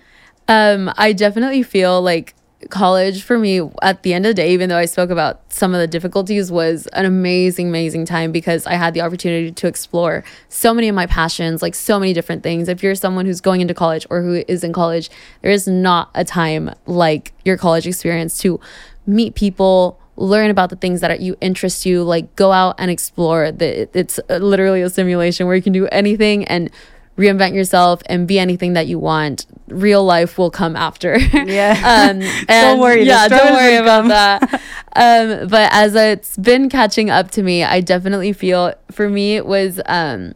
Um, 0.48 0.92
I 0.96 1.12
definitely 1.12 1.62
feel 1.62 2.02
like 2.02 2.34
college 2.70 3.22
for 3.22 3.38
me 3.38 3.60
at 3.82 4.02
the 4.02 4.12
end 4.12 4.26
of 4.26 4.30
the 4.30 4.34
day, 4.34 4.52
even 4.52 4.68
though 4.68 4.78
I 4.78 4.86
spoke 4.86 5.10
about 5.10 5.40
some 5.52 5.74
of 5.74 5.80
the 5.80 5.86
difficulties, 5.86 6.50
was 6.50 6.88
an 6.88 7.04
amazing, 7.04 7.68
amazing 7.68 8.04
time 8.04 8.32
because 8.32 8.66
I 8.66 8.74
had 8.74 8.94
the 8.94 9.00
opportunity 9.00 9.52
to 9.52 9.66
explore 9.68 10.24
so 10.48 10.74
many 10.74 10.88
of 10.88 10.94
my 10.96 11.06
passions, 11.06 11.62
like 11.62 11.74
so 11.76 12.00
many 12.00 12.12
different 12.12 12.42
things. 12.42 12.68
If 12.68 12.82
you're 12.82 12.96
someone 12.96 13.26
who's 13.26 13.40
going 13.40 13.60
into 13.60 13.74
college 13.74 14.06
or 14.10 14.22
who 14.22 14.44
is 14.48 14.64
in 14.64 14.72
college, 14.72 15.08
there 15.42 15.52
is 15.52 15.68
not 15.68 16.10
a 16.14 16.24
time 16.24 16.74
like 16.86 17.32
your 17.44 17.56
college 17.56 17.86
experience 17.86 18.38
to 18.38 18.58
meet 19.06 19.34
people 19.34 20.00
learn 20.16 20.50
about 20.50 20.70
the 20.70 20.76
things 20.76 21.00
that 21.00 21.10
are, 21.10 21.16
you 21.16 21.36
interest 21.40 21.84
you 21.86 22.02
like 22.02 22.34
go 22.36 22.52
out 22.52 22.74
and 22.78 22.90
explore 22.90 23.50
the, 23.50 23.88
it's 23.98 24.20
literally 24.28 24.82
a 24.82 24.88
simulation 24.90 25.46
where 25.46 25.56
you 25.56 25.62
can 25.62 25.72
do 25.72 25.86
anything 25.88 26.44
and 26.44 26.70
reinvent 27.18 27.54
yourself 27.54 28.02
and 28.06 28.26
be 28.26 28.38
anything 28.38 28.72
that 28.72 28.86
you 28.88 28.98
want 28.98 29.46
real 29.68 30.04
life 30.04 30.36
will 30.36 30.50
come 30.50 30.74
after 30.76 31.16
Yeah. 31.32 31.72
um 32.10 32.22
and 32.48 32.80
worry, 32.84 33.04
yeah 33.04 33.28
don't 33.28 33.52
worry 33.52 33.76
about 33.76 34.00
come. 34.02 34.08
that 34.08 34.42
um 34.96 35.48
but 35.48 35.72
as 35.72 35.94
it's 35.94 36.36
been 36.36 36.68
catching 36.68 37.10
up 37.10 37.30
to 37.32 37.42
me 37.42 37.62
i 37.62 37.80
definitely 37.80 38.32
feel 38.32 38.74
for 38.90 39.08
me 39.08 39.36
it 39.36 39.46
was 39.46 39.80
um 39.86 40.34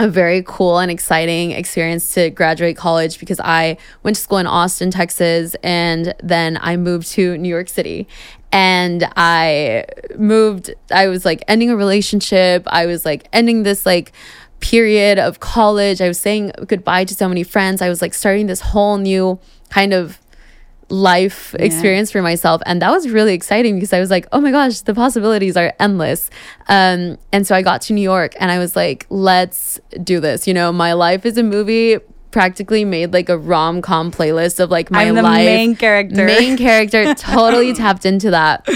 a 0.00 0.08
very 0.08 0.42
cool 0.46 0.78
and 0.78 0.90
exciting 0.90 1.50
experience 1.50 2.14
to 2.14 2.30
graduate 2.30 2.76
college 2.76 3.18
because 3.18 3.40
I 3.40 3.76
went 4.02 4.16
to 4.16 4.22
school 4.22 4.38
in 4.38 4.46
Austin, 4.46 4.90
Texas, 4.90 5.56
and 5.62 6.14
then 6.22 6.58
I 6.60 6.76
moved 6.76 7.08
to 7.12 7.36
New 7.36 7.48
York 7.48 7.68
City. 7.68 8.06
And 8.52 9.06
I 9.16 9.84
moved, 10.16 10.72
I 10.90 11.08
was 11.08 11.24
like 11.24 11.42
ending 11.48 11.70
a 11.70 11.76
relationship. 11.76 12.62
I 12.66 12.86
was 12.86 13.04
like 13.04 13.28
ending 13.32 13.64
this 13.64 13.84
like 13.84 14.12
period 14.60 15.18
of 15.18 15.40
college. 15.40 16.00
I 16.00 16.08
was 16.08 16.18
saying 16.18 16.52
goodbye 16.66 17.04
to 17.04 17.14
so 17.14 17.28
many 17.28 17.42
friends. 17.42 17.82
I 17.82 17.88
was 17.88 18.00
like 18.00 18.14
starting 18.14 18.46
this 18.46 18.60
whole 18.60 18.98
new 18.98 19.38
kind 19.68 19.92
of 19.92 20.18
life 20.90 21.54
Yeah. 21.58 21.66
experience 21.66 22.10
for 22.10 22.22
myself 22.22 22.62
and 22.66 22.80
that 22.82 22.90
was 22.90 23.08
really 23.10 23.34
exciting 23.34 23.74
because 23.76 23.92
i 23.92 24.00
was 24.00 24.10
like 24.10 24.26
oh 24.32 24.40
my 24.40 24.50
gosh 24.50 24.80
the 24.80 24.94
possibilities 24.94 25.56
are 25.56 25.74
endless 25.78 26.30
um 26.68 27.18
and 27.32 27.46
so 27.46 27.54
i 27.54 27.60
got 27.62 27.82
to 27.82 27.92
new 27.92 28.00
york 28.00 28.34
and 28.40 28.50
i 28.50 28.58
was 28.58 28.74
like 28.74 29.06
let's 29.10 29.78
do 30.02 30.18
this 30.18 30.46
you 30.46 30.54
know 30.54 30.72
my 30.72 30.94
life 30.94 31.26
is 31.26 31.36
a 31.36 31.42
movie 31.42 31.98
practically 32.30 32.84
made 32.84 33.12
like 33.12 33.28
a 33.28 33.36
rom-com 33.38 34.10
playlist 34.12 34.60
of 34.60 34.70
like 34.70 34.90
my 34.90 35.04
I'm 35.04 35.14
the 35.14 35.22
life 35.22 35.44
main 35.44 35.76
character. 35.76 36.24
main 36.26 36.56
character 36.58 37.14
totally 37.14 37.72
tapped 37.82 38.04
into 38.06 38.30
that 38.30 38.66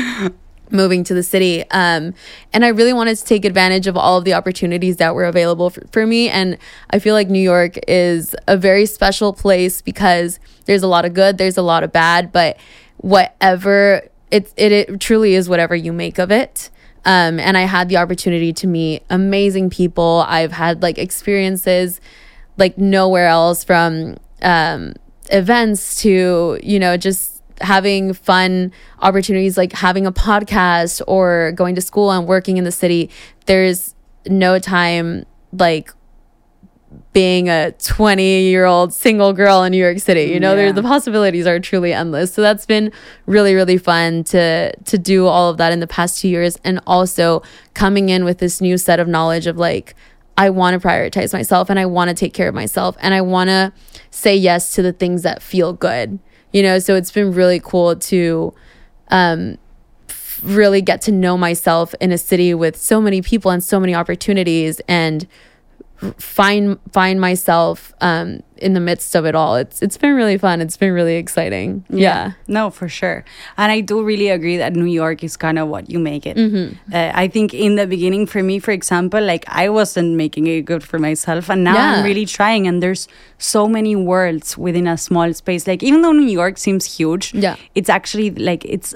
moving 0.73 1.05
to 1.05 1.15
the 1.15 1.23
city. 1.23 1.65
Um, 1.71 2.15
and 2.53 2.65
i 2.65 2.69
really 2.69 2.93
wanted 2.93 3.17
to 3.17 3.25
take 3.25 3.45
advantage 3.45 3.87
of 3.87 3.97
all 3.97 4.19
of 4.19 4.25
the 4.25 4.35
opportunities 4.35 4.97
that 4.97 5.15
were 5.15 5.25
available 5.25 5.71
for, 5.71 5.83
for 5.93 6.07
me. 6.07 6.29
And 6.29 6.59
i 6.91 6.99
feel 6.99 7.15
like 7.15 7.29
new 7.29 7.41
york 7.41 7.77
is 7.89 8.35
a 8.47 8.57
very 8.57 8.87
special 8.87 9.33
place 9.33 9.83
because 9.83 10.39
there's 10.67 10.83
a 10.83 10.89
lot 10.89 11.05
of 11.05 11.15
good 11.15 11.39
there's 11.39 11.59
a 11.59 11.63
lot 11.63 11.83
of 11.83 11.93
bad 11.93 12.33
but 12.33 12.57
whatever 12.99 14.03
it, 14.31 14.53
it, 14.57 14.73
it 14.73 15.01
truly 15.01 15.35
is 15.35 15.49
whatever 15.49 15.77
you 15.77 15.93
make 15.93 16.19
of 16.19 16.31
it. 16.31 16.71
Um, 17.05 17.41
and 17.41 17.57
i 17.59 17.63
had 17.63 17.89
the 17.89 17.97
opportunity 17.97 18.53
to 18.53 18.67
meet 18.67 19.03
amazing 19.11 19.71
people. 19.71 20.25
I've 20.27 20.53
had 20.53 20.83
like 20.83 20.99
experiences 20.99 22.01
like 22.57 22.79
nowhere 22.79 23.27
else 23.27 23.65
from 23.65 24.17
um, 24.43 24.95
events 25.31 26.01
to 26.03 26.59
you 26.63 26.79
know 26.79 26.97
just 26.97 27.32
having 27.63 28.13
fun 28.13 28.73
opportunities 29.01 29.57
like 29.57 29.73
having 29.73 30.07
a 30.07 30.13
podcast 30.13 31.01
or 31.07 31.53
going 31.53 31.75
to 31.75 31.81
school 31.81 32.11
and 32.11 32.27
working 32.27 32.57
in 32.57 32.65
the 32.65 32.73
city 32.73 33.09
there's 33.47 33.95
no 34.29 34.59
time 34.59 35.25
like 35.53 35.93
being 37.15 37.49
a 37.49 37.73
20 37.73 38.23
year 38.43 38.67
old 38.67 38.93
single 38.93 39.33
girl 39.33 39.63
in 39.63 39.71
New 39.73 39.79
York 39.79 39.99
City 39.99 40.25
you 40.25 40.39
know 40.39 40.51
Yeah. 40.51 40.57
there 40.57 40.73
the 40.75 40.83
possibilities 40.83 41.47
are 41.47 41.59
truly 41.59 41.93
endless 41.93 42.35
so 42.35 42.43
that's 42.43 42.67
been 42.67 42.93
really 43.27 43.55
really 43.55 43.79
fun 43.79 44.25
to 44.25 44.75
to 44.77 44.99
do 44.99 45.27
all 45.27 45.49
of 45.51 45.57
that 45.57 45.73
in 45.73 45.81
the 45.81 45.87
past 45.87 46.21
2 46.21 46.29
years 46.29 46.59
and 46.65 46.81
also 46.87 47.43
coming 47.73 48.11
in 48.11 48.25
with 48.25 48.39
this 48.39 48.61
new 48.61 48.77
set 48.77 49.01
of 49.01 49.09
knowledge 49.09 49.47
of 49.47 49.57
like 49.57 49.95
I 50.37 50.51
want 50.51 50.81
to 50.81 50.87
prioritize 50.87 51.33
myself 51.33 51.71
and 51.71 51.79
I 51.79 51.87
want 51.87 52.09
to 52.09 52.15
take 52.15 52.35
care 52.35 52.49
of 52.49 52.55
myself 52.55 52.97
and 53.01 53.15
I 53.15 53.21
want 53.21 53.49
to 53.49 53.73
say 54.11 54.35
yes 54.37 54.75
to 54.75 54.83
the 54.83 54.93
things 54.93 55.23
that 55.23 55.43
feel 55.43 55.73
good. 55.75 56.19
You 56.53 56.63
know, 56.63 56.79
so 56.79 56.95
it's 56.95 57.11
been 57.11 57.33
really 57.33 57.61
cool 57.61 57.97
to 57.97 58.55
um 59.09 59.59
really 60.43 60.83
get 60.83 61.01
to 61.03 61.13
know 61.13 61.37
myself 61.39 61.95
in 62.01 62.11
a 62.11 62.19
city 62.19 62.53
with 62.53 62.77
so 62.77 63.01
many 63.01 63.23
people 63.23 63.51
and 63.51 63.63
so 63.63 63.79
many 63.79 63.95
opportunities 63.95 64.81
and 64.89 65.27
find 66.19 66.79
find 66.93 67.21
myself 67.21 67.93
um 68.01 68.43
in 68.57 68.75
the 68.75 68.81
midst 68.81 69.15
of 69.17 69.25
it 69.27 69.35
all. 69.35 69.57
It's 69.57 69.83
it's 69.83 69.97
been 69.97 70.15
really 70.15 70.39
fun. 70.39 70.61
It's 70.61 70.77
been 70.77 70.93
really 70.93 71.17
exciting. 71.17 71.85
Yeah. 71.91 72.33
No, 72.47 72.71
for 72.71 72.89
sure. 72.89 73.25
And 73.57 73.73
I 73.73 73.81
do 73.81 74.03
really 74.05 74.29
agree 74.29 74.57
that 74.57 74.75
New 74.75 74.87
York 74.87 75.23
is 75.25 75.37
kind 75.37 75.59
of 75.59 75.69
what 75.69 75.91
you 75.91 75.99
make 75.99 76.27
it. 76.27 76.37
Mm-hmm. 76.37 76.95
Uh, 76.95 77.11
I 77.15 77.27
think 77.29 77.55
in 77.55 77.75
the 77.77 77.87
beginning, 77.87 78.27
for 78.27 78.43
me, 78.43 78.59
for 78.61 78.71
example, 78.71 79.21
like 79.21 79.45
I 79.49 79.69
wasn't 79.69 80.17
making 80.17 80.47
it 80.47 80.63
good 80.65 80.83
for 80.85 80.99
myself. 80.99 81.51
And 81.51 81.65
now 81.65 81.75
Yeah. 81.75 81.93
I'm 81.99 82.05
really 82.05 82.27
trying. 82.27 82.67
And 82.69 82.83
there's 82.83 83.09
so 83.39 83.67
many 83.69 83.97
worlds 83.97 84.57
within 84.57 84.87
a 84.87 84.97
small 84.97 85.33
space. 85.35 85.67
Like, 85.67 85.83
even 85.83 86.03
though 86.03 86.13
New 86.13 86.31
York 86.31 86.59
seems 86.59 86.97
huge, 86.97 87.35
Yeah. 87.35 87.57
it's 87.75 87.89
actually 87.89 88.31
like, 88.31 88.65
it's. 88.65 88.95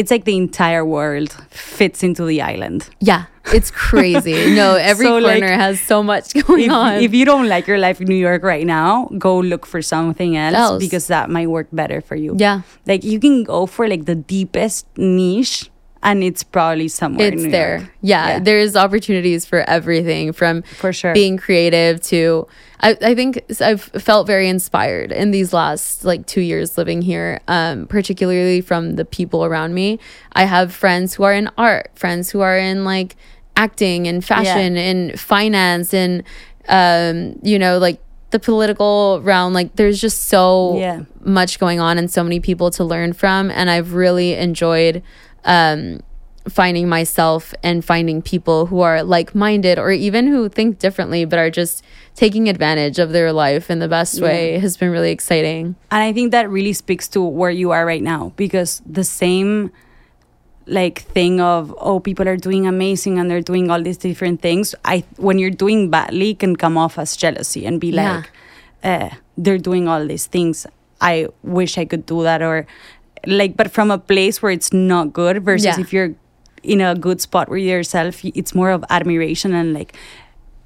It's 0.00 0.10
like 0.10 0.24
the 0.24 0.36
entire 0.36 0.84
world 0.84 1.30
fits 1.52 2.02
into 2.02 2.24
the 2.24 2.40
island. 2.40 2.88
Yeah. 3.00 3.24
It's 3.52 3.70
crazy. 3.70 4.54
no, 4.60 4.76
every 4.80 5.04
So, 5.04 5.18
like, 5.18 5.40
corner 5.40 5.52
has 5.52 5.76
so 5.80 6.02
much 6.02 6.32
going 6.46 6.64
if, 6.64 6.72
on. 6.72 6.94
if 7.04 7.12
you 7.12 7.24
don't 7.28 7.48
like 7.48 7.66
your 7.68 7.76
life 7.78 8.00
in 8.00 8.06
New 8.08 8.16
York 8.28 8.42
right 8.42 8.64
now, 8.64 9.08
go 9.18 9.38
look 9.38 9.66
for 9.66 9.82
something 9.82 10.36
else, 10.36 10.56
Else. 10.56 10.80
because 10.84 11.06
that 11.08 11.28
might 11.28 11.48
work 11.50 11.68
better 11.72 12.00
for 12.00 12.16
you. 12.16 12.32
yeah. 12.38 12.62
Like 12.86 13.04
you 13.04 13.18
can 13.20 13.44
go 13.44 13.66
for 13.66 13.88
like 13.88 14.04
the 14.06 14.14
deepest 14.16 14.86
niche 14.96 15.68
and 16.02 16.24
it's 16.24 16.42
probably 16.42 16.88
somewhere. 16.88 17.28
in 17.28 17.34
it's 17.34 17.50
there. 17.52 17.78
York. 17.78 17.90
Yeah, 18.00 18.38
there's 18.38 18.74
opportunities 18.76 19.44
for 19.44 19.60
everything 19.68 20.32
from 20.32 20.62
For 20.78 20.92
sure. 20.92 21.12
being 21.14 21.36
creative 21.36 22.00
to 22.04 22.46
I, 22.82 22.96
I 23.02 23.14
think 23.14 23.42
I've 23.60 23.82
felt 23.82 24.26
very 24.26 24.48
inspired 24.48 25.12
in 25.12 25.30
these 25.32 25.52
last 25.52 26.02
like 26.04 26.24
two 26.26 26.40
years 26.40 26.78
living 26.78 27.02
here, 27.02 27.40
um, 27.46 27.86
particularly 27.86 28.62
from 28.62 28.94
the 28.96 29.04
people 29.04 29.44
around 29.44 29.74
me. 29.74 29.98
I 30.32 30.44
have 30.44 30.72
friends 30.72 31.12
who 31.14 31.24
are 31.24 31.34
in 31.34 31.50
art, 31.58 31.90
friends 31.94 32.30
who 32.30 32.40
are 32.40 32.56
in 32.56 32.84
like 32.86 33.16
acting 33.56 34.08
and 34.08 34.24
fashion 34.24 34.78
and 34.78 35.20
finance 35.20 35.92
and 35.92 36.22
um, 36.68 37.38
you 37.42 37.58
know, 37.58 37.76
like 37.78 38.00
the 38.30 38.38
political 38.38 39.20
realm. 39.22 39.52
Like 39.52 39.76
there's 39.76 40.00
just 40.00 40.28
so 40.28 40.78
Yeah. 40.78 41.00
much 41.22 41.58
going 41.58 41.80
on 41.80 41.98
and 41.98 42.10
so 42.10 42.22
many 42.22 42.40
people 42.40 42.70
to 42.72 42.84
learn 42.84 43.12
from. 43.12 43.50
And 43.50 43.68
I've 43.68 43.92
really 43.92 44.34
enjoyed 44.34 45.02
um, 45.44 46.00
finding 46.48 46.88
myself 46.88 47.54
and 47.62 47.84
finding 47.84 48.22
people 48.22 48.66
who 48.66 48.80
are 48.80 49.02
like 49.02 49.34
minded 49.34 49.78
or 49.78 49.90
even 49.92 50.26
who 50.26 50.48
think 50.48 50.78
differently, 50.78 51.24
but 51.24 51.38
are 51.38 51.50
just 51.50 51.84
taking 52.14 52.48
advantage 52.48 52.98
of 52.98 53.12
their 53.12 53.32
life 53.32 53.70
in 53.70 53.78
the 53.78 53.88
best 53.88 54.20
way 54.20 54.58
has 54.58 54.76
been 54.76 54.90
really 54.90 55.10
exciting. 55.12 55.76
And 55.90 56.02
I 56.02 56.12
think 56.12 56.32
that 56.32 56.50
really 56.50 56.72
speaks 56.72 57.08
to 57.08 57.22
where 57.22 57.50
you 57.50 57.70
are 57.70 57.86
right 57.86 58.02
now 58.02 58.32
because 58.36 58.82
the 58.86 59.04
same 59.04 59.70
like 60.66 61.00
thing 61.00 61.40
of 61.40 61.74
oh 61.80 61.98
people 61.98 62.28
are 62.28 62.36
doing 62.36 62.66
amazing 62.66 63.18
and 63.18 63.30
they're 63.30 63.40
doing 63.40 63.70
all 63.70 63.82
these 63.82 63.96
different 63.96 64.40
things 64.42 64.74
i 64.84 65.02
when 65.16 65.38
you're 65.38 65.50
doing 65.50 65.90
badly 65.90 66.34
can 66.34 66.54
come 66.54 66.76
off 66.76 66.98
as 66.98 67.16
jealousy 67.16 67.64
and 67.66 67.80
be 67.80 67.88
Yeah. 67.90 68.16
like 68.16 68.30
uh, 68.84 69.16
they're 69.36 69.58
doing 69.58 69.88
all 69.88 70.06
these 70.06 70.26
things 70.26 70.66
i 71.00 71.26
wish 71.42 71.76
i 71.78 71.84
could 71.84 72.04
do 72.06 72.22
that 72.22 72.42
or 72.42 72.66
like 73.26 73.56
but 73.56 73.70
from 73.70 73.90
a 73.90 73.98
place 73.98 74.42
where 74.42 74.52
it's 74.52 74.72
not 74.72 75.12
good 75.12 75.44
versus 75.44 75.66
Yeah. 75.66 75.80
if 75.80 75.92
you're 75.92 76.14
in 76.62 76.80
a 76.80 76.94
good 76.94 77.20
spot 77.20 77.48
with 77.48 77.62
yourself 77.62 78.20
it's 78.24 78.54
more 78.54 78.70
of 78.70 78.84
admiration 78.90 79.54
and 79.54 79.72
like 79.74 79.94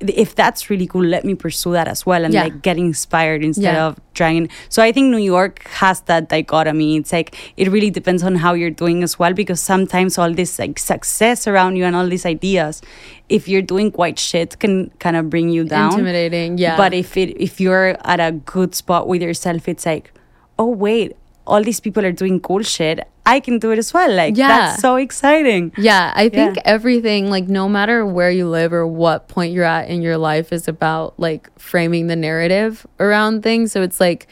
if 0.01 0.35
that's 0.35 0.69
really 0.69 0.87
cool 0.87 1.05
let 1.05 1.25
me 1.25 1.35
pursue 1.35 1.73
that 1.73 1.87
as 1.89 2.05
well 2.05 2.25
and 2.25 2.35
Yeah. 2.35 2.43
like 2.45 2.63
get 2.63 2.77
inspired 2.77 3.43
instead 3.45 3.75
Yeah. 3.75 3.87
of 3.87 4.01
trying 4.13 4.49
so 4.69 4.83
i 4.83 4.91
think 4.93 5.11
new 5.11 5.19
york 5.23 5.63
has 5.69 6.01
that 6.03 6.29
dichotomy 6.29 6.97
it's 6.97 7.13
like 7.13 7.37
it 7.57 7.71
really 7.71 7.91
depends 7.91 8.23
on 8.23 8.35
how 8.37 8.55
you're 8.55 8.71
doing 8.83 9.03
as 9.05 9.19
well 9.19 9.33
because 9.33 9.61
sometimes 9.61 10.19
all 10.19 10.33
this 10.35 10.59
like 10.59 10.79
success 10.79 11.47
around 11.47 11.77
you 11.77 11.85
and 11.85 11.95
all 11.97 12.09
these 12.09 12.27
ideas 12.27 12.83
if 13.29 13.49
you're 13.49 13.63
doing 13.63 13.91
quite 13.91 14.19
shit 14.19 14.59
can 14.59 14.91
kind 14.99 15.17
of 15.17 15.31
bring 15.31 15.49
you 15.49 15.65
down 15.65 15.93
Intimidating. 15.93 16.59
Yeah. 16.59 16.77
but 16.77 16.93
if 16.93 17.17
it 17.17 17.31
if 17.41 17.61
you're 17.61 17.97
at 18.05 18.21
a 18.21 18.33
good 18.33 18.75
spot 18.75 19.07
with 19.09 19.23
yourself 19.23 19.69
it's 19.69 19.87
like 19.87 20.13
oh 20.59 20.67
wait 20.69 21.17
all 21.47 21.63
these 21.63 21.81
people 21.81 22.05
are 22.05 22.13
doing 22.13 22.41
cool 22.41 22.63
shit 22.63 23.01
i 23.27 23.39
can 23.41 23.59
do 23.59 23.71
it 23.71 23.79
as 23.79 23.93
well 23.93 24.11
like 24.13 24.37
Yeah. 24.37 24.49
that's 24.49 24.81
so 24.81 24.97
exciting 24.97 25.73
Yeah, 25.77 26.13
I 26.15 26.29
think 26.29 26.57
Yeah. 26.57 26.63
everything, 26.77 27.31
like, 27.31 27.49
no 27.49 27.69
matter 27.69 28.05
where 28.07 28.31
you 28.31 28.49
live 28.49 28.73
or 28.73 28.87
what 28.87 29.29
point 29.29 29.53
you're 29.53 29.65
at 29.79 29.89
in 29.89 30.03
your 30.03 30.17
life, 30.19 30.53
is 30.53 30.69
about 30.69 31.15
like 31.19 31.49
framing 31.59 32.07
the 32.07 32.17
narrative 32.17 32.87
around 33.01 33.43
things. 33.43 33.73
So 33.73 33.83
it's 33.83 33.99
like 34.01 34.27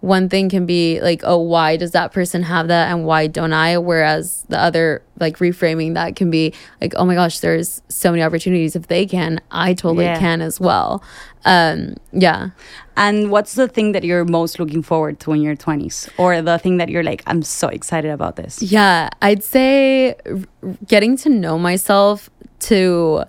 one 0.00 0.28
thing 0.28 0.48
can 0.48 0.64
be 0.64 1.00
like, 1.00 1.22
oh, 1.24 1.38
why 1.38 1.76
does 1.76 1.90
that 1.90 2.12
person 2.12 2.44
have 2.44 2.68
that 2.68 2.92
and 2.92 3.04
why 3.04 3.26
don't 3.26 3.52
I? 3.52 3.78
Whereas 3.78 4.44
the 4.48 4.56
other, 4.58 5.02
like, 5.18 5.38
reframing 5.38 5.94
that 5.94 6.14
can 6.14 6.30
be 6.30 6.54
like, 6.80 6.94
oh 6.96 7.04
my 7.04 7.14
gosh, 7.16 7.40
there's 7.40 7.82
so 7.88 8.12
many 8.12 8.22
opportunities. 8.22 8.76
If 8.76 8.86
they 8.86 9.06
can, 9.06 9.40
I 9.50 9.74
totally 9.74 10.04
Yeah. 10.04 10.18
can 10.20 10.40
as 10.40 10.60
well. 10.60 11.02
Um, 11.44 11.94
yeah. 12.12 12.50
And 12.96 13.30
what's 13.32 13.54
the 13.54 13.66
thing 13.66 13.90
that 13.92 14.04
you're 14.04 14.24
most 14.24 14.60
looking 14.60 14.82
forward 14.82 15.18
to 15.20 15.32
in 15.32 15.42
your 15.42 15.56
20s? 15.56 16.08
Or 16.16 16.42
the 16.42 16.58
thing 16.58 16.76
that 16.76 16.88
you're 16.90 17.02
like, 17.02 17.24
I'm 17.26 17.42
so 17.42 17.66
excited 17.66 18.12
about 18.12 18.36
this? 18.36 18.62
Yeah, 18.62 19.08
I'd 19.20 19.42
say 19.42 20.14
r- 20.26 20.74
getting 20.86 21.16
to 21.18 21.28
know 21.28 21.58
myself 21.58 22.30
to 22.60 23.24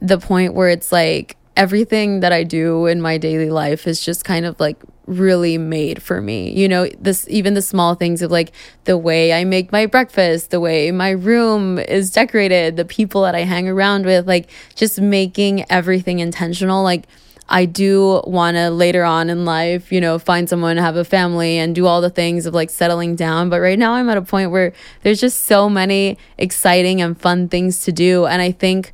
the 0.00 0.18
point 0.18 0.54
where 0.54 0.68
it's 0.70 0.90
like 0.92 1.36
everything 1.56 2.20
that 2.20 2.32
I 2.32 2.44
do 2.44 2.86
in 2.86 3.00
my 3.00 3.16
daily 3.18 3.50
life 3.50 3.86
is 3.86 4.02
just 4.04 4.24
kind 4.24 4.44
of 4.46 4.58
like 4.60 4.76
really 5.06 5.58
made 5.58 6.02
for 6.02 6.20
me. 6.20 6.52
You 6.52 6.68
know, 6.68 6.88
this 6.98 7.26
even 7.28 7.54
the 7.54 7.62
small 7.62 7.94
things 7.94 8.22
of 8.22 8.30
like 8.30 8.52
the 8.84 8.98
way 8.98 9.32
I 9.32 9.44
make 9.44 9.72
my 9.72 9.86
breakfast, 9.86 10.50
the 10.50 10.60
way 10.60 10.90
my 10.90 11.10
room 11.10 11.78
is 11.78 12.10
decorated, 12.10 12.76
the 12.76 12.84
people 12.84 13.22
that 13.22 13.34
I 13.34 13.40
hang 13.40 13.68
around 13.68 14.04
with, 14.04 14.26
like 14.26 14.50
just 14.74 15.00
making 15.00 15.64
everything 15.70 16.18
intentional. 16.18 16.82
Like 16.82 17.04
I 17.48 17.64
do 17.64 18.22
want 18.26 18.56
to 18.56 18.70
later 18.70 19.04
on 19.04 19.30
in 19.30 19.44
life, 19.44 19.92
you 19.92 20.00
know, 20.00 20.18
find 20.18 20.48
someone, 20.48 20.76
have 20.78 20.96
a 20.96 21.04
family, 21.04 21.58
and 21.58 21.74
do 21.74 21.86
all 21.86 22.00
the 22.00 22.10
things 22.10 22.44
of 22.44 22.54
like 22.54 22.70
settling 22.70 23.14
down. 23.14 23.50
But 23.50 23.60
right 23.60 23.78
now, 23.78 23.92
I'm 23.92 24.08
at 24.08 24.16
a 24.16 24.22
point 24.22 24.50
where 24.50 24.72
there's 25.02 25.20
just 25.20 25.42
so 25.42 25.68
many 25.68 26.18
exciting 26.38 27.00
and 27.00 27.20
fun 27.20 27.48
things 27.48 27.80
to 27.84 27.92
do. 27.92 28.26
And 28.26 28.42
I 28.42 28.50
think 28.50 28.92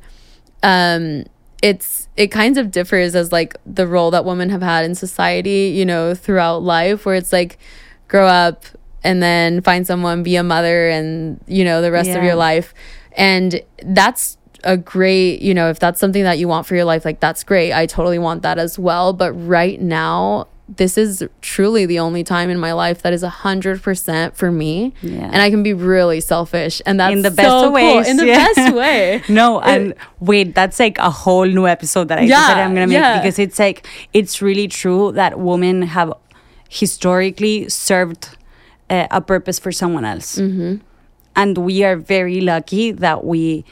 um, 0.61 1.25
it's, 1.63 2.02
it 2.15 2.27
kind 2.27 2.57
of 2.57 2.71
differs 2.71 3.15
as 3.15 3.31
like 3.31 3.55
the 3.65 3.87
role 3.87 4.11
that 4.11 4.25
women 4.25 4.49
have 4.49 4.61
had 4.61 4.85
in 4.85 4.95
society, 4.95 5.73
you 5.75 5.85
know, 5.85 6.13
throughout 6.13 6.61
life, 6.63 7.05
where 7.05 7.15
it's 7.15 7.33
like 7.33 7.57
grow 8.07 8.27
up 8.27 8.65
and 9.03 9.21
then 9.21 9.61
find 9.61 9.85
someone, 9.85 10.23
be 10.23 10.35
a 10.35 10.43
mother, 10.43 10.89
and, 10.89 11.39
you 11.47 11.63
know, 11.63 11.81
the 11.81 11.91
rest 11.91 12.09
of 12.11 12.23
your 12.23 12.35
life. 12.35 12.73
And 13.17 13.61
that's 13.83 14.37
a 14.63 14.77
great, 14.77 15.41
you 15.41 15.53
know, 15.53 15.69
if 15.69 15.79
that's 15.79 15.99
something 15.99 16.23
that 16.23 16.39
you 16.39 16.47
want 16.47 16.65
for 16.65 16.75
your 16.75 16.85
life, 16.85 17.03
like 17.03 17.19
that's 17.19 17.43
great. 17.43 17.73
I 17.73 17.85
totally 17.85 18.19
want 18.19 18.43
that 18.43 18.57
as 18.57 18.79
well. 18.79 19.11
But 19.11 19.33
right 19.33 19.81
now, 19.81 20.47
this 20.69 20.97
is 20.97 21.23
truly 21.41 21.85
the 21.85 21.99
only 21.99 22.23
time 22.23 22.49
in 22.49 22.57
my 22.57 22.71
life 22.71 23.01
that 23.01 23.11
is 23.11 23.21
a 23.21 23.29
hundred 23.29 23.81
percent 23.81 24.35
for 24.37 24.49
me. 24.49 24.93
Yeah. 25.01 25.25
And 25.31 25.35
I 25.41 25.49
can 25.49 25.61
be 25.61 25.73
really 25.73 26.21
selfish. 26.21 26.81
And 26.85 26.99
that's 26.99 27.13
in 27.13 27.21
the 27.21 27.31
best 27.31 27.49
so 27.49 27.67
of 27.67 27.73
cool. 27.73 27.99
In 27.99 28.15
the 28.17 28.25
yeah. 28.27 28.47
best 28.55 28.73
way. 28.81 29.21
no, 29.27 29.59
and 29.59 29.93
wait, 30.21 30.55
that's 30.55 30.79
like 30.79 30.97
a 30.99 31.09
whole 31.09 31.45
new 31.45 31.67
episode 31.67 32.07
that 32.07 32.19
I 32.19 32.21
Yeah, 32.21 32.39
decided 32.39 32.61
I'm 32.63 32.73
gonna 32.73 32.87
make 32.87 32.95
yeah. 32.95 33.19
because 33.19 33.39
it's 33.39 33.59
like 33.59 33.85
it's 34.13 34.41
really 34.41 34.67
true 34.69 35.11
that 35.13 35.37
women 35.37 35.81
have 35.81 36.13
historically 36.69 37.69
served 37.69 38.29
uh, 38.89 39.07
a 39.11 39.21
purpose 39.21 39.59
for 39.59 39.71
someone 39.71 40.05
else, 40.05 40.37
Mm-hmm. 40.37 40.75
and 41.35 41.57
we 41.57 41.83
are 41.83 41.95
very 41.95 42.41
lucky 42.41 42.91
that 42.91 43.23
we, 43.25 43.63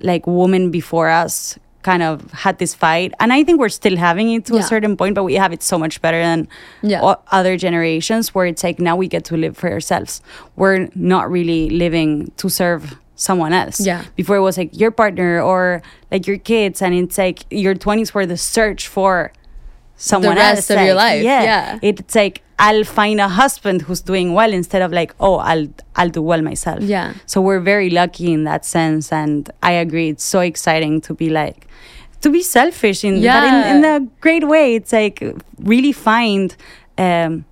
like 0.00 0.26
women 0.26 0.70
before 0.70 1.08
us, 1.08 1.58
kind 1.82 2.02
of 2.02 2.30
had 2.32 2.58
this 2.58 2.74
fight, 2.74 3.12
and 3.20 3.32
I 3.32 3.44
think 3.44 3.58
we're 3.60 3.68
still 3.68 3.96
having 3.96 4.30
it 4.32 4.44
to 4.46 4.56
a 4.56 4.62
certain 4.62 4.96
point, 4.96 5.14
but 5.14 5.24
we 5.24 5.34
have 5.34 5.52
it 5.52 5.62
so 5.62 5.78
much 5.78 6.00
better 6.00 6.20
than 6.22 6.48
Yeah. 6.82 7.00
o- 7.02 7.20
other 7.30 7.56
generations 7.56 8.34
where 8.34 8.46
it's 8.46 8.62
like 8.64 8.78
now 8.78 8.96
we 8.96 9.08
get 9.08 9.24
to 9.26 9.36
live 9.36 9.56
for 9.56 9.70
ourselves. 9.70 10.20
We're 10.56 10.88
not 10.94 11.30
really 11.30 11.70
living 11.70 12.30
to 12.38 12.48
serve 12.48 12.96
someone 13.16 13.52
else. 13.52 13.78
Yeah. 13.80 14.02
Before 14.16 14.36
it 14.36 14.40
was 14.40 14.56
like 14.58 14.70
your 14.78 14.90
partner 14.90 15.40
or 15.40 15.82
like 16.10 16.26
your 16.26 16.38
kids, 16.38 16.82
and 16.82 16.94
it's 16.94 17.18
like 17.18 17.44
your 17.50 17.74
20s 17.74 18.14
were 18.14 18.26
the 18.26 18.36
search 18.36 18.88
for 18.88 19.32
someone 20.10 20.36
rest 20.36 20.70
else. 20.70 20.80
of 20.80 20.86
your 20.86 20.94
life, 20.94 21.22
yeah. 21.22 21.78
It's 21.82 22.14
like 22.14 22.36
I'll 22.58 22.84
find 22.84 23.20
a 23.20 23.28
husband 23.28 23.82
who's 23.82 24.02
doing 24.02 24.28
well 24.38 24.52
instead 24.52 24.82
of 24.86 24.90
like, 24.92 25.12
oh, 25.18 25.36
I'll 25.50 25.68
I'll 25.96 26.10
do 26.18 26.22
well 26.30 26.42
myself. 26.42 26.80
Yeah. 26.82 27.08
So 27.26 27.40
we're 27.40 27.64
very 27.74 27.90
lucky 27.90 28.32
in 28.32 28.44
that 28.44 28.64
sense, 28.64 29.12
and 29.12 29.50
I 29.62 29.72
agree. 29.84 30.08
It's 30.10 30.24
so 30.24 30.40
exciting 30.40 31.00
to 31.02 31.14
be 31.14 31.28
like 31.30 31.66
to 32.22 32.30
be 32.30 32.42
selfish 32.42 33.04
in 33.04 33.14
Yeah. 33.16 33.70
in, 33.70 33.76
in 33.76 33.84
a 33.84 34.00
great 34.20 34.46
way. 34.54 34.74
It's 34.78 34.92
like 34.92 35.22
really 35.72 35.92
find 35.92 36.54
um, 36.98 37.44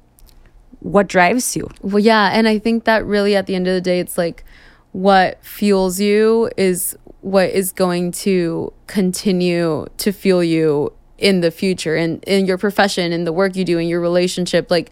what 0.92 1.06
drives 1.08 1.56
you. 1.56 1.68
Well, 1.82 1.98
yeah, 2.12 2.30
and 2.36 2.46
I 2.48 2.58
think 2.58 2.84
that 2.84 3.04
really 3.04 3.34
at 3.36 3.46
the 3.46 3.54
end 3.54 3.66
of 3.68 3.74
the 3.74 3.80
day, 3.90 3.98
it's 4.00 4.16
like 4.18 4.44
what 4.92 5.38
fuels 5.44 6.00
you 6.00 6.50
is 6.56 6.96
what 7.22 7.50
is 7.50 7.72
going 7.72 8.12
to 8.26 8.72
continue 8.86 9.86
to 9.98 10.12
fuel 10.12 10.42
you 10.44 10.92
in 11.20 11.40
the 11.40 11.50
future 11.50 11.96
and 11.96 12.22
in 12.24 12.46
your 12.46 12.58
profession 12.58 13.12
and 13.12 13.26
the 13.26 13.32
work 13.32 13.56
you 13.56 13.64
do 13.64 13.78
in 13.78 13.88
your 13.88 14.00
relationship. 14.00 14.70
Like, 14.70 14.90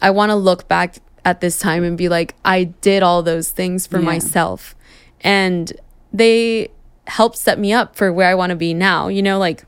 I 0.00 0.10
want 0.10 0.30
to 0.30 0.36
look 0.36 0.68
back 0.68 0.96
at 1.24 1.40
this 1.40 1.58
time 1.58 1.82
and 1.84 1.98
be 1.98 2.08
like, 2.08 2.34
I 2.44 2.64
did 2.64 3.02
all 3.02 3.22
those 3.22 3.50
things 3.50 3.86
for 3.86 3.98
Yeah. 3.98 4.04
myself, 4.04 4.74
and 5.20 5.72
they 6.12 6.68
helped 7.06 7.36
set 7.36 7.58
me 7.58 7.72
up 7.72 7.96
for 7.96 8.12
where 8.12 8.28
I 8.28 8.34
want 8.34 8.50
to 8.50 8.56
be 8.56 8.74
now. 8.74 9.08
You 9.08 9.22
know, 9.22 9.38
like. 9.38 9.64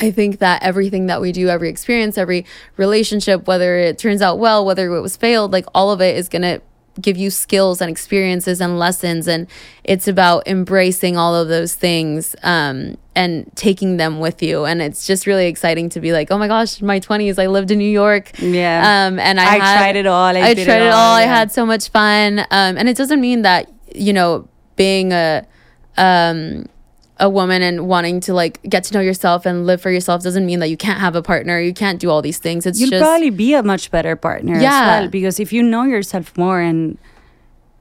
I 0.00 0.12
think 0.12 0.38
that 0.38 0.62
everything 0.62 1.06
that 1.06 1.20
we 1.20 1.32
do, 1.32 1.48
every 1.48 1.68
experience, 1.68 2.16
every 2.16 2.46
relationship, 2.76 3.48
whether 3.48 3.76
it 3.76 3.98
turns 3.98 4.22
out 4.22 4.38
well, 4.38 4.64
whether 4.64 4.94
it 4.94 5.00
was 5.00 5.16
failed, 5.16 5.52
like 5.52 5.66
all 5.74 5.90
of 5.90 6.00
it 6.00 6.16
is 6.16 6.28
going 6.28 6.42
to 6.42 6.62
give 7.00 7.16
you 7.16 7.28
skills 7.28 7.80
and 7.80 7.90
experiences 7.90 8.60
and 8.60 8.78
lessons. 8.78 9.26
And 9.26 9.48
it's 9.82 10.06
about 10.06 10.46
embracing 10.46 11.16
all 11.16 11.34
of 11.34 11.48
those 11.48 11.74
things 11.74 12.36
um, 12.44 12.98
and 13.16 13.50
taking 13.56 13.96
them 13.96 14.20
with 14.20 14.42
you. 14.42 14.64
And 14.64 14.80
it's 14.80 15.06
just 15.06 15.26
really 15.26 15.46
exciting 15.46 15.88
to 15.90 16.00
be 16.00 16.12
like, 16.12 16.30
oh 16.30 16.38
my 16.38 16.46
gosh, 16.48 16.80
my 16.80 17.00
20s, 17.00 17.42
I 17.42 17.46
lived 17.48 17.70
in 17.70 17.78
New 17.78 17.90
York. 17.90 18.30
Yeah. 18.38 19.06
Um, 19.08 19.18
and 19.18 19.40
I, 19.40 19.44
I 19.44 19.58
had- 19.58 19.78
tried 19.78 19.96
it 19.96 20.06
all. 20.06 20.24
I 20.36 20.40
I, 20.40 20.54
tried 20.54 20.82
it 20.82 20.92
all. 20.92 20.98
all, 20.98 21.14
I 21.16 21.22
had 21.22 21.50
so 21.50 21.66
much 21.66 21.88
fun. 21.88 22.40
Um, 22.40 22.76
and 22.78 22.88
it 22.88 22.96
doesn't 22.96 23.20
mean 23.20 23.42
that, 23.42 23.70
you 23.94 24.12
know, 24.12 24.48
being 24.76 25.12
a, 25.12 25.44
um, 25.96 26.66
a 27.18 27.28
woman 27.28 27.60
and 27.62 27.86
wanting 27.86 28.20
to 28.20 28.32
like 28.32 28.62
get 28.62 28.84
to 28.84 28.94
know 28.94 29.00
yourself 29.00 29.44
and 29.44 29.66
live 29.66 29.82
for 29.82 29.90
yourself 29.90 30.22
doesn't 30.22 30.46
mean 30.46 30.60
that 30.60 30.68
you 30.68 30.76
can't 30.76 31.00
have 31.00 31.14
a 31.16 31.20
partner. 31.22 31.60
You 31.60 31.74
can't 31.74 31.98
do 32.00 32.08
all 32.08 32.22
these 32.22 32.38
things. 32.38 32.64
It's 32.64 32.80
You'll 32.80 32.90
just 32.90 33.02
probably 33.02 33.28
be 33.30 33.52
a 33.54 33.62
much 33.62 33.90
better 33.90 34.16
partner 34.16 34.58
Yeah. 34.58 34.68
as 34.68 35.02
well 35.02 35.08
because 35.10 35.38
if 35.38 35.52
you 35.52 35.62
know 35.62 35.82
yourself 35.82 36.38
more 36.38 36.60
and 36.60 36.96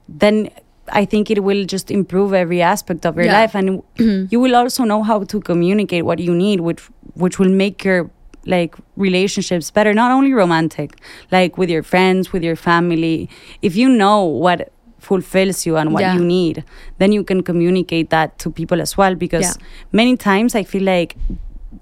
then 0.10 0.50
I 0.92 1.06
think 1.06 1.30
it 1.32 1.44
will 1.44 1.66
just 1.66 1.92
improve 1.92 2.34
every 2.34 2.62
aspect 2.62 3.06
of 3.06 3.16
your 3.16 3.26
Yeah. 3.26 3.42
life, 3.42 3.56
and 3.56 3.84
you 4.32 4.40
will 4.40 4.56
also 4.56 4.84
know 4.84 5.04
how 5.04 5.24
to 5.24 5.40
communicate 5.42 6.06
what 6.06 6.20
you 6.20 6.34
need, 6.36 6.60
which 6.62 6.82
which 7.16 7.40
will 7.40 7.50
make 7.52 7.84
your 7.84 8.10
like 8.46 8.76
relationships 8.96 9.70
better. 9.72 9.94
Not 9.94 10.12
only 10.12 10.34
romantic, 10.34 10.96
like 11.32 11.58
with 11.58 11.70
your 11.70 11.84
friends, 11.84 12.32
with 12.34 12.44
your 12.44 12.56
family. 12.56 13.30
If 13.62 13.76
you 13.76 13.90
know 13.90 14.24
what 14.24 14.72
fulfills 15.00 15.66
you 15.66 15.78
and 15.78 15.94
what 15.94 16.02
Yeah. 16.02 16.14
you 16.16 16.24
need, 16.24 16.64
then 16.98 17.12
you 17.12 17.24
can 17.24 17.42
communicate 17.44 18.10
that 18.10 18.38
to 18.40 18.50
people 18.52 18.82
as 18.82 18.98
well. 18.98 19.16
Because 19.16 19.44
Yeah. 19.44 19.54
many 19.92 20.18
times 20.18 20.56
I 20.56 20.64
feel 20.64 20.84
like 20.84 21.16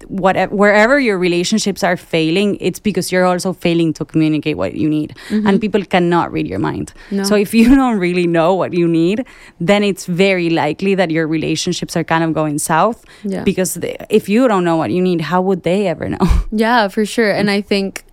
whatever 0.07 0.53
wherever 0.53 0.99
your 0.99 1.17
relationships 1.17 1.81
are 1.81 1.95
failing 1.95 2.57
it's 2.59 2.79
because 2.79 3.09
you're 3.11 3.23
also 3.25 3.53
failing 3.53 3.93
to 3.93 4.03
communicate 4.03 4.57
what 4.57 4.73
you 4.75 4.89
need 4.89 5.15
and 5.29 5.61
people 5.61 5.81
cannot 5.85 6.29
read 6.31 6.45
your 6.45 6.59
mind 6.59 6.93
No. 7.09 7.23
so 7.23 7.35
if 7.35 7.53
you 7.53 7.73
don't 7.81 7.97
really 7.97 8.27
know 8.27 8.53
what 8.53 8.73
you 8.73 8.85
need 8.87 9.25
then 9.61 9.83
it's 9.83 10.05
very 10.05 10.49
likely 10.49 10.93
that 10.95 11.09
your 11.09 11.25
relationships 11.25 11.95
are 11.95 12.03
kind 12.03 12.23
of 12.25 12.33
going 12.33 12.57
south 12.59 13.05
Yeah. 13.23 13.43
because 13.43 13.75
the, 13.75 13.95
if 14.13 14.27
you 14.27 14.47
don't 14.49 14.65
know 14.65 14.75
what 14.75 14.91
you 14.91 15.01
need 15.01 15.21
how 15.21 15.41
would 15.41 15.63
they 15.63 15.87
ever 15.87 16.09
know 16.09 16.17
Yeah, 16.51 16.87
for 16.89 17.05
sure. 17.05 17.31
And 17.31 17.49
I 17.49 17.61
think 17.61 18.03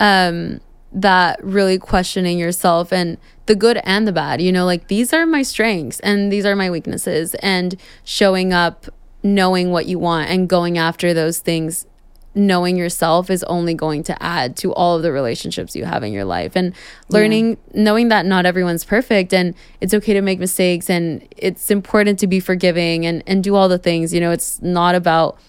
um, 0.00 0.60
that 0.92 1.42
really 1.44 1.78
questioning 1.78 2.38
yourself 2.38 2.92
and 2.92 3.18
the 3.46 3.54
good 3.54 3.80
and 3.84 4.06
the 4.06 4.12
bad, 4.12 4.40
you 4.40 4.52
know, 4.52 4.64
like 4.64 4.88
these 4.88 5.12
are 5.12 5.26
my 5.26 5.42
strengths 5.42 6.00
and 6.00 6.32
these 6.32 6.44
are 6.46 6.56
my 6.56 6.70
weaknesses, 6.70 7.34
and 7.36 7.76
showing 8.04 8.52
up, 8.52 8.86
knowing 9.22 9.70
what 9.70 9.86
you 9.86 9.98
want, 9.98 10.30
and 10.30 10.48
going 10.48 10.78
after 10.78 11.12
those 11.14 11.38
things. 11.38 11.86
Knowing 12.32 12.76
yourself 12.76 13.28
is 13.28 13.42
only 13.44 13.74
going 13.74 14.04
to 14.04 14.22
add 14.22 14.56
to 14.56 14.72
all 14.74 14.96
of 14.96 15.02
the 15.02 15.10
relationships 15.10 15.74
you 15.74 15.84
have 15.84 16.04
in 16.04 16.12
your 16.12 16.24
life, 16.24 16.54
and 16.54 16.72
learning, 17.08 17.58
knowing 17.74 18.06
that 18.06 18.24
not 18.24 18.46
everyone's 18.46 18.84
perfect, 18.84 19.34
and 19.34 19.52
it's 19.80 19.92
okay 19.92 20.12
to 20.12 20.20
make 20.20 20.38
mistakes, 20.38 20.88
and 20.88 21.26
it's 21.36 21.72
important 21.72 22.20
to 22.20 22.28
be 22.28 22.38
forgiving 22.38 23.04
and 23.04 23.24
and 23.26 23.42
do 23.42 23.56
all 23.56 23.68
the 23.68 23.78
things. 23.78 24.14
You 24.14 24.20
know, 24.20 24.30
it's 24.30 24.62
not 24.62 24.94
about 24.94 25.40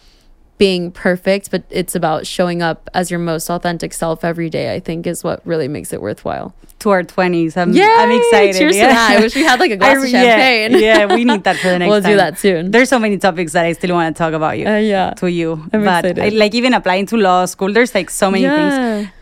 being 0.66 0.91
perfect, 0.91 1.49
but 1.53 1.64
it's 1.80 1.95
about 2.01 2.22
showing 2.36 2.59
up 2.70 2.80
as 2.93 3.09
your 3.12 3.20
most 3.32 3.49
authentic 3.49 3.91
self 3.93 4.24
every 4.32 4.49
day, 4.57 4.66
I 4.76 4.80
think 4.88 4.99
is 5.07 5.24
what 5.28 5.38
really 5.51 5.68
makes 5.78 5.89
it 5.95 5.99
worthwhile. 6.07 6.53
to 6.84 6.89
our 6.95 7.03
20s 7.16 7.53
i'm, 7.62 7.72
Yay! 7.80 7.93
I'm 8.01 8.12
excited 8.20 8.55
Cheers 8.59 8.74
to 8.76 8.82
yeah. 8.82 8.88
that. 8.93 9.09
I 9.16 9.20
wish 9.24 9.34
we 9.39 9.43
had 9.51 9.59
like 9.64 9.74
a 9.78 9.80
glass 9.82 9.97
of 9.97 10.03
I- 10.03 10.07
yeah, 10.07 10.22
champagne. 10.38 10.72
yeah, 10.88 11.01
we 11.16 11.22
need 11.32 11.43
that 11.47 11.57
for 11.64 11.70
the 11.74 11.78
next 11.82 11.89
We'll 11.91 12.05
do 12.12 12.16
that 12.24 12.34
soon. 12.43 12.62
there's 12.74 12.89
so 12.95 12.99
many 13.05 13.18
topics 13.28 13.51
that 13.55 13.66
i 13.70 13.72
still 13.80 13.93
want 13.97 14.07
to 14.16 14.18
talk 14.24 14.34
about 14.39 14.55
you 14.59 14.66
Uh, 14.74 14.78
yeah. 14.95 15.09
to 15.22 15.28
you 15.39 15.49
I'm 15.74 15.84
but 15.89 16.05
excited. 16.05 16.20
I, 16.26 16.30
like 16.43 16.53
even 16.59 16.74
applying 16.80 17.05
to 17.14 17.18
law 17.28 17.39
school 17.53 17.72
there's 17.78 17.93
like 17.99 18.09
so 18.22 18.28
many 18.36 18.47
things 18.57 18.74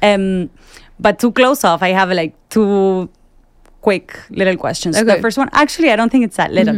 um 0.09 0.25
but 1.05 1.15
to 1.23 1.27
close 1.39 1.61
off 1.69 1.81
i 1.89 1.91
have 1.99 2.09
like 2.21 2.33
two 2.55 3.09
quick 3.87 4.07
little 4.41 4.57
questions 4.65 4.93
Okay. 4.95 5.03
Mm-hmm. 5.05 5.15
the 5.17 5.21
first 5.25 5.37
one 5.43 5.49
actually 5.63 5.89
i 5.93 5.97
don't 5.99 6.11
think 6.15 6.23
it's 6.29 6.37
that 6.43 6.51
little 6.59 6.77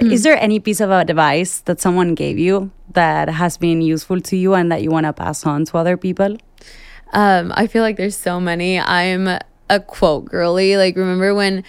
is 0.00 0.22
there 0.22 0.36
any 0.40 0.58
piece 0.60 0.80
of 0.80 0.90
advice 0.90 1.60
that 1.60 1.80
someone 1.80 2.14
gave 2.14 2.38
you 2.38 2.70
that 2.92 3.28
has 3.28 3.56
been 3.56 3.82
useful 3.82 4.20
to 4.20 4.36
you 4.36 4.54
and 4.54 4.70
that 4.72 4.82
you 4.82 4.90
want 4.90 5.06
to 5.06 5.12
pass 5.12 5.46
on 5.46 5.64
to 5.64 5.76
other 5.76 5.96
people 5.96 6.36
Um, 7.12 7.52
I 7.56 7.66
feel 7.66 7.82
like 7.82 7.96
there's 7.96 8.16
so 8.16 8.40
many. 8.40 8.78
I'm 8.78 9.26
a 9.68 9.80
quote 9.80 10.26
girly. 10.26 10.76
Like 10.76 10.96
remember 10.96 11.34
when 11.34 11.64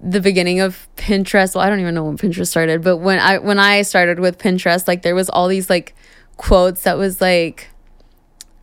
the 0.00 0.20
beginning 0.20 0.60
of 0.60 0.88
Pinterest, 0.96 1.54
well, 1.54 1.64
I 1.64 1.68
don't 1.70 1.80
even 1.80 1.94
know 1.94 2.04
when 2.04 2.18
Pinterest 2.18 2.48
started, 2.48 2.82
but 2.82 2.98
when 2.98 3.18
I 3.18 3.38
when 3.38 3.58
I 3.58 3.82
started 3.82 4.20
with 4.20 4.38
Pinterest, 4.38 4.86
like 4.86 5.02
there 5.02 5.14
was 5.14 5.28
all 5.30 5.48
these 5.48 5.68
like 5.70 5.94
quotes 6.36 6.82
that 6.82 6.98
was 6.98 7.20
like 7.20 7.68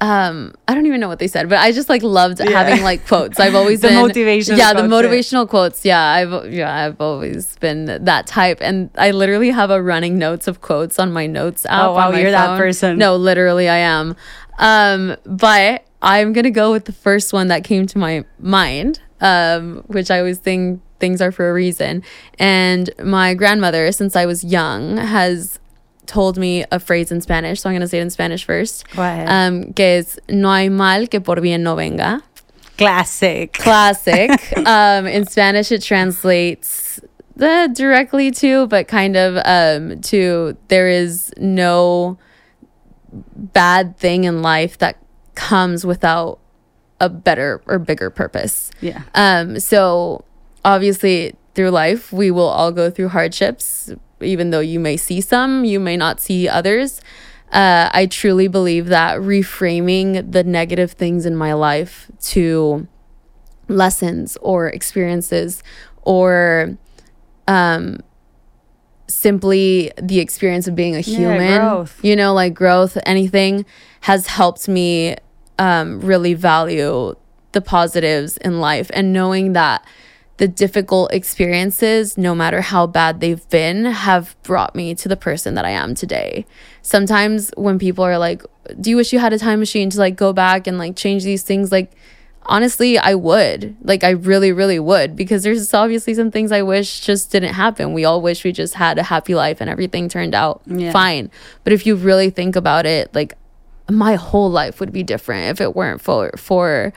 um 0.04 0.54
I 0.68 0.74
don't 0.76 0.86
even 0.86 1.00
know 1.00 1.08
what 1.08 1.20
they 1.20 1.28
said, 1.28 1.48
but 1.48 1.60
I 1.60 1.72
just 1.72 1.88
like 1.88 2.04
loved 2.04 2.40
having 2.40 2.84
like 2.84 3.08
quotes. 3.08 3.40
I've 3.40 3.56
always 3.56 3.80
The 3.86 3.88
been 3.90 4.06
motivational 4.06 4.58
Yeah, 4.58 4.74
the 4.74 4.82
yeah. 4.82 4.88
motivational 4.88 5.48
quotes. 5.48 5.86
Yeah, 5.86 6.04
I've 6.04 6.52
yeah, 6.52 6.86
I've 6.86 7.00
always 7.00 7.56
been 7.58 7.86
that 8.04 8.28
type 8.28 8.58
and 8.62 8.90
I 8.98 9.12
literally 9.12 9.52
have 9.52 9.70
a 9.72 9.82
running 9.82 10.18
notes 10.20 10.48
of 10.50 10.60
quotes 10.62 11.00
on 11.00 11.14
my 11.14 11.26
notes 11.26 11.66
app. 11.66 11.84
Oh, 11.90 11.94
wow, 11.94 12.12
you're 12.12 12.32
that 12.32 12.58
person. 12.58 12.98
No, 12.98 13.16
literally 13.16 13.70
I 13.70 13.78
am. 13.78 14.16
Um, 14.60 15.16
but 15.26 15.86
I'm 16.02 16.34
gonna 16.34 16.52
go 16.52 16.72
with 16.74 16.84
the 16.86 16.92
first 16.92 17.32
one 17.32 17.48
that 17.48 17.64
came 17.64 17.88
to 17.88 17.98
my 17.98 18.26
mind, 18.40 19.00
um, 19.22 19.84
which 19.88 20.12
I 20.12 20.20
always 20.20 20.38
think 20.38 20.82
things 21.00 21.22
are 21.22 21.32
for 21.32 21.50
a 21.50 21.54
reason. 21.54 22.04
And 22.40 22.90
my 23.02 23.34
grandmother, 23.36 23.92
since 23.94 24.16
I 24.18 24.26
was 24.26 24.44
young, 24.44 24.98
has 24.98 25.60
told 26.06 26.38
me 26.38 26.66
a 26.72 26.80
phrase 26.80 27.12
in 27.12 27.22
Spanish. 27.22 27.62
So 27.62 27.70
I'm 27.70 27.76
gonna 27.76 27.88
say 27.88 28.00
it 28.00 28.04
in 28.04 28.10
Spanish 28.10 28.44
first. 28.46 28.90
Go 28.96 29.02
ahead. 29.02 29.28
Um, 29.30 29.74
que 29.74 29.86
es 29.86 30.20
no 30.30 30.50
hay 30.50 30.70
mal 30.70 31.08
que 31.08 31.20
por 31.20 31.38
bien 31.38 31.64
no 31.64 31.76
venga 31.76 32.22
classic 32.78 33.54
classic. 33.54 34.58
um, 34.66 35.08
in 35.08 35.26
Spanish, 35.26 35.72
it 35.72 35.82
translates 35.82 37.00
the 37.36 37.70
directly 37.74 38.32
to, 38.32 38.68
but 38.68 38.88
kind 38.88 39.16
of 39.16 39.38
um, 39.46 40.02
to 40.02 40.58
there 40.68 40.88
is 40.88 41.32
no 41.38 42.18
bad 43.36 43.98
thing 43.98 44.24
in 44.24 44.42
life 44.42 44.78
that 44.80 44.98
comes 45.36 45.86
without 45.86 46.40
a 47.00 47.10
better 47.10 47.62
or 47.66 47.80
bigger 47.80 48.10
purpose. 48.10 48.72
yeah 48.82 49.04
Um, 49.14 49.60
so 49.60 50.24
obviously 50.64 51.36
through 51.54 51.70
life 51.70 52.12
we 52.12 52.32
will 52.32 52.48
all 52.48 52.72
go 52.72 52.90
through 52.90 53.10
hardships, 53.10 53.92
even 54.24 54.50
though 54.52 54.60
you 54.60 54.80
may 54.80 54.98
see 54.98 55.22
some, 55.22 55.66
you 55.66 55.80
may 55.80 55.98
not 55.98 56.20
see 56.20 56.48
others. 56.48 57.02
Uh, 57.52 57.90
I 57.94 58.08
truly 58.08 58.48
believe 58.48 58.88
that 58.88 59.20
reframing 59.20 60.32
the 60.32 60.44
negative 60.44 60.94
things 60.94 61.26
in 61.26 61.36
my 61.36 61.54
life 61.54 62.10
to 62.32 62.88
lessons 63.68 64.38
or 64.42 64.68
experiences 64.68 65.64
or 66.02 66.78
um 67.48 67.98
simply 69.08 69.92
the 70.02 70.20
experience 70.20 70.68
of 70.68 70.76
being 70.76 70.96
a 70.96 71.02
human 71.02 71.60
growth. 71.62 72.00
you 72.04 72.16
know 72.16 72.34
like 72.34 72.54
growth 72.54 72.98
anything 73.06 73.66
has 74.02 74.28
helped 74.28 74.68
me 74.68 75.16
um 75.60 76.00
really 76.02 76.34
value 76.34 77.14
the 77.54 77.62
positives 77.62 78.38
in 78.38 78.60
life 78.60 78.90
and 78.94 79.14
knowing 79.14 79.54
that 79.54 79.86
the 80.38 80.48
difficult 80.48 81.14
experiences 81.14 82.18
no 82.18 82.34
matter 82.34 82.62
how 82.62 82.88
bad 82.88 83.20
they've 83.20 83.48
been 83.50 83.86
have 83.86 84.36
brought 84.44 84.74
me 84.76 84.96
to 84.96 85.08
the 85.08 85.16
person 85.16 85.54
that 85.54 85.64
I 85.66 85.70
am 85.70 85.94
today. 85.94 86.46
Sometimes 86.82 87.52
when 87.56 87.78
people 87.78 88.04
are 88.04 88.18
like 88.18 88.44
do 88.80 88.90
you 88.90 88.96
wish 88.96 89.12
you 89.14 89.20
had 89.20 89.34
a 89.34 89.38
time 89.40 89.60
machine 89.60 89.90
to 89.92 90.00
like 90.00 90.16
go 90.16 90.34
back 90.34 90.68
and 90.68 90.78
like 90.78 90.96
change 90.96 91.24
these 91.24 91.44
things? 91.44 91.72
Like 91.72 91.92
honestly 92.46 92.98
i 92.98 93.14
would. 93.16 93.76
Like 93.84 94.04
i 94.04 94.10
really 94.10 94.52
really 94.52 94.80
would 94.80 95.16
because 95.16 95.44
there's 95.44 95.74
obviously 95.74 96.14
some 96.14 96.30
things 96.32 96.52
i 96.52 96.62
wish 96.62 97.00
just 97.02 97.32
didn't 97.32 97.54
happen. 97.54 97.94
We 97.94 98.04
all 98.06 98.22
wish 98.22 98.44
we 98.44 98.52
just 98.52 98.74
had 98.74 98.98
a 98.98 99.04
happy 99.04 99.36
life 99.36 99.62
and 99.62 99.70
everything 99.70 100.10
turned 100.10 100.34
out 100.34 100.62
Yeah. 100.66 100.92
fine. 100.92 101.30
But 101.64 101.74
if 101.74 101.86
you 101.86 101.96
really 101.96 102.30
think 102.32 102.56
about 102.56 102.86
it 102.86 103.14
like 103.14 103.36
my 103.90 104.16
whole 104.16 104.50
life 104.50 104.80
would 104.80 104.92
be 104.92 105.04
different 105.04 105.52
if 105.52 105.62
it 105.62 105.76
weren't 105.76 106.02
for 106.02 106.32
for 106.38 106.92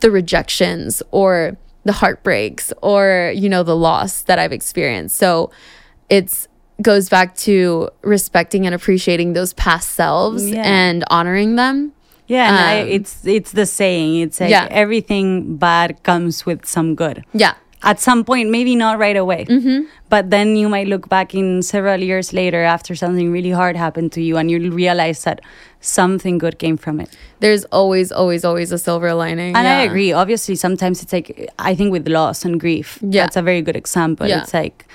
the 0.00 0.10
rejections 0.10 1.02
or 1.12 1.56
the 1.84 1.92
heartbreaks 1.92 2.72
or 2.82 3.32
you 3.34 3.48
know 3.48 3.62
the 3.62 3.76
loss 3.76 4.22
that 4.22 4.38
i've 4.38 4.52
experienced 4.52 5.16
so 5.16 5.50
it's 6.08 6.48
goes 6.80 7.08
back 7.08 7.34
to 7.36 7.88
respecting 8.02 8.66
and 8.66 8.74
appreciating 8.74 9.32
those 9.34 9.52
past 9.54 9.90
selves 9.90 10.48
Yeah. 10.50 10.62
and 10.64 11.04
honoring 11.10 11.56
them 11.56 11.92
Yeah, 12.28 12.48
and 12.48 12.56
I, 12.56 12.80
Um, 12.82 12.88
it's 12.96 13.26
it's 13.26 13.52
the 13.52 13.66
saying. 13.66 14.10
It's 14.24 14.40
like 14.40 14.50
Yeah. 14.50 14.66
everything 14.70 15.56
bad 15.58 16.02
comes 16.02 16.46
with 16.46 16.64
some 16.66 16.94
good. 16.94 17.24
yeah 17.34 17.54
At 17.84 17.98
some 18.00 18.22
point, 18.24 18.48
maybe 18.56 18.74
not 18.76 18.94
right 19.06 19.16
away, 19.24 19.44
Mm-hmm. 19.44 19.78
but 20.08 20.30
then 20.30 20.54
you 20.60 20.68
might 20.74 20.86
look 20.86 21.08
back 21.08 21.34
in 21.34 21.62
several 21.62 22.00
years 22.10 22.32
later 22.32 22.62
after 22.76 22.94
something 22.94 23.32
really 23.32 23.50
hard 23.50 23.74
happened 23.76 24.12
to 24.16 24.20
you, 24.22 24.36
and 24.38 24.50
you'll 24.50 24.70
realize 24.84 25.24
that 25.26 25.40
something 25.82 26.38
good 26.38 26.58
came 26.58 26.76
from 26.76 27.00
it. 27.00 27.10
there's 27.40 27.64
always 27.66 28.10
always 28.12 28.44
always 28.44 28.72
a 28.72 28.78
silver 28.78 29.12
lining 29.12 29.54
And 29.56 29.66
I 29.68 29.82
agree. 29.82 30.12
Obviously, 30.12 30.54
sometimes 30.56 31.02
it's 31.02 31.12
like 31.12 31.50
I 31.58 31.74
think 31.74 31.92
with 31.92 32.08
loss 32.08 32.44
and 32.44 32.58
grief. 32.58 32.98
Yeah. 33.02 33.22
that's 33.22 33.36
a 33.36 33.42
very 33.42 33.60
good 33.62 33.76
example. 33.76 34.26
Yeah. 34.26 34.42
It's 34.42 34.54
like 34.54 34.86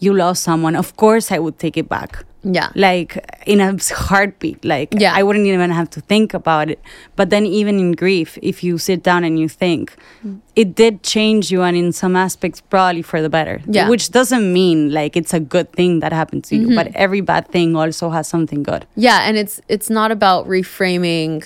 you 0.00 0.12
lost 0.12 0.42
someone. 0.42 0.74
Of 0.76 0.96
course, 0.96 1.30
I 1.32 1.38
would 1.38 1.58
take 1.58 1.76
it 1.76 1.88
back. 1.88 2.24
Yeah 2.44 2.70
like 2.74 3.16
in 3.46 3.60
a 3.60 3.76
heartbeat 3.94 4.64
like 4.64 4.88
Yeah. 4.98 5.12
i 5.14 5.22
wouldn't 5.22 5.46
even 5.46 5.70
have 5.70 5.88
to 5.90 6.00
think 6.00 6.34
about 6.34 6.70
it 6.70 6.80
but 7.14 7.30
then 7.30 7.46
even 7.46 7.78
in 7.78 7.92
grief 7.92 8.36
if 8.42 8.64
you 8.64 8.78
sit 8.78 9.02
down 9.04 9.22
and 9.24 9.38
you 9.38 9.48
think 9.48 9.94
it 10.56 10.74
did 10.74 11.02
change 11.04 11.52
you 11.52 11.62
and 11.62 11.76
in 11.76 11.92
some 11.92 12.16
aspects 12.16 12.60
probably 12.60 13.02
for 13.02 13.22
the 13.22 13.28
better 13.30 13.60
Yeah. 13.66 13.82
Mm-hmm. 13.82 13.90
which 13.90 14.10
doesn't 14.10 14.52
mean 14.52 14.92
like 14.92 15.16
it's 15.16 15.32
a 15.32 15.40
good 15.40 15.72
thing 15.72 16.00
that 16.00 16.12
happened 16.12 16.44
to 16.44 16.56
you 16.56 16.74
but 16.74 16.88
every 16.94 17.20
bad 17.20 17.46
thing 17.48 17.76
also 17.76 18.10
has 18.10 18.26
something 18.26 18.62
good 18.64 18.86
Yeah, 18.96 19.20
and 19.26 19.36
it's 19.36 19.60
it's 19.68 19.88
not 19.88 20.10
about 20.10 20.46
reframing 20.48 21.44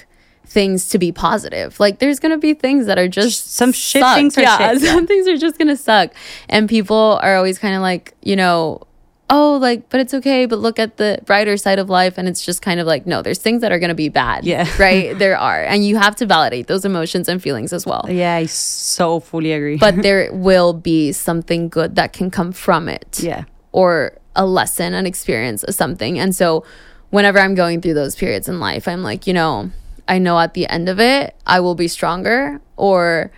things 0.48 0.88
to 0.90 0.98
be 0.98 1.10
positive. 1.10 1.78
Like 1.80 1.98
there's 1.98 2.20
gonna 2.20 2.38
be 2.38 2.54
things 2.54 2.86
that 2.86 2.98
are 2.98 3.08
just 3.08 3.52
Some 3.54 3.72
shit 3.72 4.00
suck. 4.00 4.14
things 4.16 4.38
are 4.38 4.42
yeah, 4.42 4.72
shit, 4.72 4.82
some 4.92 5.06
things 5.06 5.26
are 5.26 5.36
just 5.36 5.58
gonna 5.58 5.76
suck. 5.76 6.10
And 6.48 6.68
people 6.68 7.18
are 7.22 7.34
always 7.36 7.58
kind 7.58 7.74
of 7.74 7.82
like, 7.82 8.14
you 8.22 8.36
know, 8.36 8.80
oh, 9.28 9.58
like, 9.60 9.88
but 9.90 10.00
it's 10.00 10.14
okay, 10.14 10.46
but 10.46 10.58
look 10.58 10.78
at 10.78 10.96
the 10.98 11.18
brighter 11.24 11.56
side 11.56 11.78
of 11.78 11.90
life. 11.90 12.18
And 12.18 12.28
it's 12.28 12.44
just 12.44 12.62
kind 12.62 12.78
of 12.80 12.86
like, 12.86 13.06
no, 13.06 13.22
there's 13.22 13.38
things 13.38 13.60
that 13.62 13.72
are 13.72 13.78
going 13.78 13.88
to 13.88 13.94
be 13.94 14.08
bad. 14.08 14.44
Yeah. 14.44 14.66
Right? 14.78 15.18
there 15.18 15.38
are. 15.38 15.64
And 15.64 15.84
you 15.86 15.96
have 15.96 16.14
to 16.16 16.26
validate 16.26 16.66
those 16.66 16.84
emotions 16.84 17.28
and 17.28 17.42
feelings 17.42 17.72
as 17.72 17.86
well. 17.86 18.06
Yeah, 18.08 18.36
I 18.36 18.46
so 18.46 19.20
fully 19.20 19.52
agree. 19.52 19.78
But 19.78 20.02
there 20.02 20.32
will 20.32 20.72
be 20.72 21.12
something 21.12 21.68
good 21.68 21.96
that 21.96 22.12
can 22.12 22.30
come 22.30 22.52
from 22.52 22.88
it. 22.88 23.20
yeah. 23.20 23.44
Or 23.72 24.18
a 24.34 24.46
lesson, 24.46 24.94
an 24.94 25.06
experience, 25.06 25.64
or 25.64 25.72
something. 25.72 26.18
And 26.18 26.34
so 26.34 26.64
whenever 27.10 27.38
I'm 27.38 27.54
going 27.54 27.80
through 27.80 27.94
those 27.94 28.14
periods 28.14 28.48
in 28.48 28.60
life, 28.60 28.86
I'm 28.86 29.02
like, 29.02 29.26
you 29.26 29.32
know, 29.32 29.70
I 30.08 30.18
know 30.18 30.38
at 30.38 30.54
the 30.54 30.68
end 30.68 30.88
of 30.88 31.00
it, 31.00 31.34
I 31.46 31.60
will 31.60 31.74
be 31.74 31.88
stronger 31.88 32.60
or 32.76 33.32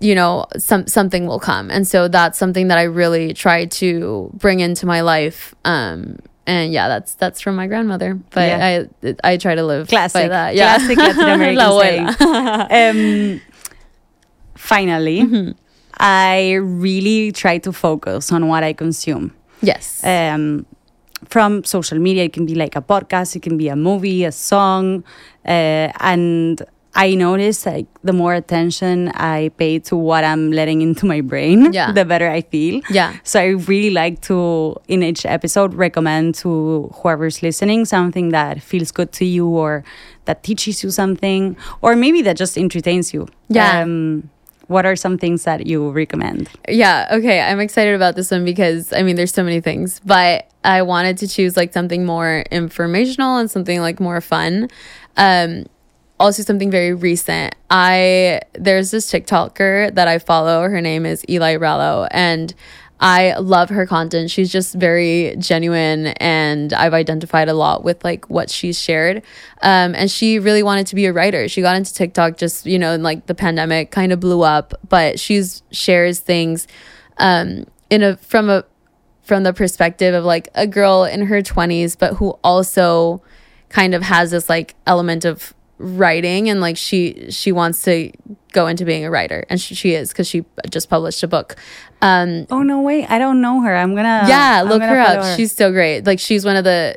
you 0.00 0.14
know 0.14 0.46
some 0.56 0.86
something 0.86 1.26
will 1.26 1.40
come 1.40 1.70
and 1.70 1.86
so 1.88 2.06
that's 2.08 2.38
something 2.38 2.68
that 2.68 2.78
i 2.78 2.82
really 2.84 3.34
try 3.34 3.64
to 3.66 4.30
bring 4.34 4.60
into 4.60 4.86
my 4.86 5.00
life 5.00 5.54
um 5.64 6.16
and 6.46 6.72
yeah 6.72 6.86
that's 6.88 7.14
that's 7.14 7.40
from 7.40 7.56
my 7.56 7.66
grandmother 7.66 8.14
but 8.30 8.48
Yeah. 8.48 8.86
i 9.02 9.32
i 9.32 9.36
try 9.36 9.54
to 9.54 9.64
live 9.64 9.88
Classic. 9.88 10.22
by 10.22 10.28
that 10.28 10.54
yeah 10.54 10.76
Classic 10.78 10.96
Latin 10.98 11.28
American 11.38 12.68
um, 12.70 13.40
finally, 14.54 15.20
Mm-hmm. 15.22 15.50
I 16.00 16.52
really 16.54 17.32
try 17.32 17.58
to 17.58 17.72
focus 17.72 18.30
on 18.30 18.46
what 18.46 18.62
I 18.62 18.72
consume. 18.72 19.32
yes 19.62 20.04
Um, 20.04 20.64
from 21.28 21.64
social 21.64 21.98
media, 21.98 22.24
it 22.24 22.32
can 22.32 22.46
be 22.46 22.54
like 22.54 22.76
a 22.76 22.80
podcast, 22.82 23.34
it 23.34 23.42
can 23.42 23.56
be 23.58 23.68
a 23.68 23.74
movie, 23.74 24.22
a 24.24 24.30
song, 24.30 25.02
uh, 25.44 25.90
and 26.00 26.62
I 26.98 27.14
notice 27.14 27.64
like 27.64 27.86
the 28.02 28.12
more 28.12 28.34
attention 28.34 29.08
I 29.14 29.50
pay 29.56 29.78
to 29.88 29.94
what 29.96 30.24
I'm 30.24 30.50
letting 30.50 30.82
into 30.82 31.06
my 31.06 31.20
brain, 31.22 31.72
Yeah. 31.72 31.92
the 31.92 32.04
better 32.04 32.28
I 32.28 32.40
feel. 32.42 32.82
Yeah. 32.90 33.14
So 33.22 33.38
I 33.40 33.46
really 33.70 33.90
like 33.90 34.20
to, 34.22 34.74
in 34.88 35.04
each 35.04 35.24
episode, 35.24 35.74
recommend 35.74 36.34
to 36.42 36.90
whoever's 36.96 37.40
listening 37.40 37.84
something 37.84 38.30
that 38.30 38.60
feels 38.60 38.90
good 38.90 39.12
to 39.12 39.24
you 39.24 39.46
or 39.46 39.84
that 40.24 40.42
teaches 40.42 40.82
you 40.82 40.90
something, 40.90 41.56
or 41.82 41.94
maybe 41.94 42.20
that 42.22 42.36
just 42.36 42.58
entertains 42.58 43.14
you. 43.14 43.28
Yeah. 43.48 43.82
Um, 43.82 44.28
what 44.66 44.84
are 44.84 44.96
some 44.96 45.16
things 45.18 45.44
that 45.44 45.66
you 45.66 45.90
recommend? 45.92 46.50
Yeah, 46.68 47.08
okay. 47.12 47.40
I'm 47.40 47.60
excited 47.60 47.94
about 47.94 48.16
this 48.16 48.30
one 48.30 48.44
because 48.44 48.92
I 48.92 49.02
mean 49.04 49.14
there's 49.16 49.32
so 49.32 49.42
many 49.44 49.60
things, 49.62 50.00
but 50.04 50.50
I 50.64 50.82
wanted 50.82 51.16
to 51.18 51.28
choose 51.28 51.56
like 51.56 51.72
something 51.72 52.04
more 52.04 52.44
informational 52.50 53.38
and 53.38 53.48
something 53.50 53.80
like 53.80 53.98
more 54.00 54.20
fun. 54.20 54.68
Um 55.16 55.64
also 56.20 56.42
something 56.42 56.70
very 56.70 56.94
recent. 56.94 57.54
I 57.70 58.40
there's 58.54 58.90
this 58.90 59.10
TikToker 59.10 59.94
that 59.94 60.08
I 60.08 60.18
follow. 60.18 60.62
Her 60.62 60.80
name 60.80 61.06
is 61.06 61.24
Eli 61.28 61.56
Rallo 61.56 62.08
and 62.10 62.54
I 63.00 63.36
love 63.36 63.68
her 63.68 63.86
content. 63.86 64.28
She's 64.28 64.50
just 64.50 64.74
very 64.74 65.36
genuine 65.38 66.08
and 66.18 66.72
I've 66.72 66.94
identified 66.94 67.48
a 67.48 67.54
lot 67.54 67.84
with 67.84 68.02
like 68.02 68.28
what 68.28 68.50
she's 68.50 68.80
shared. 68.80 69.18
Um, 69.62 69.94
and 69.94 70.10
she 70.10 70.40
really 70.40 70.64
wanted 70.64 70.88
to 70.88 70.96
be 70.96 71.06
a 71.06 71.12
writer. 71.12 71.46
She 71.48 71.62
got 71.62 71.76
into 71.76 71.94
TikTok 71.94 72.38
just, 72.38 72.66
you 72.66 72.78
know, 72.78 72.96
like 72.96 73.26
the 73.26 73.36
pandemic 73.36 73.92
kind 73.92 74.10
of 74.12 74.18
blew 74.18 74.42
up, 74.42 74.74
but 74.88 75.20
she's 75.20 75.62
shares 75.70 76.18
things 76.18 76.66
um 77.18 77.66
in 77.90 78.02
a 78.02 78.16
from 78.16 78.48
a 78.48 78.64
from 79.22 79.42
the 79.42 79.52
perspective 79.52 80.14
of 80.14 80.24
like 80.24 80.48
a 80.54 80.66
girl 80.66 81.04
in 81.04 81.26
her 81.26 81.42
20s 81.42 81.98
but 81.98 82.14
who 82.14 82.30
also 82.42 83.22
kind 83.68 83.94
of 83.94 84.02
has 84.02 84.30
this 84.30 84.48
like 84.48 84.74
element 84.86 85.24
of 85.24 85.54
writing 85.78 86.50
and 86.50 86.60
like 86.60 86.76
she 86.76 87.30
she 87.30 87.52
wants 87.52 87.82
to 87.84 88.12
go 88.52 88.66
into 88.66 88.84
being 88.84 89.04
a 89.04 89.10
writer. 89.10 89.44
And 89.48 89.60
she, 89.60 89.74
she 89.74 89.94
is 89.94 90.08
because 90.10 90.26
she 90.28 90.44
just 90.70 90.90
published 90.90 91.22
a 91.22 91.28
book. 91.28 91.56
Um 92.02 92.46
Oh 92.50 92.62
no, 92.62 92.80
wait! 92.82 93.06
I 93.10 93.18
don't 93.18 93.40
know 93.40 93.62
her. 93.62 93.74
I'm 93.74 93.94
gonna 93.94 94.24
yeah 94.28 94.60
I'm 94.62 94.68
look 94.68 94.80
gonna 94.80 94.92
her 94.92 95.00
up. 95.00 95.22
follow 95.22 95.36
she's 95.36 95.52
so 95.52 95.70
great. 95.72 96.04
Like 96.06 96.20
she's 96.20 96.44
one 96.44 96.56
of 96.56 96.64
the 96.64 96.96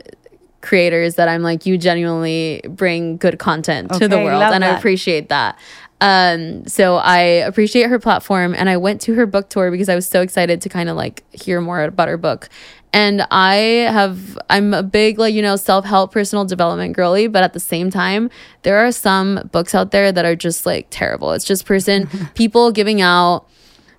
creators 0.61 1.15
that 1.15 1.27
i'm 1.27 1.41
like 1.41 1.65
you 1.65 1.75
genuinely 1.75 2.61
bring 2.69 3.17
good 3.17 3.39
content 3.39 3.91
to 3.93 4.07
the 4.07 4.15
world 4.17 4.43
and 4.43 4.63
i 4.63 4.67
appreciate 4.77 5.27
that 5.29 5.57
um 6.01 6.67
so 6.67 6.95
i 6.97 7.19
appreciate 7.19 7.87
her 7.89 7.99
platform 7.99 8.53
and 8.55 8.69
i 8.69 8.75
went 8.75 8.99
to 8.99 9.13
her 9.13 9.25
book 9.25 9.49
tour 9.49 9.71
because 9.71 9.87
i 9.87 9.95
was 9.95 10.05
so 10.05 10.21
excited 10.21 10.61
to 10.61 10.67
kind 10.67 10.89
of 10.89 10.97
like 10.97 11.23
hear 11.33 11.61
more 11.61 11.83
about 11.83 12.07
her 12.07 12.17
book. 12.17 12.49
And 12.93 13.25
i 13.31 13.55
have 13.89 14.37
i'm 14.49 14.73
a 14.73 14.83
big 14.83 15.17
like 15.17 15.33
you 15.33 15.41
know 15.41 15.55
self-help 15.55 16.11
personal 16.11 16.43
development 16.43 16.93
girly 16.93 17.27
but 17.27 17.41
at 17.41 17.53
the 17.53 17.59
same 17.59 17.89
time 17.89 18.29
there 18.63 18.77
are 18.85 18.91
some 18.91 19.47
books 19.53 19.73
out 19.73 19.91
there 19.91 20.11
that 20.11 20.25
are 20.25 20.35
just 20.35 20.65
like 20.65 20.87
terrible. 20.89 21.31
It's 21.31 21.45
just 21.45 21.65
person 21.65 22.09
people 22.35 22.71
giving 22.73 22.99
out 22.99 23.47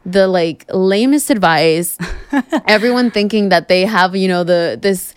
the 0.05 0.27
like 0.27 0.67
lamest 0.69 1.31
advice 1.31 1.97
everyone 2.67 3.11
thinking 3.11 3.51
that 3.51 3.69
they 3.69 3.87
have 3.87 4.17
you 4.17 4.27
know 4.27 4.43
the 4.43 4.77
this 4.83 5.15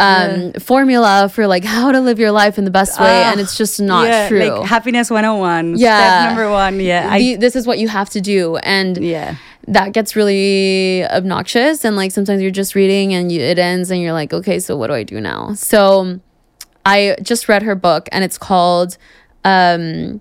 um 0.00 0.52
formula 0.54 1.30
for 1.32 1.46
like 1.46 1.62
how 1.62 1.92
to 1.92 2.00
live 2.00 2.18
your 2.18 2.32
life 2.32 2.58
in 2.58 2.64
the 2.64 2.70
best 2.70 2.98
way 2.98 3.22
and 3.24 3.38
it's 3.38 3.56
just 3.56 3.80
not 3.80 4.06
yeah, 4.06 4.28
true 4.28 4.38
Like 4.38 4.66
happiness 4.66 5.10
101. 5.10 5.76
Yeah. 5.76 5.98
Step 5.98 6.30
number 6.30 6.50
one. 6.50 6.80
Yeah. 6.80 7.08
I, 7.10 7.36
this 7.36 7.54
is 7.54 7.66
what 7.66 7.78
you 7.78 7.88
have 7.88 8.08
to 8.10 8.20
do 8.20 8.56
and 8.56 8.96
yeah. 8.96 9.36
that 9.68 9.92
gets 9.92 10.16
really 10.16 11.04
obnoxious 11.06 11.84
and 11.84 11.96
like 11.96 12.12
sometimes 12.12 12.40
you're 12.40 12.50
just 12.50 12.74
reading 12.74 13.12
and 13.12 13.30
you, 13.30 13.40
it 13.40 13.58
ends 13.58 13.90
and 13.90 14.00
you're 14.00 14.14
like 14.14 14.32
okay 14.32 14.58
so 14.58 14.74
what 14.76 14.86
do 14.86 14.94
i 14.94 15.02
do 15.02 15.20
now 15.20 15.52
so 15.52 16.18
i 16.86 17.14
just 17.20 17.48
read 17.48 17.62
her 17.62 17.74
book 17.74 18.08
and 18.10 18.24
it's 18.24 18.38
called 18.38 18.96
um 19.44 20.20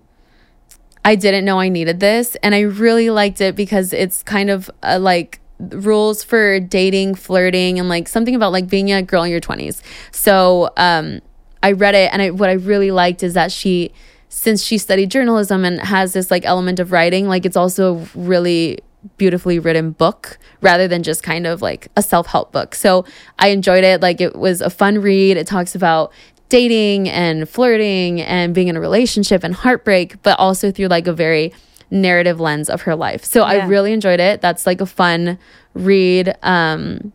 i 1.06 1.16
didn't 1.16 1.46
know 1.46 1.60
i 1.60 1.70
needed 1.70 2.02
this 2.02 2.36
and 2.44 2.54
i 2.54 2.60
really 2.60 3.10
liked 3.10 3.40
it 3.40 3.56
because 3.56 3.94
it's 3.94 4.24
kind 4.24 4.50
of 4.50 4.70
uh, 4.84 5.00
like 5.00 5.39
rules 5.60 6.24
for 6.24 6.60
dating 6.60 7.16
flirting 7.16 7.80
and 7.80 7.90
like 7.90 8.08
something 8.08 8.36
about 8.36 8.52
like 8.52 8.68
being 8.68 8.92
a 8.92 9.02
girl 9.02 9.24
in 9.24 9.32
your 9.32 9.42
20s 9.42 9.82
so 10.12 10.70
um 10.78 11.20
i 11.62 11.72
read 11.72 11.96
it 11.96 12.12
and 12.14 12.22
I, 12.22 12.30
what 12.32 12.50
i 12.50 12.54
really 12.54 12.92
liked 12.92 13.24
is 13.24 13.34
that 13.34 13.52
she 13.52 13.92
since 14.30 14.64
she 14.64 14.78
studied 14.78 15.12
journalism 15.12 15.66
and 15.66 15.80
has 15.82 16.14
this 16.14 16.32
like 16.32 16.46
element 16.46 16.80
of 16.80 16.92
writing 16.92 17.28
like 17.28 17.46
it's 17.46 17.58
also 17.58 17.98
a 17.98 18.08
really 18.16 18.80
beautifully 19.18 19.60
written 19.60 19.92
book 19.92 20.38
rather 20.62 20.88
than 20.88 21.04
just 21.04 21.24
kind 21.24 21.48
of 21.48 21.62
like 21.62 21.88
a 21.96 22.02
self-help 22.02 22.52
book. 22.52 22.76
So 22.76 23.06
i 23.38 23.50
enjoyed 23.50 23.84
it. 23.84 24.02
Like 24.02 24.22
it 24.22 24.36
was 24.36 24.62
a 24.62 24.70
fun 24.70 25.00
read. 25.00 25.38
It 25.38 25.48
talks 25.48 25.76
about 25.76 26.12
dating 26.50 27.08
and 27.10 27.48
flirting 27.48 28.22
and 28.22 28.56
being 28.56 28.68
in 28.68 28.76
a 28.76 28.82
relationship 28.82 29.44
and 29.44 29.54
heartbreak 29.54 30.22
but 30.24 30.38
also 30.40 30.72
through 30.72 30.88
like 30.88 31.06
a 31.06 31.14
very 31.14 31.54
narrative 31.92 32.40
lens 32.40 32.70
of 32.70 32.84
her 32.84 32.96
life 32.96 33.24
so 33.26 33.42
i 33.42 33.66
really 33.66 33.94
enjoyed 33.94 34.20
it 34.20 34.42
that's 34.42 34.68
like 34.68 34.80
a 34.80 34.86
fun 34.86 35.38
read 35.74 36.36
um 36.44 37.12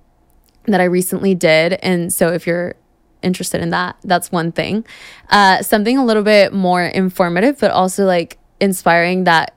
that 0.66 0.80
I 0.80 0.84
recently 0.84 1.34
did. 1.34 1.74
And 1.74 2.12
so 2.12 2.32
if 2.32 2.46
you're 2.46 2.74
interested 3.22 3.60
in 3.60 3.70
that, 3.70 3.96
that's 4.04 4.32
one 4.32 4.52
thing. 4.52 4.84
Uh, 5.30 5.62
something 5.62 5.98
a 5.98 6.04
little 6.04 6.22
bit 6.22 6.52
more 6.52 6.82
informative, 6.82 7.58
but 7.60 7.70
also 7.70 8.04
like 8.04 8.38
inspiring 8.60 9.24
that 9.24 9.54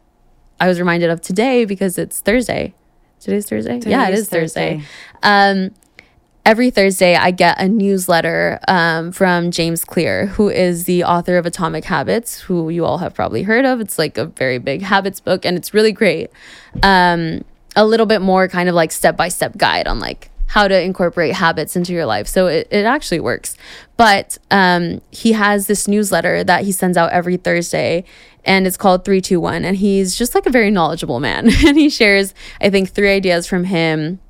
I 0.59 0.67
was 0.67 0.79
reminded 0.79 1.09
of 1.09 1.21
today 1.21 1.65
because 1.65 1.97
it's 1.97 2.19
Thursday. 2.19 2.73
Today's 3.19 3.47
Thursday? 3.49 3.79
yeah, 3.85 4.07
it 4.07 4.13
is 4.13 4.29
Thursday. 4.29 4.77
Thursday. 4.77 4.87
Um, 5.23 5.71
every 6.47 6.69
Thursday, 6.69 7.13
I 7.13 7.31
get 7.31 7.59
a 7.59 7.67
newsletter 7.67 8.57
um, 8.69 9.11
from 9.11 9.51
James 9.51 9.83
Clear, 9.83 10.27
who 10.27 10.47
is 10.47 10.85
the 10.85 11.03
author 11.03 11.37
of 11.37 11.45
Atomic 11.45 11.83
Habits, 11.83 12.39
who 12.39 12.69
you 12.69 12.85
all 12.85 12.99
have 12.99 13.13
probably 13.13 13.43
heard 13.43 13.65
of. 13.65 13.81
It's 13.81 13.99
like 13.99 14.17
a 14.17 14.27
very 14.27 14.57
big 14.57 14.81
habits 14.81 15.19
book, 15.19 15.45
and 15.45 15.57
it's 15.57 15.73
really 15.73 15.91
great. 15.91 16.31
Um, 16.81 17.43
a 17.75 17.85
little 17.85 18.05
bit 18.05 18.21
more 18.21 18.47
kind 18.47 18.69
of 18.69 18.75
like 18.75 18.93
step 18.93 19.17
by 19.17 19.27
step 19.27 19.57
guide 19.57 19.87
on 19.87 19.99
like 19.99 20.31
how 20.47 20.69
to 20.69 20.81
incorporate 20.81 21.33
habits 21.33 21.75
into 21.75 21.91
your 21.91 22.05
life. 22.05 22.27
So 22.27 22.47
it, 22.47 22.69
it 22.71 22.85
actually 22.85 23.19
works. 23.19 23.57
But 23.97 24.37
um, 24.49 25.01
he 25.11 25.33
has 25.33 25.67
this 25.67 25.85
newsletter 25.85 26.45
that 26.45 26.63
he 26.63 26.71
sends 26.71 26.95
out 26.95 27.11
every 27.11 27.35
Thursday 27.35 28.05
and 28.45 28.65
it's 28.65 28.77
called 28.77 29.03
321. 29.03 29.65
And 29.65 29.75
he's 29.75 30.15
just 30.15 30.33
like 30.33 30.45
a 30.45 30.49
very 30.49 30.71
knowledgeable 30.71 31.19
man. 31.19 31.49
and 31.67 31.77
he 31.77 31.89
shares, 31.89 32.33
I 32.61 32.69
think, 32.69 32.89
three 32.89 33.11
ideas 33.11 33.45
from 33.45 33.65
him 33.65 34.21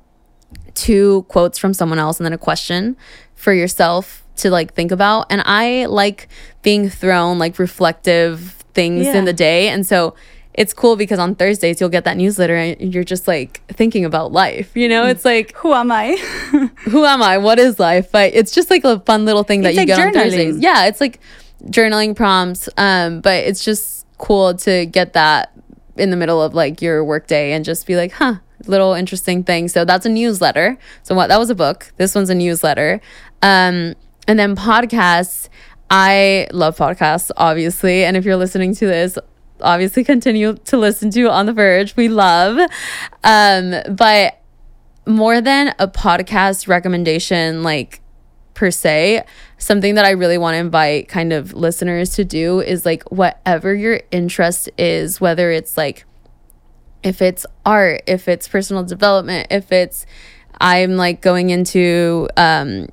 two 0.86 1.22
quotes 1.28 1.58
from 1.58 1.72
someone 1.74 1.98
else 1.98 2.18
and 2.18 2.24
then 2.24 2.32
a 2.32 2.38
question 2.38 2.96
for 3.34 3.52
yourself 3.52 4.24
to 4.36 4.50
like 4.50 4.74
think 4.74 4.90
about. 4.92 5.26
And 5.30 5.42
i 5.44 5.86
like 5.86 6.28
being 6.62 6.88
thrown 6.88 7.38
like 7.38 7.58
reflective 7.58 8.52
things 8.74 9.06
Yeah. 9.06 9.16
in 9.18 9.24
the 9.24 9.32
day. 9.32 9.68
And 9.68 9.84
so 9.86 10.14
it's 10.54 10.72
cool 10.74 10.96
because 10.96 11.18
on 11.18 11.34
thursdays 11.34 11.80
you'll 11.80 11.88
get 11.98 12.04
that 12.04 12.16
newsletter 12.16 12.56
and 12.56 12.92
you're 12.94 13.04
just 13.14 13.26
like 13.28 13.60
thinking 13.68 14.04
about 14.04 14.32
life 14.32 14.70
you 14.76 14.88
know? 14.88 15.04
It's 15.06 15.24
like 15.24 15.54
Who 15.56 15.72
am 15.72 15.90
I? 15.90 16.16
who 16.92 17.04
am 17.04 17.22
i? 17.22 17.38
What 17.38 17.58
is 17.58 17.78
life? 17.80 18.10
But 18.12 18.34
it's 18.34 18.52
just 18.52 18.70
like 18.70 18.84
a 18.84 19.00
fun 19.00 19.24
little 19.24 19.42
thing 19.44 19.62
that 19.62 19.70
It's 19.70 19.76
you 19.76 19.80
like 19.86 19.88
get 19.88 20.06
on 20.06 20.12
thursdays. 20.12 20.58
yeah 20.58 20.86
it's 20.86 21.00
like 21.00 21.20
journaling 21.64 22.14
prompts 22.14 22.68
um 22.76 23.20
but 23.20 23.42
it's 23.44 23.64
just 23.64 24.06
cool 24.18 24.54
to 24.54 24.86
get 24.86 25.12
that 25.14 25.52
in 25.96 26.10
the 26.10 26.16
middle 26.16 26.40
of 26.40 26.54
like 26.54 26.80
your 26.80 27.04
workday 27.04 27.52
and 27.52 27.64
just 27.64 27.84
be 27.86 27.96
like 27.96 28.12
huh 28.12 28.36
little 28.68 28.94
interesting 28.94 29.44
thing. 29.44 29.68
So 29.68 29.84
that's 29.84 30.06
a 30.06 30.08
newsletter. 30.08 30.78
So 31.02 31.14
what 31.14 31.28
that 31.28 31.38
was 31.38 31.50
a 31.50 31.54
book. 31.54 31.92
This 31.96 32.14
one's 32.14 32.30
a 32.30 32.34
newsletter. 32.34 33.00
Um 33.42 33.94
and 34.26 34.38
then 34.38 34.56
podcasts. 34.56 35.48
I 35.90 36.48
love 36.52 36.76
podcasts 36.76 37.30
obviously. 37.36 38.04
And 38.04 38.16
if 38.16 38.24
you're 38.24 38.36
listening 38.36 38.74
to 38.76 38.86
this 38.86 39.18
obviously 39.60 40.04
continue 40.04 40.54
to 40.54 40.76
listen 40.76 41.10
to 41.10 41.30
on 41.30 41.46
the 41.46 41.52
verge. 41.52 41.96
We 41.96 42.08
love. 42.08 42.58
Um 43.24 43.74
but 43.90 44.40
more 45.06 45.40
than 45.40 45.74
a 45.78 45.88
podcast 45.88 46.68
recommendation, 46.68 47.62
like 47.62 48.02
per 48.58 48.70
se, 48.70 49.24
something 49.56 49.94
that 49.94 50.04
I 50.04 50.10
really 50.10 50.36
want 50.36 50.54
to 50.54 50.58
invite 50.58 51.08
kind 51.08 51.32
of 51.32 51.54
listeners 51.54 52.10
to 52.16 52.24
do 52.24 52.60
is 52.60 52.84
like 52.84 53.04
whatever 53.10 53.72
your 53.72 54.00
interest 54.10 54.68
is, 54.76 55.20
whether 55.20 55.50
it's 55.50 55.76
like 55.76 56.04
if 57.02 57.22
it's 57.22 57.46
art, 57.64 58.02
if 58.06 58.28
it's 58.28 58.48
personal 58.48 58.84
development, 58.84 59.48
if 59.50 59.72
it's 59.72 60.06
I'm 60.60 60.96
like 60.96 61.20
going 61.20 61.50
into 61.50 62.28
um 62.36 62.88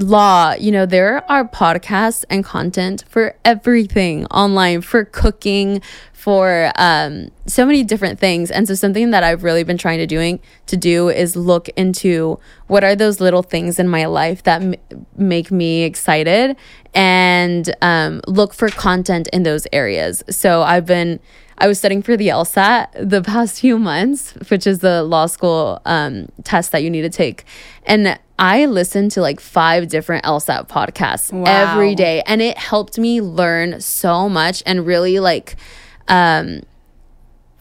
law, 0.00 0.52
you 0.52 0.72
know, 0.72 0.86
there 0.86 1.30
are 1.30 1.46
podcasts 1.46 2.24
and 2.30 2.44
content 2.44 3.04
for 3.08 3.36
everything 3.44 4.26
online, 4.26 4.80
for 4.80 5.04
cooking, 5.04 5.82
for 6.12 6.70
um, 6.76 7.30
so 7.46 7.64
many 7.64 7.82
different 7.82 8.18
things. 8.18 8.50
And 8.50 8.68
so 8.68 8.74
something 8.74 9.10
that 9.10 9.22
I've 9.22 9.42
really 9.42 9.64
been 9.64 9.78
trying 9.78 9.98
to 9.98 10.06
doing 10.06 10.40
to 10.66 10.76
do 10.76 11.08
is 11.08 11.34
look 11.34 11.68
into 11.70 12.38
what 12.66 12.84
are 12.84 12.94
those 12.94 13.20
little 13.20 13.42
things 13.42 13.78
in 13.78 13.88
my 13.88 14.04
life 14.06 14.42
that 14.42 14.62
m- 14.62 14.74
make 15.16 15.50
me 15.50 15.82
excited 15.82 16.56
and 16.94 17.74
um, 17.80 18.20
look 18.26 18.52
for 18.52 18.68
content 18.68 19.28
in 19.32 19.44
those 19.44 19.66
areas. 19.72 20.22
So 20.28 20.62
I've 20.62 20.86
been 20.86 21.20
I 21.62 21.68
was 21.68 21.78
studying 21.78 22.00
for 22.02 22.16
the 22.16 22.28
LSAT 22.28 22.88
the 23.10 23.20
past 23.22 23.60
few 23.60 23.78
months, 23.78 24.32
which 24.50 24.66
is 24.66 24.78
the 24.78 25.02
law 25.02 25.26
school 25.26 25.80
um, 25.84 26.28
test 26.42 26.72
that 26.72 26.82
you 26.82 26.88
need 26.90 27.02
to 27.02 27.10
take. 27.10 27.44
And 27.84 28.18
I 28.38 28.64
listened 28.64 29.10
to 29.12 29.20
like 29.20 29.40
five 29.40 29.88
different 29.88 30.24
LSAT 30.24 30.68
podcasts 30.68 31.30
Wow. 31.30 31.44
every 31.46 31.94
day. 31.94 32.22
And 32.26 32.40
it 32.40 32.56
helped 32.56 32.98
me 32.98 33.20
learn 33.20 33.80
so 33.82 34.28
much 34.28 34.62
and 34.64 34.86
really 34.86 35.20
like, 35.20 35.56
um, 36.08 36.62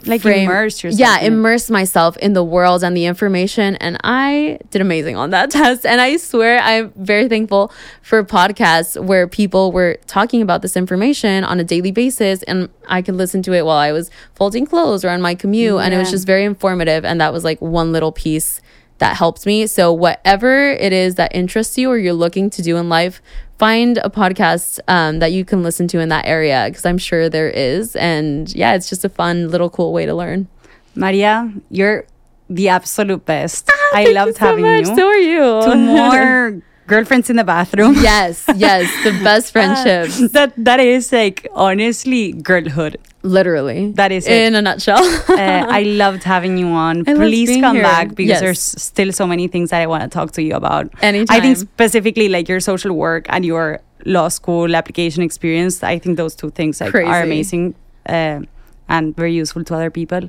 Like 0.05 0.21
frame- 0.21 0.49
immerse 0.49 0.83
yourself. 0.83 0.99
Yeah, 0.99 1.19
immerse 1.19 1.69
myself 1.69 2.15
in 2.17 2.33
the 2.33 2.43
world 2.43 2.83
and 2.83 2.95
the 2.95 3.05
information. 3.05 3.75
And 3.77 3.97
I 4.03 4.59
did 4.71 4.81
amazing 4.81 5.17
on 5.17 5.31
that 5.31 5.51
test. 5.51 5.85
And 5.85 5.99
I 5.99 6.17
swear 6.17 6.59
I'm 6.59 6.93
very 6.95 7.27
thankful 7.27 7.71
for 8.01 8.23
podcasts 8.23 9.01
where 9.03 9.27
people 9.27 9.71
were 9.71 9.97
talking 10.07 10.41
about 10.41 10.61
this 10.61 10.77
information 10.77 11.43
on 11.43 11.59
a 11.59 11.63
daily 11.63 11.91
basis. 11.91 12.43
And 12.43 12.69
I 12.87 13.01
could 13.01 13.15
listen 13.15 13.41
to 13.43 13.53
it 13.53 13.65
while 13.65 13.77
I 13.77 13.91
was 13.91 14.09
folding 14.35 14.65
clothes 14.65 15.03
or 15.03 15.09
on 15.09 15.21
my 15.21 15.35
commute. 15.35 15.81
And 15.81 15.93
it 15.93 15.97
was 15.97 16.11
just 16.11 16.25
very 16.25 16.45
informative. 16.45 17.03
And 17.03 17.19
that 17.19 17.33
was 17.33 17.43
like 17.43 17.59
one 17.61 17.91
little 17.91 18.11
piece 18.11 18.61
that 18.99 19.17
helped 19.17 19.45
me. 19.45 19.65
So, 19.67 19.91
whatever 19.91 20.71
it 20.71 20.93
is 20.93 21.15
that 21.15 21.33
interests 21.33 21.77
you 21.77 21.89
or 21.89 21.97
you're 21.97 22.13
looking 22.13 22.49
to 22.51 22.61
do 22.61 22.77
in 22.77 22.89
life, 22.89 23.21
find 23.59 23.97
a 23.99 24.09
podcast 24.09 24.79
um, 24.87 25.19
that 25.19 25.31
you 25.33 25.43
can 25.45 25.61
listen 25.61 25.87
to 25.89 25.99
in 25.99 26.09
that 26.09 26.25
area 26.25 26.65
because 26.69 26.85
I'm 26.85 26.97
sure 26.97 27.29
there 27.29 27.49
is. 27.49 27.95
And 27.95 28.49
yeah, 28.55 28.73
it's 28.73 28.89
just 28.89 29.03
a 29.05 29.09
fun 29.09 29.49
little 29.49 29.69
cool 29.69 29.91
way 29.93 30.05
to 30.05 30.15
learn. 30.15 30.47
Maria, 30.95 31.51
you're 31.69 32.05
the 32.49 32.69
absolute 32.69 33.25
best. 33.25 33.69
I 33.69 33.73
Ah, 33.73 34.03
Thank 34.05 34.15
loved 34.15 34.37
so 34.37 34.45
having 34.47 34.65
much. 34.65 34.87
you. 34.87 34.95
So 34.95 35.07
are 35.07 35.17
you. 35.17 35.61
Two 35.65 35.75
more 35.93 36.61
girlfriends 36.87 37.29
in 37.29 37.35
the 37.35 37.43
bathroom. 37.43 37.93
yes, 38.01 38.45
yes, 38.55 38.85
the 39.03 39.11
best 39.23 39.51
friendships, 39.55 40.17
that 40.31 40.53
that 40.57 40.79
is 40.79 41.11
like 41.11 41.47
honestly 41.53 42.31
girlhood. 42.33 42.97
Literally. 43.23 43.91
That 43.93 44.11
is 44.11 44.25
it. 44.27 44.31
in 44.31 44.55
a 44.55 44.61
nutshell. 44.61 45.03
Uh, 45.03 45.35
I 45.69 45.83
loved 46.03 46.23
having 46.23 46.57
you 46.57 46.67
on. 46.67 47.03
I 47.07 47.13
Please 47.15 47.49
come 47.61 47.75
here. 47.75 47.83
back 47.83 48.09
because 48.09 48.29
Yes. 48.29 48.39
there's 48.41 48.61
still 48.61 49.11
so 49.11 49.27
many 49.27 49.47
things 49.47 49.69
that 49.71 49.81
I 49.81 49.87
want 49.87 50.03
to 50.03 50.09
talk 50.09 50.31
to 50.33 50.41
you 50.41 50.55
about. 50.55 50.89
Anytime. 51.01 51.35
I 51.37 51.41
think 51.41 51.57
specifically 51.57 52.29
like 52.29 52.47
your 52.47 52.59
social 52.59 52.93
work 52.93 53.25
and 53.29 53.45
your 53.45 53.79
law 54.05 54.29
school 54.29 54.75
application 54.75 55.23
experience. 55.23 55.83
I 55.83 55.99
think 55.99 56.17
those 56.17 56.35
two 56.35 56.49
things 56.51 56.79
like, 56.81 56.95
are 56.95 57.21
amazing 57.21 57.75
uh, 58.07 58.39
and 58.87 59.15
very 59.15 59.33
useful 59.33 59.63
to 59.65 59.75
other 59.75 59.89
people. 59.91 60.21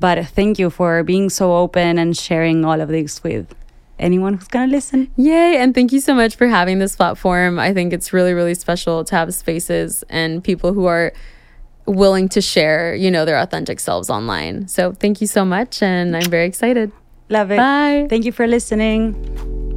But 0.00 0.26
thank 0.28 0.58
you 0.58 0.70
for 0.70 1.02
being 1.02 1.30
so 1.30 1.54
open 1.56 1.98
and 1.98 2.16
sharing 2.16 2.64
all 2.64 2.80
of 2.80 2.88
this 2.88 3.22
with 3.24 3.54
anyone 3.98 4.34
who's 4.34 4.46
gonna 4.46 4.70
listen. 4.70 5.10
Yay! 5.16 5.56
And 5.56 5.74
thank 5.74 5.90
you 5.90 6.00
so 6.00 6.14
much 6.14 6.36
for 6.36 6.46
having 6.46 6.78
this 6.78 6.94
platform. 6.94 7.58
I 7.58 7.74
think 7.74 7.92
it's 7.92 8.12
really, 8.12 8.32
really 8.32 8.54
special 8.54 9.02
to 9.04 9.16
have 9.16 9.34
spaces 9.34 10.04
and 10.08 10.44
people 10.44 10.72
who 10.72 10.84
are 10.86 11.12
willing 11.88 12.28
to 12.30 12.40
share, 12.40 12.94
you 12.94 13.10
know, 13.10 13.24
their 13.24 13.38
authentic 13.38 13.80
selves 13.80 14.10
online. 14.10 14.68
So 14.68 14.92
thank 14.92 15.20
you 15.20 15.26
so 15.26 15.44
much, 15.44 15.82
and 15.82 16.16
I'm 16.16 16.30
very 16.30 16.46
excited. 16.46 16.92
Love 17.28 17.50
it. 17.50 17.56
Bye. 17.56 18.06
Thank 18.08 18.24
you 18.24 18.32
for 18.32 18.46
listening. 18.46 19.67